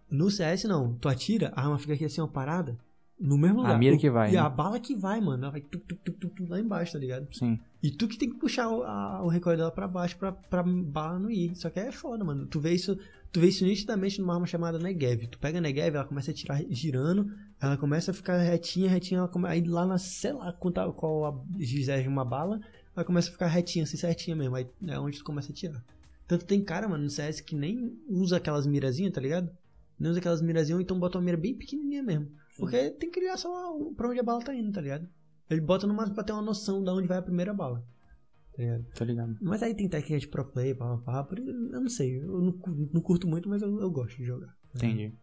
[0.09, 0.93] No CS, não.
[0.95, 2.77] Tu atira, a arma fica aqui assim, ó, parada.
[3.19, 3.77] No mesmo lugar.
[3.77, 4.39] mira O- que vai, E né?
[4.39, 5.43] a bala que vai, mano.
[5.43, 7.27] Ela vai tuc, tuc, tuc, tuc, tuc, lá embaixo, tá ligado?
[7.33, 7.59] Sim.
[7.81, 10.63] E tu que tem que puxar o, a- o recoil dela pra baixo pra, pra
[10.63, 11.55] bala não ir.
[11.55, 12.47] Só que é foda, mano.
[12.47, 12.97] Tu vê isso,
[13.31, 15.27] tu vê isso nitidamente numa arma chamada Negev.
[15.27, 19.19] Tu pega a Negev, ela começa a tirar girando, ela começa a ficar retinha, retinha,
[19.19, 19.47] ela come...
[19.47, 22.59] aí lá na, sei lá, qual, qual a uma bala,
[22.95, 24.55] ela começa a ficar retinha, assim, certinha mesmo.
[24.55, 25.83] Aí é onde tu começa a tirar.
[26.27, 29.49] Tanto tem cara, mano, no CS que nem usa aquelas mirazinhas, tá ligado?
[29.99, 32.29] Nem usa aquelas mirazinhas, então bota uma mira bem pequenininha mesmo.
[32.57, 33.49] Porque tem que olhar só
[33.95, 35.07] pra onde a bala tá indo, tá ligado?
[35.49, 37.83] Ele bota no máximo pra ter uma noção de onde vai a primeira bala.
[38.55, 38.85] Tá ligado?
[38.95, 39.37] Tô ligado.
[39.41, 42.59] Mas aí tem técnica de pro play, pá, pá, pá, eu não sei, eu não,
[42.93, 44.53] não curto muito, mas eu, eu gosto de jogar.
[44.75, 45.13] Entendi.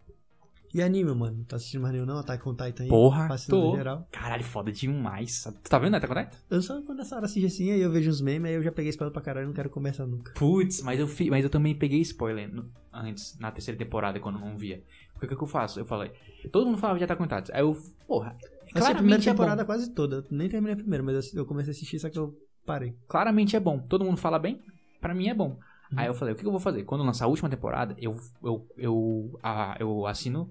[0.74, 2.18] E anime, mano, tá assistindo mais nenhum não?
[2.18, 2.88] Attack on Titan aí?
[2.90, 3.74] Porra, tô.
[3.74, 4.06] geral.
[4.12, 5.42] Caralho, foda demais.
[5.64, 6.36] Tu tá vendo Attack on Titan?
[6.50, 8.70] Eu só quando essa hora assiste assim, aí eu vejo uns memes, aí eu já
[8.70, 10.32] peguei spoiler pra caralho, não quero começar nunca.
[10.34, 14.44] Putz, mas eu, mas eu também peguei spoiler no- antes, na terceira temporada, quando eu
[14.44, 14.82] não via.
[15.14, 15.80] Porque o que, que eu faço?
[15.80, 16.12] Eu falei.
[16.52, 17.52] Todo mundo falava de Attack on Titan.
[17.54, 17.74] Aí eu,
[18.06, 21.32] porra, Assisti a primeira claramente é temporada quase toda, eu nem terminei a primeira, mas
[21.34, 22.36] eu comecei a assistir, só que eu
[22.68, 22.94] parei.
[23.08, 23.78] Claramente é bom.
[23.78, 24.62] Todo mundo fala bem,
[25.00, 25.58] pra mim é bom.
[25.90, 25.98] Uhum.
[25.98, 26.84] Aí eu falei, o que, eu vou fazer?
[26.84, 30.50] Quando lançar a última temporada, eu, eu, eu, ah, eu assino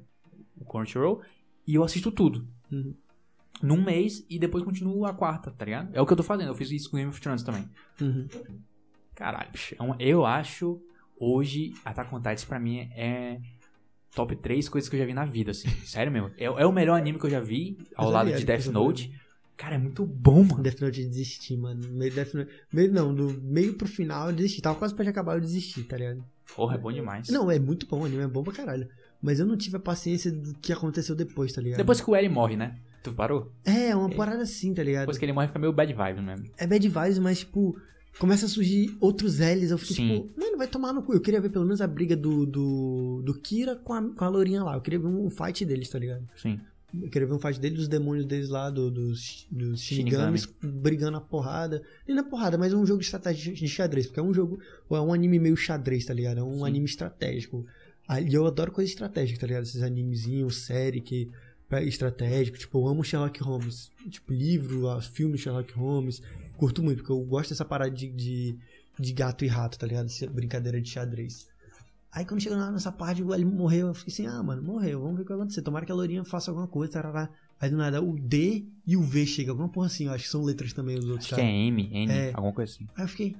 [0.59, 1.21] o Crunchyroll
[1.65, 2.47] e eu assisto tudo.
[2.71, 2.95] Uhum.
[3.61, 5.89] Num mês e depois continuo a quarta, tá ligado?
[5.93, 6.47] É o que eu tô fazendo.
[6.47, 7.69] Eu fiz isso com Game of Thrones também.
[8.01, 8.27] Uhum.
[9.15, 9.49] Caralho,
[9.99, 10.81] é Eu acho,
[11.19, 13.39] hoje, Attack on Titan pra mim é
[14.15, 15.69] top 3 coisas que eu já vi na vida, assim.
[15.85, 16.31] Sério mesmo.
[16.37, 18.65] É, é o melhor anime que eu já vi, ao Eu lado sabia de Death
[18.67, 19.13] Note.
[19.57, 20.61] Cara, é muito bom, mano.
[20.61, 21.81] Death Note eu desisti, mano.
[21.89, 22.51] Meio Death Note.
[22.71, 24.61] Meio não, do meio pro final eu desisti.
[24.61, 26.23] Tava quase pra acabar, eu desisti, tá ligado?
[26.55, 27.27] Porra, é bom demais.
[27.29, 28.87] Não, é muito bom, o anime é bom pra caralho.
[29.21, 31.77] Mas eu não tive a paciência do que aconteceu depois, tá ligado?
[31.77, 32.77] Depois que o L morre, né?
[33.01, 33.51] Tu parou?
[33.65, 35.01] É, uma parada assim, tá ligado?
[35.01, 36.45] Depois que ele morre, fica meio bad vibe mesmo.
[36.55, 37.79] É bad vibes, mas, tipo,
[38.19, 39.71] começa a surgir outros L's.
[39.71, 40.21] Eu fiquei, Sim.
[40.21, 41.13] tipo, mano, vai tomar no cu.
[41.13, 44.29] Eu queria ver pelo menos a briga do, do, do Kira com a, com a
[44.29, 44.75] lourinha lá.
[44.75, 46.27] Eu queria ver um fight deles, tá ligado?
[46.35, 46.59] Sim.
[46.93, 51.17] Eu queria ver um fight deles, dos demônios deles lá, do- dos, dos Shinigamis, brigando
[51.17, 51.83] a porrada.
[52.07, 54.05] Nem na porrada, mas é um jogo de estratégia de xadrez.
[54.07, 54.59] Porque é um jogo,
[54.89, 56.39] é um anime meio xadrez, tá ligado?
[56.39, 56.65] É um Sim.
[56.65, 57.65] anime estratégico.
[58.25, 59.63] E eu adoro coisa estratégica, tá ligado?
[59.63, 61.29] Esses animezinhos, série que
[61.69, 62.57] é estratégico.
[62.57, 63.91] Tipo, eu amo Sherlock Holmes.
[64.09, 66.21] Tipo, livro, filme Sherlock Holmes.
[66.55, 68.55] Curto muito, porque eu gosto dessa parada de, de,
[68.97, 70.05] de gato e rato, tá ligado?
[70.05, 71.47] Essa brincadeira de xadrez.
[72.17, 75.17] Aí quando chega lá nessa parte, ele morreu, eu fiquei assim, ah, mano, morreu, vamos
[75.17, 75.61] ver o que vai acontecer.
[75.61, 77.29] Tomara que a Lourinha faça alguma coisa, tarará.
[77.61, 80.29] Aí do nada o D e o V chega, alguma porra assim, eu acho que
[80.31, 81.45] são letras também os outros Acho que é.
[81.45, 82.31] M, N, É.
[82.33, 82.87] alguma coisa assim.
[82.95, 83.35] Aí eu fiquei,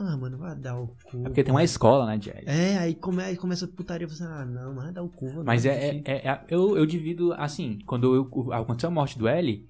[0.00, 1.18] ah, mano, vai dar o cu.
[1.18, 2.42] É porque tem uma escola, né, Jack?
[2.48, 5.04] É, aí, come, aí começa a putaria, eu falei assim, ah, não, mas vai dar
[5.04, 5.28] o cu.
[5.30, 9.28] vou Mas é, é, é- eu, eu divido assim, quando eu- aconteceu a morte do
[9.28, 9.64] L,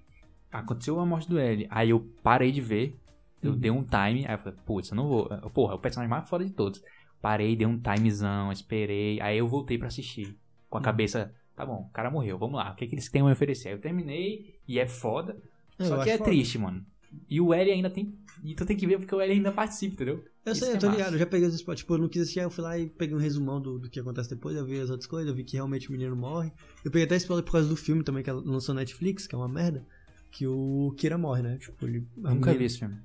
[0.51, 2.97] aconteceu a morte do L, aí eu parei de ver,
[3.43, 3.59] eu Uhum.
[3.59, 5.29] dei um time, aí eu falei, putz, eu não vou.
[5.51, 6.83] Porra, é o personagem mais foda de todos.
[7.21, 10.37] Parei, dei um timezão, esperei, aí eu voltei pra assistir.
[10.69, 10.85] Com a Uhum.
[10.85, 13.25] cabeça, tá bom, o cara morreu, vamos lá, o que, é que eles têm a
[13.25, 13.69] me oferecer?
[13.69, 15.37] Aí eu terminei e é foda,
[15.79, 16.31] É, eu só que é foda.
[16.31, 16.85] triste, mano.
[17.31, 18.15] E o L ainda tem.
[18.45, 20.25] E tu tem que ver porque o L ainda participa, entendeu?
[20.45, 20.99] Eu Isso sei, eu é tô massa.
[20.99, 22.89] ligado, eu já peguei os spots, tipo, eu não quis assistir, eu fui lá e
[22.89, 25.43] peguei um resumão do, do que acontece depois, eu vi as outras coisas, eu vi
[25.45, 26.53] que realmente o menino morre.
[26.85, 29.39] Eu peguei até spoiler por causa do filme também, que lançou na Netflix, que é
[29.39, 29.85] uma merda,
[30.31, 31.57] que o Kira morre, né?
[31.59, 32.07] Tipo, ele...
[32.19, 32.97] a Nunca menina- vi esse filme.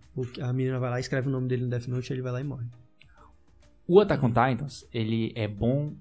[0.42, 2.44] A menina vai lá, escreve o nome dele no Death Note, ele vai lá e
[2.44, 2.66] morre.
[3.92, 5.94] O Attack on Titans, ele é bom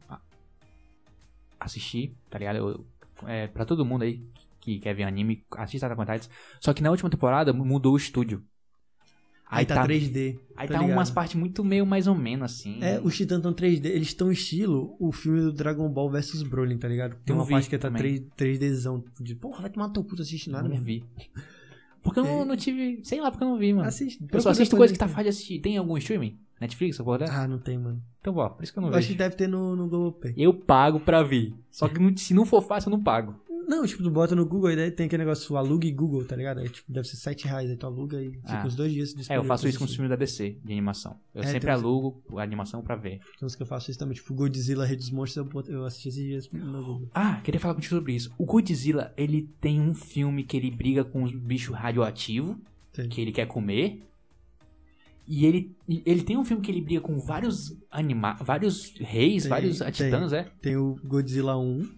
[1.58, 2.56] assistir, tá ligado?
[2.56, 2.86] Eu,
[3.26, 4.24] é, pra todo mundo aí
[4.60, 6.30] que quer ver anime, assista Attack on Titans.
[6.60, 8.42] Só que na última temporada mudou o estúdio.
[9.52, 10.38] Aí, tá, 3D.
[10.54, 10.96] Aí tá tá, ligado?
[10.96, 12.78] umas partes muito meio mais ou menos assim.
[12.80, 16.78] É, os Titãs estão 3D, eles estão estilo o filme do Dragon Ball vs Broly,
[16.78, 17.16] tá ligado?
[17.24, 18.24] Tem Não uma parte que tá também.
[18.36, 19.02] 3, 3Dzão.
[19.18, 20.84] De, porra, vai tomar teu puto assistir nada não mesmo.
[20.84, 21.04] vi.
[22.00, 22.44] Porque eu não, É.
[22.44, 23.00] não tive.
[23.02, 23.88] Sei lá, porque eu não vi, mano.
[23.88, 24.24] Assiste.
[24.30, 25.58] eu só assisto coisa que tá fácil de assistir.
[25.60, 26.38] Tem algum streaming?
[26.60, 27.32] Netflix, essa porra dessa?
[27.34, 28.02] Ah, não tem, mano.
[28.20, 29.12] Então, ó, por isso que eu não Eu acho vejo.
[29.14, 30.34] que deve ter no, no Google Play.
[30.36, 31.54] Eu pago pra ver.
[31.70, 33.34] Só que não- se não for fácil, eu não pago.
[33.66, 36.34] Não, tipo, tu bota no Google e daí tem aquele negócio, aluga e Google, tá
[36.34, 36.58] ligado?
[36.58, 38.66] Aí, tipo, deve ser 7 reais, aí tu aluga e fica Ah.
[38.66, 41.16] uns dois dias É, eu faço isso com os filmes da DC, de animação.
[41.32, 43.20] Eu É, sempre tem uns- alugo a animação pra ver.
[43.38, 45.84] Tem uns que eu faço isso também, tipo, Godzilla, Rei dos Monstros, eu, bot- eu
[45.84, 47.08] assisti esses dias no Google.
[47.14, 48.34] Ah, queria falar contigo sobre isso.
[48.36, 52.56] O Godzilla, ele tem um filme que ele briga com os bichos radioativos,
[53.08, 54.02] que ele quer comer.
[55.32, 59.48] E ele, ele tem um filme que ele briga com vários anima vários reis, Tem,
[59.48, 60.48] vários titãs, é?
[60.61, 61.89] Tem o Godzilla 1,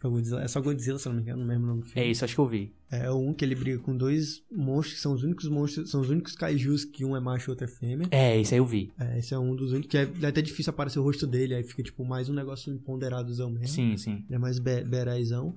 [0.00, 0.06] que
[0.36, 2.10] é, é só Godzilla, se não me engano, não lembro o nome do É filme.
[2.12, 2.72] isso, acho que eu vi.
[2.88, 6.00] É o um que ele briga com dois monstros, que são os únicos monstros, são
[6.00, 8.06] os únicos kaijus que um é macho e outro é fêmea.
[8.12, 8.92] É, isso aí eu vi.
[8.96, 11.56] É, esse é um dos únicos, que é, é até difícil aparecer o rosto dele,
[11.56, 13.66] aí fica, tipo, mais um negócio empoderadozão mesmo.
[13.66, 14.24] Sim, sim.
[14.28, 15.52] Ele é mais be berazão.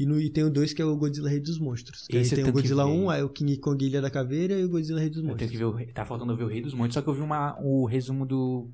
[0.00, 2.06] E, no, e tem o dois que é o Godzilla Rei dos Monstros.
[2.10, 2.90] Aí Esse eu tem o Godzilla ver.
[2.90, 5.38] 1, aí o King Kong Ilha da Caveira e o Godzilla Rei dos Eu Monstros.
[5.38, 7.12] tenho que ver o, tá faltando eu ver o Rei dos Monstros, só que eu
[7.14, 8.70] vi uma, o resumo do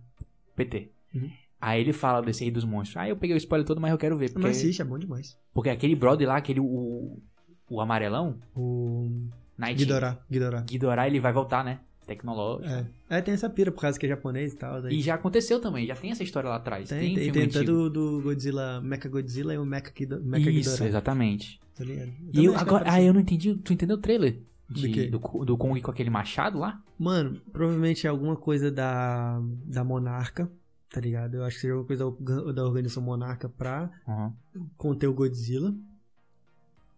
[0.55, 0.89] PT.
[1.12, 1.28] Uhum.
[1.61, 2.97] Aí ele fala desse Rei dos Monstros.
[2.98, 4.28] Aí eu peguei o spoiler todo, mas eu quero ver.
[4.31, 5.36] Porque, Não assiste, é bom demais.
[5.53, 7.19] porque aquele brother lá, aquele o,
[7.69, 9.11] o amarelão, O
[9.59, 10.61] Night Ghidorah, Ghidorah.
[10.61, 11.81] Ghidorah, ele vai voltar, né?
[12.07, 12.69] Tecnológico.
[12.73, 12.87] É.
[13.19, 14.81] é, tem essa pira por causa que é japonês e tal.
[14.81, 16.89] daí- E já aconteceu também, já tem essa história lá atrás.
[16.89, 20.70] tem, Tem, tem, tem tanto do Godzilla, Mecha Godzilla e o Mecha, Ghido- Mecha Isso,
[20.70, 20.89] Ghidorah.
[20.89, 21.61] exatamente.
[21.77, 22.12] Tá ligado?
[22.33, 23.55] E eu, agora, ah, eu não entendi.
[23.57, 24.39] Tu entendeu o trailer?
[24.69, 25.07] Do De- quê?
[25.09, 26.81] do, do Kong com aquele machado lá?
[26.99, 30.51] Mano, provavelmente é alguma coisa da, da Monarca,
[30.91, 31.35] tá ligado?
[31.35, 34.33] Eu acho que seja alguma coisa da, da organização Monarca pra Uhum.
[34.77, 35.74] conter o Godzilla.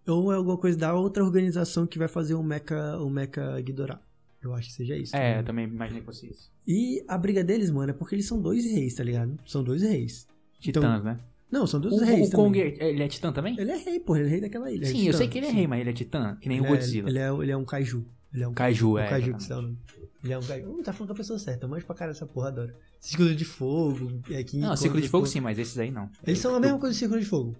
[0.07, 4.01] Ou é alguma coisa da outra organização que vai fazer o Mecha, o Mecha Ghidorah.
[4.43, 5.15] Eu acho que seja isso.
[5.17, 5.47] É, eu ligado?
[5.47, 6.51] também imaginei que fosse isso.
[6.67, 9.37] E a briga deles, mano, é porque eles são dois reis, tá ligado?
[9.47, 10.27] São dois reis.
[10.65, 11.19] Então- Titãs, né?
[11.51, 12.77] Não, são dois O, reis o Kong, também.
[12.79, 13.59] é- ele é titã também?
[13.59, 14.87] Ele é rei, pô, ele é rei daquela ilha.
[14.87, 16.67] Sim, é eu sei que ele é rei, mas ele é titã, que nem Ele
[16.67, 17.09] o é- Godzilla.
[17.09, 18.05] Ele é, ele é um kaiju.
[18.35, 19.43] Ele é um Kaiju, é, Um kaiju que exatamente.
[19.43, 19.79] se dá o nome.
[20.23, 20.69] Ele é um kaiju.
[20.71, 21.65] Hum, tá falando com a pessoa certa.
[21.65, 22.75] Eu manjo pra cara essa porra, adoro.
[23.01, 24.21] Círculo de fogo.
[24.31, 26.11] É, King Não, Kong, Círculo de Fogo sim, mas esses aí não.
[26.27, 27.57] Eles são a mesma coisa do Círculo de Fogo.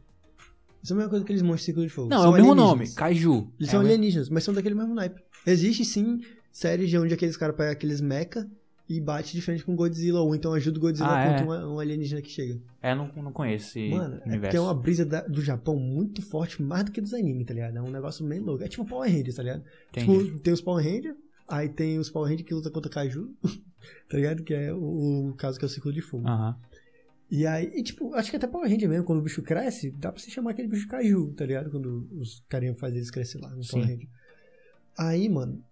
[0.77, 2.09] Eles são a mesma coisa que eles monstros de Círculo de Fogo.
[2.11, 2.95] Não, é São o mesmo nome, alienígenas.
[2.95, 3.53] Kaiju.
[3.59, 5.23] Eles É são o mesmo- alienígenas, mas são daquele mesmo naipe.
[5.47, 6.21] Existe sim
[6.59, 8.49] séries de onde aqueles caras pegam aqueles mecha
[8.89, 11.67] e bate de frente com Godzilla, ou então ajuda o Godzilla Ah, contra é?
[11.67, 12.59] um, um alienígena que chega.
[12.83, 14.57] É, não, não conheço esse Mano, é porque universo.
[14.57, 17.77] é uma brisa da- do Japão muito forte, mais do que dos animes, tá ligado?
[17.77, 18.65] É um negócio meio louco.
[18.65, 19.63] É tipo Power Rangers, tá ligado?
[19.91, 20.25] Entendi.
[20.25, 21.17] Tipo, tem os Power Rangers,
[21.47, 23.31] aí tem os Power Rangers que lutam contra Kaiju,
[24.09, 24.43] tá ligado?
[24.43, 26.27] Que é o, o caso que é o Círculo de Fogo.
[26.27, 26.57] Aham.
[27.31, 30.11] E aí, e, tipo, acho que até Power Ranger mesmo, quando o bicho cresce, dá
[30.11, 31.71] pra se chamar aquele bicho Kaiju, tá ligado?
[31.71, 33.73] Quando os carinha fazem eles crescer lá no Sim.
[33.73, 34.09] Power Ranger.
[34.97, 35.63] Aí, mano,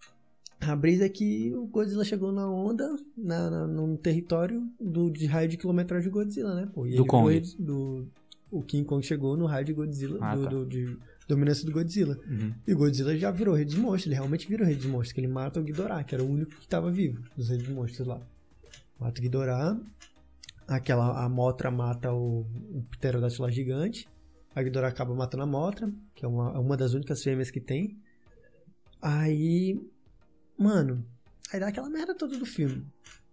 [0.73, 5.27] a brisa é que o Godzilla chegou na onda, na, na, num território do, de
[5.27, 6.87] raio de quilometragem de Godzilla, né, pô?
[6.87, 7.25] E Do Kong.
[7.25, 8.07] foi- do,
[8.51, 10.49] o King Kong chegou no raio de Godzilla, Ah, do, tá.
[10.51, 10.97] do- de
[11.29, 12.19] dominância do Godzilla.
[12.29, 12.55] Uhum.
[12.67, 15.21] E o Godzilla já virou rei dos monstros, ele realmente virou rei dos monstros, que
[15.21, 18.07] ele mata o Ghidorah, que era o único que tava vivo dos reis dos monstros
[18.07, 18.21] lá.
[18.99, 19.81] Mata o Ghidorah,
[20.69, 24.09] aquela, a Motra mata o, o gigante,
[24.55, 27.97] a Ghidorah acaba matando a Motra, que é uma, uma das únicas fêmeas que tem.
[29.03, 29.79] Aí,
[30.59, 31.05] mano,
[31.53, 32.85] aí dá aquela merda toda do filme.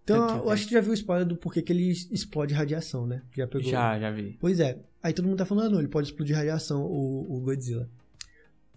[0.02, 2.52] Então, que eu acho que tu já viu o spoiler do porquê que ele explode
[2.52, 3.22] radiação, né?
[3.34, 3.70] Já pegou?
[3.70, 4.36] Já, já vi.
[4.38, 4.78] Pois é.
[5.02, 7.88] Aí todo mundo tá falando, ah, não, ele pode explodir radiação, o, o Godzilla.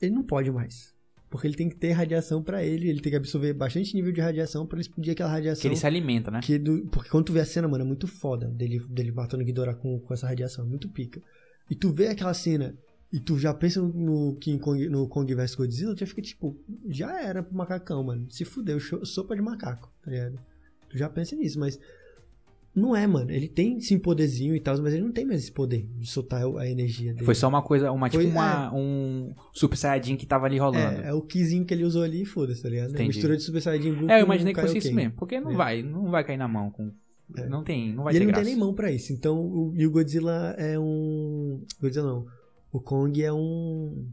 [0.01, 0.93] Ele não pode mais.
[1.29, 4.21] Porque ele tem que ter radiação pra ele, ele tem que absorver bastante nível de
[4.21, 5.69] radiação pra ele explodir aquela Que radiação.
[5.69, 6.39] ele se alimenta, né?
[6.41, 9.43] que do- porque quando tu vê a cena, mano, é muito foda dele, dele matando
[9.43, 11.21] o Ghidorah com, com essa radiação, é muito pica.
[11.69, 12.73] E tu vê aquela cena
[13.11, 16.57] e tu já pensa no King Kong, no Kong vs Godzilla, tu já fica tipo,
[16.89, 18.27] já era pro macacão, mano.
[18.29, 20.39] Se fudeu, sopa de macaco, tá ligado?
[20.89, 21.79] Tu já pensa nisso, mas
[22.75, 23.31] não é, mano.
[23.31, 26.43] Ele tem sim poderzinho e tal, mas ele não tem mais esse poder de soltar
[26.57, 27.25] a energia dele.
[27.25, 31.01] Foi só uma coisa, uma, tipo Foi- uma, um Super Saiyajin que tava ali rolando.
[31.01, 32.89] É, é o kizinho que ele usou ali e foda-se, tá ligado?
[32.89, 33.07] É Entendi.
[33.07, 35.13] mistura de Super Saiyajin Blue É, eu imaginei que fosse isso mesmo.
[35.13, 35.55] Porque não É.
[35.55, 36.91] vai, não vai cair na mão com.
[37.35, 37.47] É.
[37.49, 38.45] Não tem, não vai E ter ele não graça.
[38.45, 39.11] tem nem mão pra isso.
[39.11, 41.61] Então, o, e o Godzilla é um.
[41.81, 42.25] Godzilla não.
[42.71, 44.07] O Kong é um.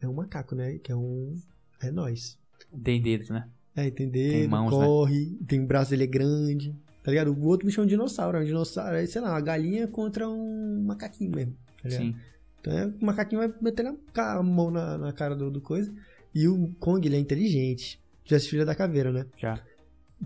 [0.00, 0.78] É um macaco, né?
[0.78, 1.36] Que é um.
[1.80, 2.38] É nós.
[2.82, 3.48] Tem dedos, né?
[3.74, 4.84] É, tem dedo, Tem mãos, né?
[4.84, 6.74] corre, tem braço, ele é grande.
[7.02, 7.32] Tá ligado?
[7.32, 8.38] O outro bicho é um dinossauro.
[8.38, 11.56] É um dinossauro, é, sei lá, uma galinha contra um macaquinho mesmo.
[11.82, 11.90] Tá?
[11.90, 12.16] Sim.
[12.60, 15.92] Então é, o macaquinho vai meter a mão na, na cara do, do coisa.
[16.34, 18.00] E o Kong, ele é inteligente.
[18.24, 19.26] Já assistiu da Caveira, né?
[19.36, 19.62] Já.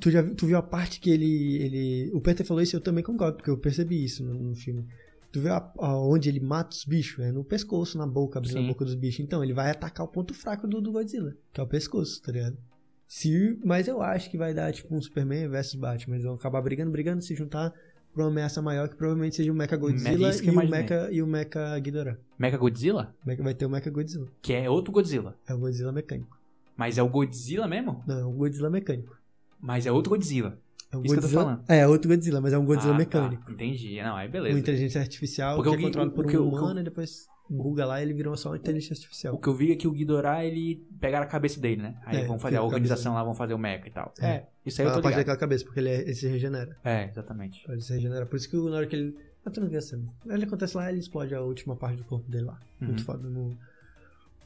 [0.00, 2.10] Tu, já, tu viu a parte que ele, ele.
[2.14, 4.86] O Peter falou isso eu também concordo, porque eu percebi isso no, no filme.
[5.32, 7.24] Tu viu a, a- onde ele mata os bichos?
[7.24, 8.64] É no pescoço, na boca, abrindo Sim.
[8.64, 9.20] a boca dos bichos.
[9.20, 12.30] Então, ele vai atacar o ponto fraco do, do Godzilla, que é o pescoço, tá
[12.32, 12.56] ligado?
[13.08, 16.14] Se, mas eu acho que vai dar tipo um Superman versus Batman.
[16.16, 17.72] Eles vão acabar brigando, brigando, se juntar
[18.14, 20.68] pra uma ameaça maior que provavelmente seja o Mecha Godzilla e o.
[20.68, 22.18] Mecha, e o Mecha Ghidorah.
[22.38, 23.14] Mecha Godzilla?
[23.24, 24.28] Vai ter o Mecha Godzilla.
[24.40, 25.36] Que é outro Godzilla.
[25.46, 26.38] É o Godzilla mecânico.
[26.76, 28.02] Mas é o Godzilla mesmo?
[28.06, 29.14] Não, é um Godzilla mecânico.
[29.60, 30.58] Mas é outro Godzilla.
[30.92, 31.64] É um Isso que eu tô Godzilla- falando.
[31.68, 33.44] É, é outro Godzilla, mas é um Godzilla Ah, mecânico.
[33.46, 33.52] Tá.
[33.52, 34.02] Entendi.
[34.02, 34.58] Não, aí Uma beleza.
[34.58, 37.84] inteligência artificial Porque que eu é controlado por eu- um eu- humano e depois buga
[37.86, 39.34] lá e ele virou só uma inteligência artificial.
[39.34, 41.96] O que eu vi é que o Ghidorah, ele pegaram a cabeça dele, né?
[42.04, 44.12] Aí É, vão fazer a fica a organização lá, vão fazer o mecha e tal.
[44.20, 44.26] É.
[44.26, 45.18] É, isso aí eu tô parte ligado.
[45.20, 46.76] daquela cabeça, porque ele, é- ele se regenera.
[46.84, 47.64] É, exatamente.
[47.68, 48.26] Ele se regenera.
[48.26, 49.16] Por isso que na hora que ele.
[49.44, 50.04] Ah, tu não vê a cena.
[50.26, 52.60] Ele acontece lá ele explode a última parte do corpo dele lá.
[52.80, 52.88] Uhum.
[52.88, 53.48] Muito foda no.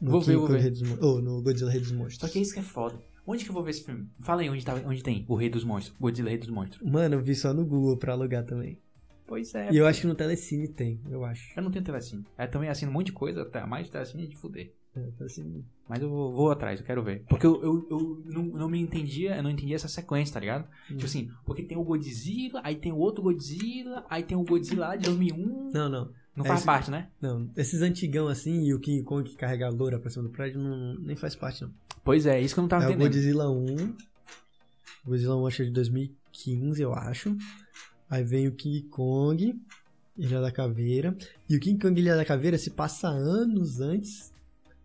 [0.01, 0.71] no Vou ver, King vou ver.
[0.71, 2.21] Dos Mon- Ou no Godzilla Rei dos Monstros.
[2.21, 2.97] Só que é isso que é foda.
[3.27, 4.09] Onde que eu vou ver esse filme?
[4.21, 5.97] Fala aí onde, tá, onde tem o Rei dos Monstros.
[5.99, 6.89] Godzilla Rei dos Monstros.
[6.89, 8.79] Mano, eu vi só no Google pra alugar também.
[9.27, 9.73] Pois é.
[9.73, 11.53] E eu acho que no Telecine tem, eu acho.
[11.59, 12.25] Eu não tenho telecine.
[12.39, 14.73] É, também assino um monte de coisa, até mais de telecine é de fuder.
[14.95, 15.65] É, Telecine.
[15.89, 17.25] Mas eu vou, vou atrás, eu quero ver.
[17.29, 20.65] Porque eu, eu, eu não, não me entendia, eu não entendia essa sequência, tá ligado?
[20.89, 20.95] Hum.
[20.95, 24.87] Tipo assim, porque tem o Godzilla, aí tem o outro Godzilla, aí tem o Godzilla
[24.89, 25.71] lá de 2001.
[25.73, 26.11] Não, não.
[26.37, 27.09] Não faz esse- parte, né?
[27.21, 30.31] Não, esses antigão assim e o King Kong que carrega a loura pra cima do
[30.31, 31.71] prédio não, nem faz parte, não.
[32.07, 33.13] Pois é, isso que eu não tava É o entendendo.
[33.13, 33.75] Godzilla 1.
[35.05, 37.37] O Godzilla 1 acho que é de 2015, eu acho.
[38.09, 39.61] Aí vem o King Kong,
[40.17, 41.17] Ilha da Caveira.
[41.51, 44.33] E o King Kong Ilha da Caveira se passa anos antes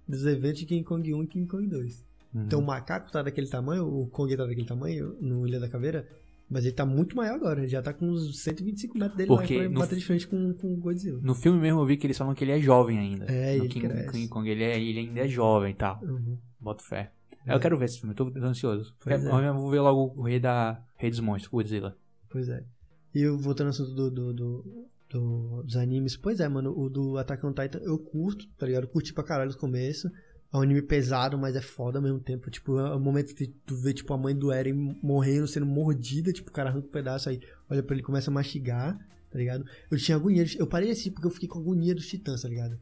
[0.08, 2.04] dos eventos de King Kong 1 e King Kong 2.
[2.34, 2.44] Uhum.
[2.44, 6.08] Então o macaco tá daquele tamanho, o Kong tá daquele tamanho no Ilha da Caveira.
[6.54, 9.56] Mas ele tá muito maior agora, ele já tá com uns 125 metros dele Porque
[9.56, 11.20] lá pra no- bater de frente com, com o Godzilla.
[11.24, 13.24] No filme mesmo eu vi que eles falam que ele é jovem ainda.
[13.26, 14.12] É, no ele King, cresce.
[14.12, 16.00] King Kong ele, é, ele ainda é jovem e tal.
[16.04, 16.38] Uhum.
[16.60, 17.14] Boto fé.
[17.48, 17.56] É.
[17.56, 18.94] Eu quero ver esse filme, eu tô, ansioso.
[19.02, 19.28] Pois é.
[19.48, 21.96] Eu vou ver logo o Rei da Rei dos Monstros, Godzilla.
[22.30, 22.64] Pois é.
[23.16, 27.18] E voltando ao assunto do, do, do- do- dos animes, pois é, mano, o do
[27.18, 28.84] Attack on Titan eu curto, tá ligado?
[28.84, 30.10] Eu curti pra caralho no começo.
[30.54, 32.52] É um anime pesado, mas é foda ao mesmo tempo.
[32.52, 36.34] Tipo, é o momento que tu vê, tipo, a mãe do Eren morrendo, sendo mordida,
[36.34, 38.98] tipo, o cara arranca um pedaço aí, olha pra ele começa a mastigar,
[39.32, 39.66] tá ligado?
[39.90, 42.78] Eu tinha agonia, eu parei assim porque eu fiquei com agonia dos titãs, tá ligado?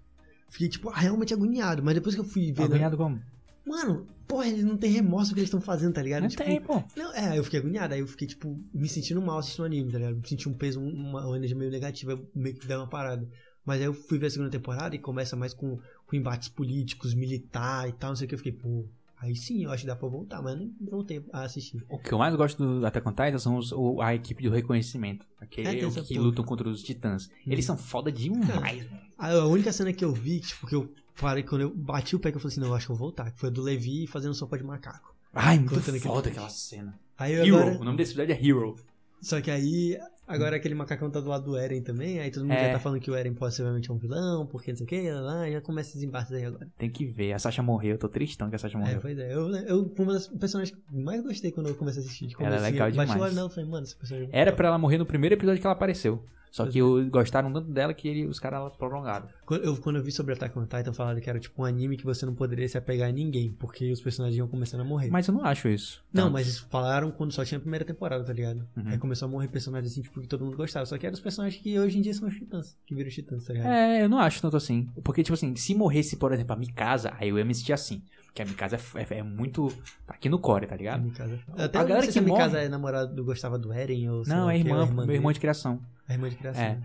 [0.49, 2.61] Fiquei, tipo, realmente agoniado, mas depois que eu fui ver.
[2.61, 2.65] né?
[2.65, 3.21] Agoniado como?
[3.65, 6.23] Mano, porra, eles não tem remorso do que eles estão fazendo, tá ligado?
[6.23, 6.83] Não tipo, tem, pô.
[6.97, 9.91] não, é, eu fiquei agoniado, aí eu fiquei, tipo, me sentindo mal assistindo o anime,
[9.91, 10.15] tá ligado?
[10.15, 13.29] Me senti um peso, uma, uma energia meio negativa, meio que deu uma parada.
[13.63, 15.79] Mas aí eu fui ver a segunda temporada e começa mais com,
[16.10, 18.34] com embates políticos, militar e tal, não sei o que.
[18.36, 18.84] Eu fiquei, pô,
[19.22, 21.84] aí sim, eu acho que dá pra voltar, mas nem voltei a assistir.
[21.88, 24.49] O que eu mais gosto do Attack on Titan são os, o- a equipe do
[24.49, 25.26] reconhecimento.
[25.40, 27.30] Aquele É, que lutam contra os titãs.
[27.45, 29.02] Eles são foda demais, mano.
[29.18, 32.31] A, única cena que eu vi, tipo, que eu parei, quando eu bati o pé,
[32.31, 33.61] que eu falei assim, não, eu acho que eu vou voltar, que foi a do
[33.61, 35.14] Levi fazendo sopa de macaco.
[35.34, 36.98] Ai, muito aquele- foda aquela cena.
[37.18, 37.57] Aí Hero.
[37.57, 37.77] agora...
[37.80, 38.76] O nome desse episódio é Hero.
[39.22, 39.99] Só que aí,
[40.30, 42.68] agora aquele macacão tá do lado do Eren também, aí todo mundo É.
[42.68, 45.11] já tá falando que o Eren possivelmente é um vilão, porque não sei o que,
[45.11, 46.68] lá, lá, já começa esses embates aí agora.
[46.77, 47.34] Tem que ver.
[47.34, 47.91] A Sasha morreu.
[47.91, 48.99] Eu tô tristão que a Sasha É, morreu.
[49.01, 49.34] pois é.
[49.34, 52.27] Eu, eu fui uma das personagens que mais gostei quando eu comecei a assistir.
[52.27, 53.10] De Ela é legal Eu demais.
[53.35, 54.30] olho e falei, mano, personagem.
[54.31, 56.23] Era pra ela morrer no primeiro episódio que ela apareceu.
[56.51, 59.27] Só que eu, gostaram tanto dela que ele- os caras prolongaram.
[59.45, 61.95] Quando eu, quando eu vi sobre Attack on Titan, falaram que era tipo um anime
[61.97, 65.09] que você não poderia se apegar a ninguém, porque os personagens iam começando a morrer.
[65.09, 66.03] Mas eu não acho isso.
[66.11, 66.34] Não, Tanto.
[66.34, 68.67] mas falaram quando só tinha a primeira temporada, tá ligado?
[68.76, 68.88] Uhum.
[68.88, 70.85] Aí começou a morrer personagens assim, tipo, que todo mundo gostava.
[70.85, 73.13] Só que eram os personagens que hoje em dia são os titãs, que viram os
[73.15, 73.71] titãs, tá ligado?
[73.71, 74.88] É, eu não acho tanto assim.
[75.03, 78.01] Porque, tipo assim, se morresse, por exemplo, a Mikasa, aí eu ia me sentir assim.
[78.30, 79.68] Porque a Mikasa é, é- é muito.
[80.06, 81.01] tá aqui no core, tá A ligado?
[81.03, 81.39] Mikasa.
[81.57, 83.57] A Até eu galera não sei que se a Mikasa morre- é namorada do gostava
[83.57, 85.81] do Eren ou Não, é que, irmã, meu irmão de criação.
[86.07, 86.64] É irmã de criação.
[86.64, 86.80] É.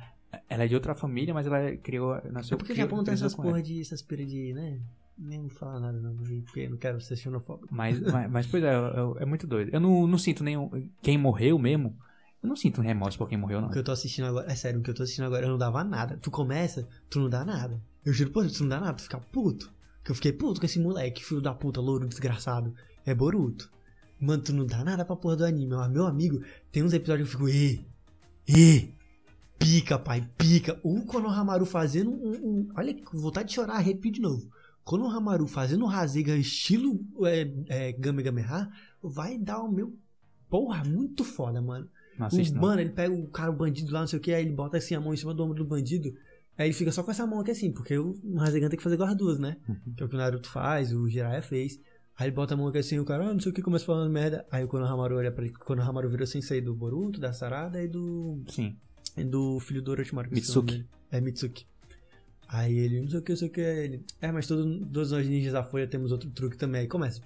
[0.48, 2.20] Ela é de outra família, mas ela criou.
[2.32, 3.80] Nasceu É porque o Japão tem essas porra de.
[3.80, 4.80] essas pira de, né?
[5.16, 7.68] Nem vou falar nada não, porque eu não quero ser xenofóbico.
[7.70, 9.70] Mas, mas, mas, pois é, é, é muito doido.
[9.72, 10.68] Eu não, não sinto nenhum.
[11.02, 11.96] Quem morreu mesmo,
[12.42, 13.68] eu não sinto remorso por quem morreu, não.
[13.68, 15.50] O que eu tô assistindo agora, é sério, o que eu tô assistindo agora eu
[15.50, 16.18] não dava nada.
[16.20, 17.80] Tu começa, tu não dá nada.
[18.04, 19.72] Eu juro por Deus, tu não dá nada, tu fica puto.
[20.04, 22.74] Que eu fiquei puto com esse moleque, filho da puta, louro, desgraçado.
[23.06, 23.70] É Boruto.
[24.20, 25.74] Mano, tu não dá nada pra porra do anime.
[25.74, 26.40] Mas Meu amigo,
[26.70, 27.84] tem uns episódios que eu fico, e,
[28.48, 28.92] e,
[29.58, 30.78] pica, pai, pica.
[30.82, 34.48] O Konohamaru fazendo um, um- olha, que vontade de chorar, arrepio de novo.
[34.84, 38.70] Konohamaru fazendo um Rasengan estilo é, é, Gamegameha,
[39.02, 39.96] vai dar o meu...
[40.50, 41.88] Porra, muito foda, mano.
[42.18, 42.60] Não O, não.
[42.60, 44.76] mano, ele pega o cara, o bandido lá, não sei o que, aí ele bota
[44.76, 46.14] assim a mão em cima do ombro do bandido.
[46.56, 48.94] Aí ele fica só com essa mão aqui assim, porque o Rasengan tem que fazer
[48.94, 49.56] igual as duas, né?
[49.68, 49.94] Uhum.
[49.96, 51.80] Que é o que o Naruto faz, o Jiraiya fez.
[52.16, 53.84] Aí ele bota a mão aqui assim, o cara, ah, não sei o que, começa
[53.84, 54.46] falando merda.
[54.50, 57.88] Aí o Konohamaru olha pra ele, o Konohamaru virou sensei do Boruto, da Sarada e
[57.88, 58.76] do, Sim.
[59.16, 60.30] e do filho do Orochimaru.
[60.30, 60.86] Mitsuki.
[61.10, 61.66] É, Mitsuki.
[62.46, 65.10] Aí ele, não sei o que, não sei o que, ele, é, mas todo, todos
[65.10, 66.82] nós ninjas da Folha temos outro truque também.
[66.82, 67.20] Aí começa,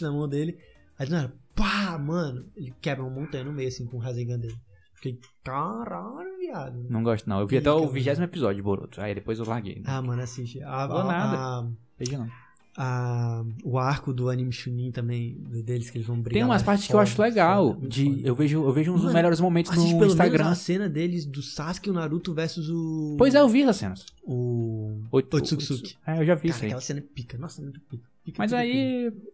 [0.00, 0.58] na mão dele,
[0.98, 4.38] Aí do nada, pá, mano, ele quebra uma montanha no meio, assim, com o Rasengan
[4.38, 4.56] dele.
[5.02, 6.86] Fiquei, caralho, viado.
[6.88, 7.40] Não gosto, não.
[7.40, 9.00] Eu vi Ih, até o vigésimo episódio de Boruto.
[9.00, 9.82] Aí depois eu larguei.
[9.84, 10.62] Ah, mano, assiste.
[10.62, 11.36] A, Vou a- nada.
[11.36, 11.66] a-
[11.98, 12.28] Veja não.
[12.76, 15.34] a- o arco do anime Chunin também,
[15.64, 16.34] deles que eles vão brigar.
[16.34, 17.74] Tem umas é partes que eu acho legal.
[17.74, 18.20] foda, de, foda.
[18.28, 20.44] eu, vejo, eu vejo uns Mano, melhores momentos no pelo Instagram.
[20.44, 23.16] menos a cena deles do Sasuke e o Naruto versus o...
[23.18, 24.06] Pois é, eu vi essas cenas.
[24.22, 25.00] O...
[25.10, 25.96] Oito- Otsutsuki.
[26.06, 26.66] É, eu já vi Cara, isso aí.
[26.70, 27.36] aquela cena é pica.
[27.36, 28.04] Nossa, muito pica.
[28.24, 29.32] Pica, Mas pica, pica.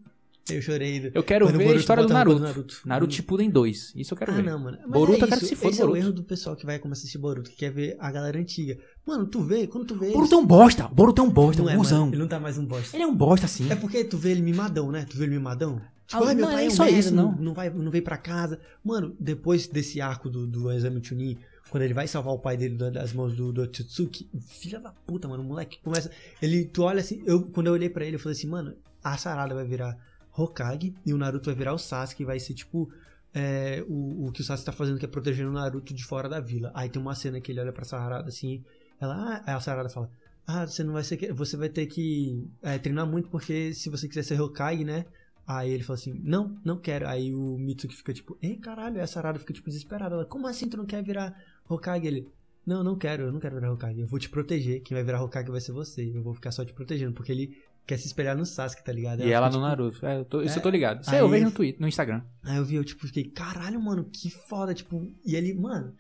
[0.57, 1.11] Eu chorei.
[1.15, 2.63] eu quero ver a Boruto história do Naruto.
[2.63, 3.93] do Naruto, Shippuden 2.
[3.97, 4.43] Isso eu quero ah, ver.
[4.45, 4.79] não, mano.
[4.83, 6.05] Mas Boruto, é eu quero se foda, Esse é o Boruto.
[6.07, 8.79] erro do pessoal que vai começar a assistir Boruto, que quer ver a galera antiga.
[9.07, 10.11] Mano, tu vê, quando tu vê.
[10.13, 10.89] Boruto é um bosta.
[10.89, 12.97] Boruto é um bosta, não um é, mano, ele não tá mais um bosta.
[12.97, 13.71] Ele é um bosta, assim.
[13.71, 15.07] É porque tu vê ele mimadão, né?
[15.09, 15.81] Tu vê ele mimadão.
[16.07, 17.33] Tipo, Ah, meu não, pai é é só merda, isso, não.
[17.37, 17.53] não.
[17.53, 18.59] Vai, não veio pra casa.
[18.83, 21.37] Mano, depois desse arco do, do exame Chunin,
[21.69, 24.91] quando ele vai salvar o pai dele da- das mãos do, do Otsutsuki, filha da
[25.07, 26.11] puta, mano, o moleque começa...
[26.41, 28.73] Ele, tu olha assim, eu, quando eu olhei pra ele, eu falei assim, mano,
[29.05, 29.95] a Sarada vai virar
[30.39, 32.89] Hokage e o Naruto vai virar o Sasuke, vai ser tipo...
[33.35, 36.29] é, o, o que o Sasuke tá fazendo, que é protegendo o Naruto de fora
[36.29, 36.71] da vila.
[36.75, 38.65] Aí tem uma cena que ele olha pra Sarada assim,
[39.01, 40.11] ela, ah, a Sarada fala,
[40.47, 44.09] ah, você não vai ser, você vai ter que é, treinar muito porque se você
[44.09, 45.05] quiser ser Hokage, né?
[45.47, 47.07] Aí ele fala assim, não, não quero.
[47.09, 50.15] Aí o Mitsuki fica tipo, ei, caralho, aí a Sarada fica tipo desesperada.
[50.15, 51.35] Ela, como assim tu não quer virar
[51.69, 52.07] Hokage?
[52.07, 52.27] Ele,
[52.67, 54.01] não, não quero, eu não quero virar Hokage.
[54.01, 54.83] Eu vou te proteger.
[54.83, 56.05] Quem vai virar Hokage vai ser você.
[56.15, 57.57] Eu vou ficar só te protegendo, porque ele
[57.89, 59.23] quer se espelhar no Sasuke, tá ligado?
[59.25, 60.07] E ela fica, no tipo, Naruto.
[60.07, 61.01] É, eu tô- isso É, eu tô ligado.
[61.01, 62.23] Isso aí aí- eu vejo no Twitter, no Instagram.
[62.45, 65.93] Aí eu vi, eu tipo, fiquei, caralho, mano, que foda, tipo, e ele, mano,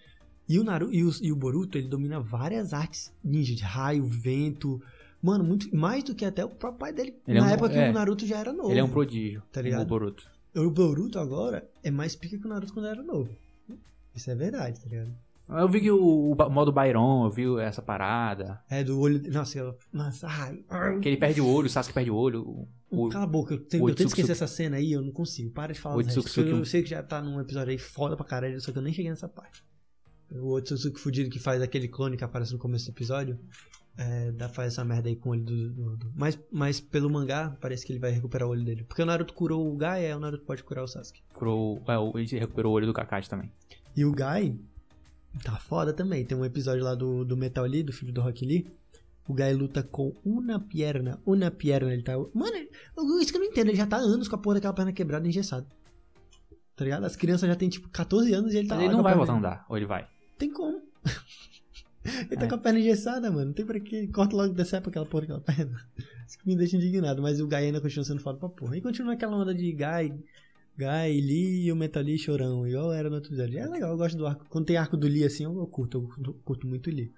[0.49, 4.05] e o Naruto e o, e o Boruto, ele domina várias artes ninja, de raio,
[4.05, 4.81] vento,
[5.23, 7.71] mano, muito, mais do que até o próprio pai dele, Ele é na um- época
[7.71, 7.91] que é.
[7.91, 8.71] o Naruto já era novo.
[8.71, 9.43] Ele é um prodígio.
[9.51, 9.83] Tá ligado?
[9.83, 10.25] O Boruto.
[10.55, 13.31] O Boruto agora é mais pica que o Naruto quando era novo.
[14.15, 15.11] Isso é verdade, tá ligado?
[15.49, 18.61] Eu vi que o, o modo Byron, eu vi essa parada.
[18.69, 21.95] É do olho, nossa, eu, nossa, ai, ai, Que ele perde o olho, o Sasuke
[21.95, 22.43] perde o olho.
[22.91, 25.11] O, o- Cala a boca, eu tenho, eu tento esquecer essa cena aí, eu não
[25.13, 25.51] consigo.
[25.51, 28.17] Para de falar O resto, porque Eu sei que já tá num episódio aí foda
[28.17, 29.65] pra caralho, só que eu nem cheguei nessa parte.
[30.31, 33.39] O Otsutsuki fudido que faz aquele clone que aparece no começo do episódio,
[33.97, 35.71] é, dá, faz essa merda aí com o olho do...
[35.71, 38.85] do, do- Mas, mas pelo mangá, parece que ele vai recuperar o olho dele.
[38.85, 41.23] Porque o Naruto curou o Gai, é, o Naruto pode curar o Sasuke.
[41.33, 43.51] curou, é, ele recuperou o olho do Kakashi também.
[43.97, 44.55] E o Gai
[45.45, 46.25] tá foda também.
[46.25, 48.71] Tem um episódio lá do, do Metal Lee, do filho do Rock Lee.
[49.29, 51.21] O Gai luta com uma perna.
[51.27, 52.13] Uma perna, ele tá.
[52.35, 52.57] Mano,
[53.21, 53.69] isso que eu não entendo.
[53.69, 55.67] Ele já tá há anos com a porra daquela perna quebrada e engessada.
[56.75, 57.05] Tá ligado?
[57.05, 59.15] As crianças já tem tipo 14 anos e ele tá lá ele com não vai
[59.15, 60.07] voltar a andar, ou ele vai?
[60.39, 60.81] Tem como.
[62.05, 62.49] ele tá É.
[62.49, 63.47] com a perna engessada, mano.
[63.47, 64.07] Não tem pra quê.
[64.13, 65.79] Corta logo decepa aquela porra daquela perna.
[66.27, 67.21] Isso que me deixa indignado.
[67.21, 68.77] Mas o Gai ainda continua sendo foda pra porra.
[68.77, 70.17] E continua aquela onda de Gai.
[70.79, 73.59] Gai, Lee e o Metal Lee chorão, igual era no outro episódio.
[73.59, 74.47] É legal, eu gosto do arco.
[74.49, 77.13] Quando tem arco do Lee assim, eu, curto, eu curto, curto muito o Lee.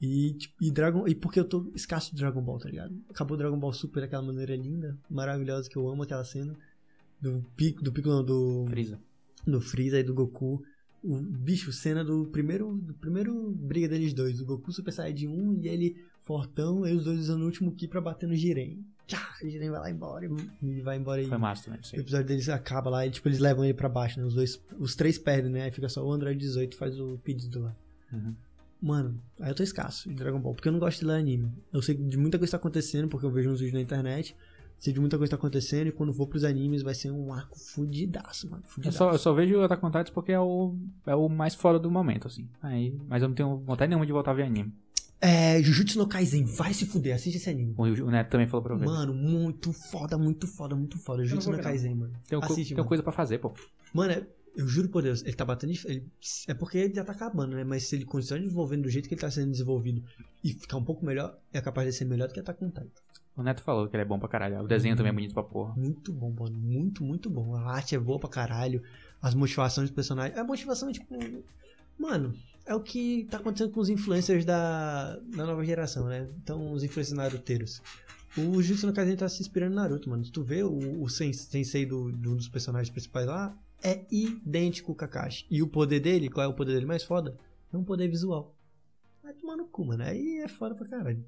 [0.00, 1.06] E, tipo, e Dragon.
[1.06, 2.92] E porque eu tô escasso de Dragon Ball, tá ligado?
[3.08, 6.56] Acabou o Dragon Ball Super daquela maneira linda, maravilhosa, que eu amo aquela cena.
[7.20, 9.00] Do pico, do pico não, do Freeza.
[9.46, 10.60] do Freeza e do Goku.
[11.04, 14.40] O bicho, cena do primeiro, do primeiro briga deles dois.
[14.40, 17.86] O Goku Super Saiyajin 1 e ele fortão, e os dois usando o último Ki
[17.86, 18.84] pra bater no Jiren.
[19.06, 20.30] Tchá, o Jiren vai lá embora e
[20.62, 23.28] e vai embora e Foi massa também, isso o episódio deles acaba lá e tipo,
[23.28, 24.26] eles levam ele pra baixo, né?
[24.26, 25.62] Os dois, os três perdem, né?
[25.64, 27.76] Aí fica só o Android 18 faz o pedido lá.
[28.12, 28.34] Uhum.
[28.80, 31.52] Mano, aí eu tô escasso de Dragon Ball, porque eu não gosto de ler anime.
[31.72, 34.36] Eu sei de muita coisa que tá acontecendo, porque eu vejo uns vídeos na internet.
[34.76, 37.32] Sei de muita coisa que tá acontecendo, e quando for pros animes vai ser um
[37.32, 38.64] arco fudidaço, mano.
[38.64, 38.98] Eu Fudidaço.
[38.98, 40.74] só, eu só vejo o Attack on porque é o,
[41.06, 42.48] é o mais fora do momento, assim.
[42.60, 44.74] Aí, mas eu não tenho vontade nenhuma de voltar a ver anime.
[45.24, 47.74] É, Jujutsu no Kaisen, vai se fuder, assiste esse anime.
[47.78, 48.86] O, o Neto também falou pra eu ver.
[48.86, 51.22] Mano, muito foda, muito foda, muito foda.
[51.24, 51.60] Jujutsu no.
[51.60, 52.12] Kaisen, mano.
[52.28, 52.88] tem co- assiste, tem mano.
[52.88, 53.54] coisa pra fazer, pô.
[53.94, 54.26] Mano, é-
[54.56, 55.72] eu juro por Deus, ele tá batendo.
[55.72, 56.04] de- Ele,
[56.48, 57.62] é porque ele já tá acabando, né?
[57.62, 60.02] Mas se ele continuar desenvolvendo do jeito que ele tá sendo desenvolvido
[60.42, 62.86] e ficar um pouco melhor, é capaz de ser melhor do que Attack on Titan.
[63.36, 64.60] O Neto falou que ele é bom pra caralho.
[64.60, 65.72] O desenho também é bonito pra porra.
[65.76, 66.58] Muito bom, mano.
[66.58, 67.54] Muito, muito bom.
[67.54, 68.82] A arte é boa pra caralho.
[69.22, 70.36] As motivações dos personagens.
[70.36, 71.14] A motivação é tipo.
[71.98, 72.34] Mano,
[72.66, 76.28] é o que tá acontecendo com os influencers da, da nova geração, né?
[76.42, 77.82] Então, os influencers naruteiros.
[78.36, 80.24] O Jujutsu no Kaisen tá se inspirando no Naruto, mano.
[80.24, 84.04] Se tu vê o, o sen- sensei do, de um dos personagens principais lá, é
[84.10, 85.44] idêntico ao Kakashi.
[85.50, 87.36] E o poder dele, qual é o poder dele mais foda?
[87.72, 88.54] É um poder visual.
[89.22, 90.02] Vai tomar no cu, mano.
[90.04, 91.22] Aí é foda pra caralho.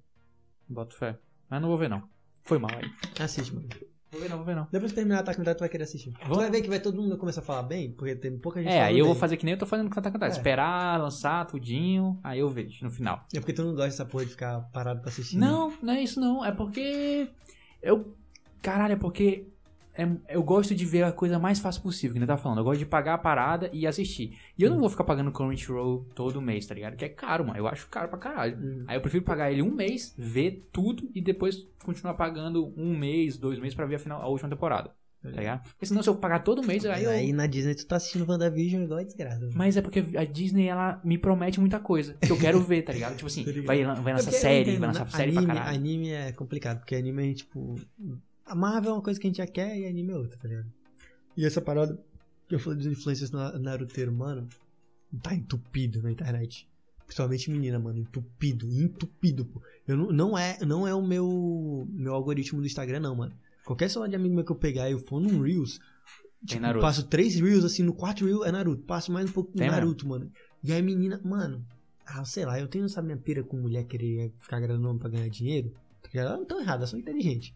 [0.68, 1.18] Boto fé.
[1.50, 2.08] Mas não vou ver, não.
[2.42, 2.90] Foi mal aí.
[3.22, 3.68] Assiste, mano.
[4.14, 4.68] Vou ver não, vou ver não.
[4.70, 6.12] Depois que terminar Attack on Titan, tu vai querer assistir.
[6.12, 6.36] Tu Vou.
[6.36, 8.82] vai ver que vai todo mundo começar a falar bem, porque tem pouca gente É,
[8.82, 10.26] aí eu vou fazer que nem eu tô fazendo com Attack on Titan.
[10.26, 10.36] É.
[10.36, 13.26] Esperar, lançar tudinho, aí eu vejo no final.
[13.34, 15.36] É porque tu não gosta dessa porra de ficar parado pra assistir.
[15.36, 15.46] né?
[15.46, 16.44] Não, não é isso não.
[16.44, 17.28] É porque.
[17.82, 18.14] Eu.
[18.62, 19.48] Caralho, é porque.
[19.96, 22.58] É- eu gosto de ver a coisa mais fácil possível, que nem tá falando.
[22.58, 24.36] Eu gosto de pagar a parada e assistir.
[24.58, 26.96] E eu não vou ficar pagando Crunchyroll todo mês, tá ligado?
[26.96, 27.58] Que é caro, mano.
[27.58, 28.56] Eu acho caro pra caralho.
[28.58, 28.84] Hum.
[28.86, 33.36] Aí eu prefiro pagar ele um mês, ver tudo e depois continuar pagando um mês,
[33.38, 34.90] dois meses pra ver a, final, a última temporada.
[35.22, 35.62] Tá ligado?
[35.62, 37.10] Porque senão se eu pagar todo mês, aí eu...
[37.10, 39.48] Aí na Disney tu tá assistindo WandaVision igual a desgraça.
[39.54, 42.12] Mas é porque a Disney, ela me promete muita coisa.
[42.20, 43.14] Que eu quero ver, tá ligado?
[43.16, 43.66] Tipo assim, Tá ligado.
[43.66, 45.76] vai, vai É lançar série, vai lançar na- série anime, pra caralho.
[45.78, 47.74] Anime é complicado, porque anime gente, tipo.
[48.46, 50.48] A Marvel é uma coisa que a gente já quer e anime é outra, tá
[50.48, 50.70] ligado?
[51.36, 51.98] E essa parada
[52.48, 54.48] que eu falei dos influencers na- naruteiro, mano,
[55.22, 56.68] tá entupido na internet.
[57.06, 59.60] Principalmente menina, mano, entupido, entupido, pô.
[59.86, 63.32] Eu não, não é, não é o meu meu algoritmo do Instagram, não, mano.
[63.64, 65.80] Qualquer celular de amigo meu que eu pegar e eu for num Reels,
[66.46, 66.82] tipo, Naruto.
[66.84, 68.82] passo três Reels, assim, no quarto Reel é Naruto.
[68.84, 69.70] Passo mais um pouco Tem?
[69.70, 70.30] Naruto, mano.
[70.62, 71.64] E aí, menina, mano,
[72.06, 75.08] ah, sei lá, eu tenho essa minha pira com mulher querer ficar agradando homem pra
[75.10, 75.72] ganhar dinheiro.
[76.02, 77.52] Porque elas não estão erradas, elas são inteligentes.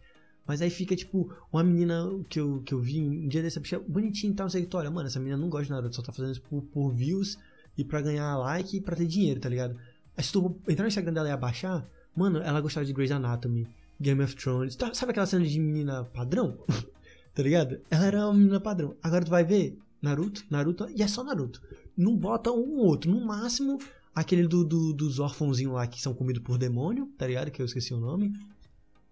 [0.49, 3.77] Mas aí fica, tipo, uma menina que eu, que eu vi um dia dessa bicha
[3.77, 6.11] bonitinha e tal, não sei olha, mano, essa menina não gosta de Naruto, só tá
[6.11, 7.37] fazendo isso por, por views
[7.77, 9.77] e pra ganhar like e pra ter dinheiro, tá ligado?
[10.17, 13.67] Aí se tu entrar no Instagram dela e abaixar, mano, ela gostava de Grey's Anatomy,
[14.01, 16.57] Game of Thrones, tá- sabe aquela cena de menina padrão?
[17.35, 17.79] tá ligado?
[17.91, 18.95] Ela era uma menina padrão.
[19.03, 21.61] Agora tu vai ver Naruto, Naruto, e é só Naruto.
[21.95, 23.77] Não bota um ou outro, no máximo
[24.15, 27.51] aquele do, do- dos órfãozinhos lá que são comidos por demônio, tá ligado?
[27.51, 28.33] Que eu esqueci o nome.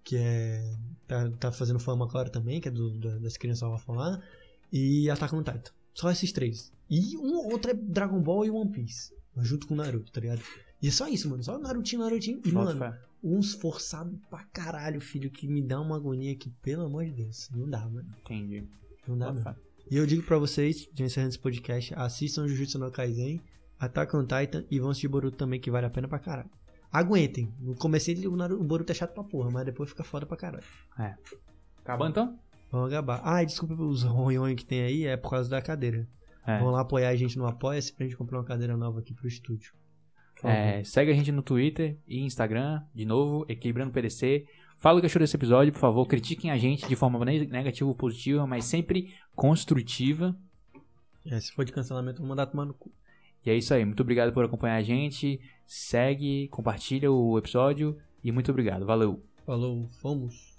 [0.07, 0.75] Que é.
[1.05, 4.21] Tá, tá fazendo fama agora também, que é do, da- das crianças órfãs lá.
[4.71, 5.71] E Attack on Titan.
[5.93, 6.71] Só esses três.
[6.89, 9.13] E um ou outro é Dragon Ball e One Piece.
[9.37, 10.41] Junto com o Naruto, tá ligado?
[10.81, 11.43] E é só isso, mano.
[11.43, 12.39] Só Narutinho, Narutinho.
[12.45, 12.97] E, mano, fé.
[13.23, 17.49] uns forçados pra caralho, filho, que me dá uma agonia que, pelo amor de Deus,
[17.53, 18.07] não dá, mano.
[18.23, 18.63] Entendi.
[19.07, 19.55] Não dá, mano.
[19.89, 23.41] E eu digo pra vocês, já encerrando esse podcast, assistam Jujutsu no Kaisen,
[23.79, 26.49] Attack on Titan e vão assistir Boruto também, que vale a pena pra caralho.
[26.91, 27.51] Aguentem.
[27.59, 30.37] No começo o Naruto- o Boruto é chato pra porra, mas depois fica foda pra
[30.37, 30.63] caralho.
[31.83, 32.39] Acabou então?
[32.71, 33.21] Vamos acabar.
[33.23, 36.07] Ah, desculpa os ronhões que tem aí, é por causa da cadeira.
[36.45, 36.59] É.
[36.59, 39.27] Vão lá apoiar a gente no Apoia-se pra gente comprar uma cadeira nova aqui pro
[39.27, 39.73] estúdio.
[40.43, 44.45] É, segue a gente no Twitter e Instagram, de novo, Equilibrando PDC.
[44.77, 47.89] Fala o que achou desse episódio, por favor, critiquem a gente de forma ne- negativa
[47.89, 50.37] ou positiva, mas sempre construtiva.
[51.25, 52.91] É, se for de cancelamento, vou mandar tomar no cu.
[53.47, 55.39] E é isso aí, muito obrigado por acompanhar a gente.
[55.65, 58.85] Segue, compartilha o episódio e muito obrigado.
[58.85, 59.23] Valeu!
[59.45, 60.57] Falou, fomos.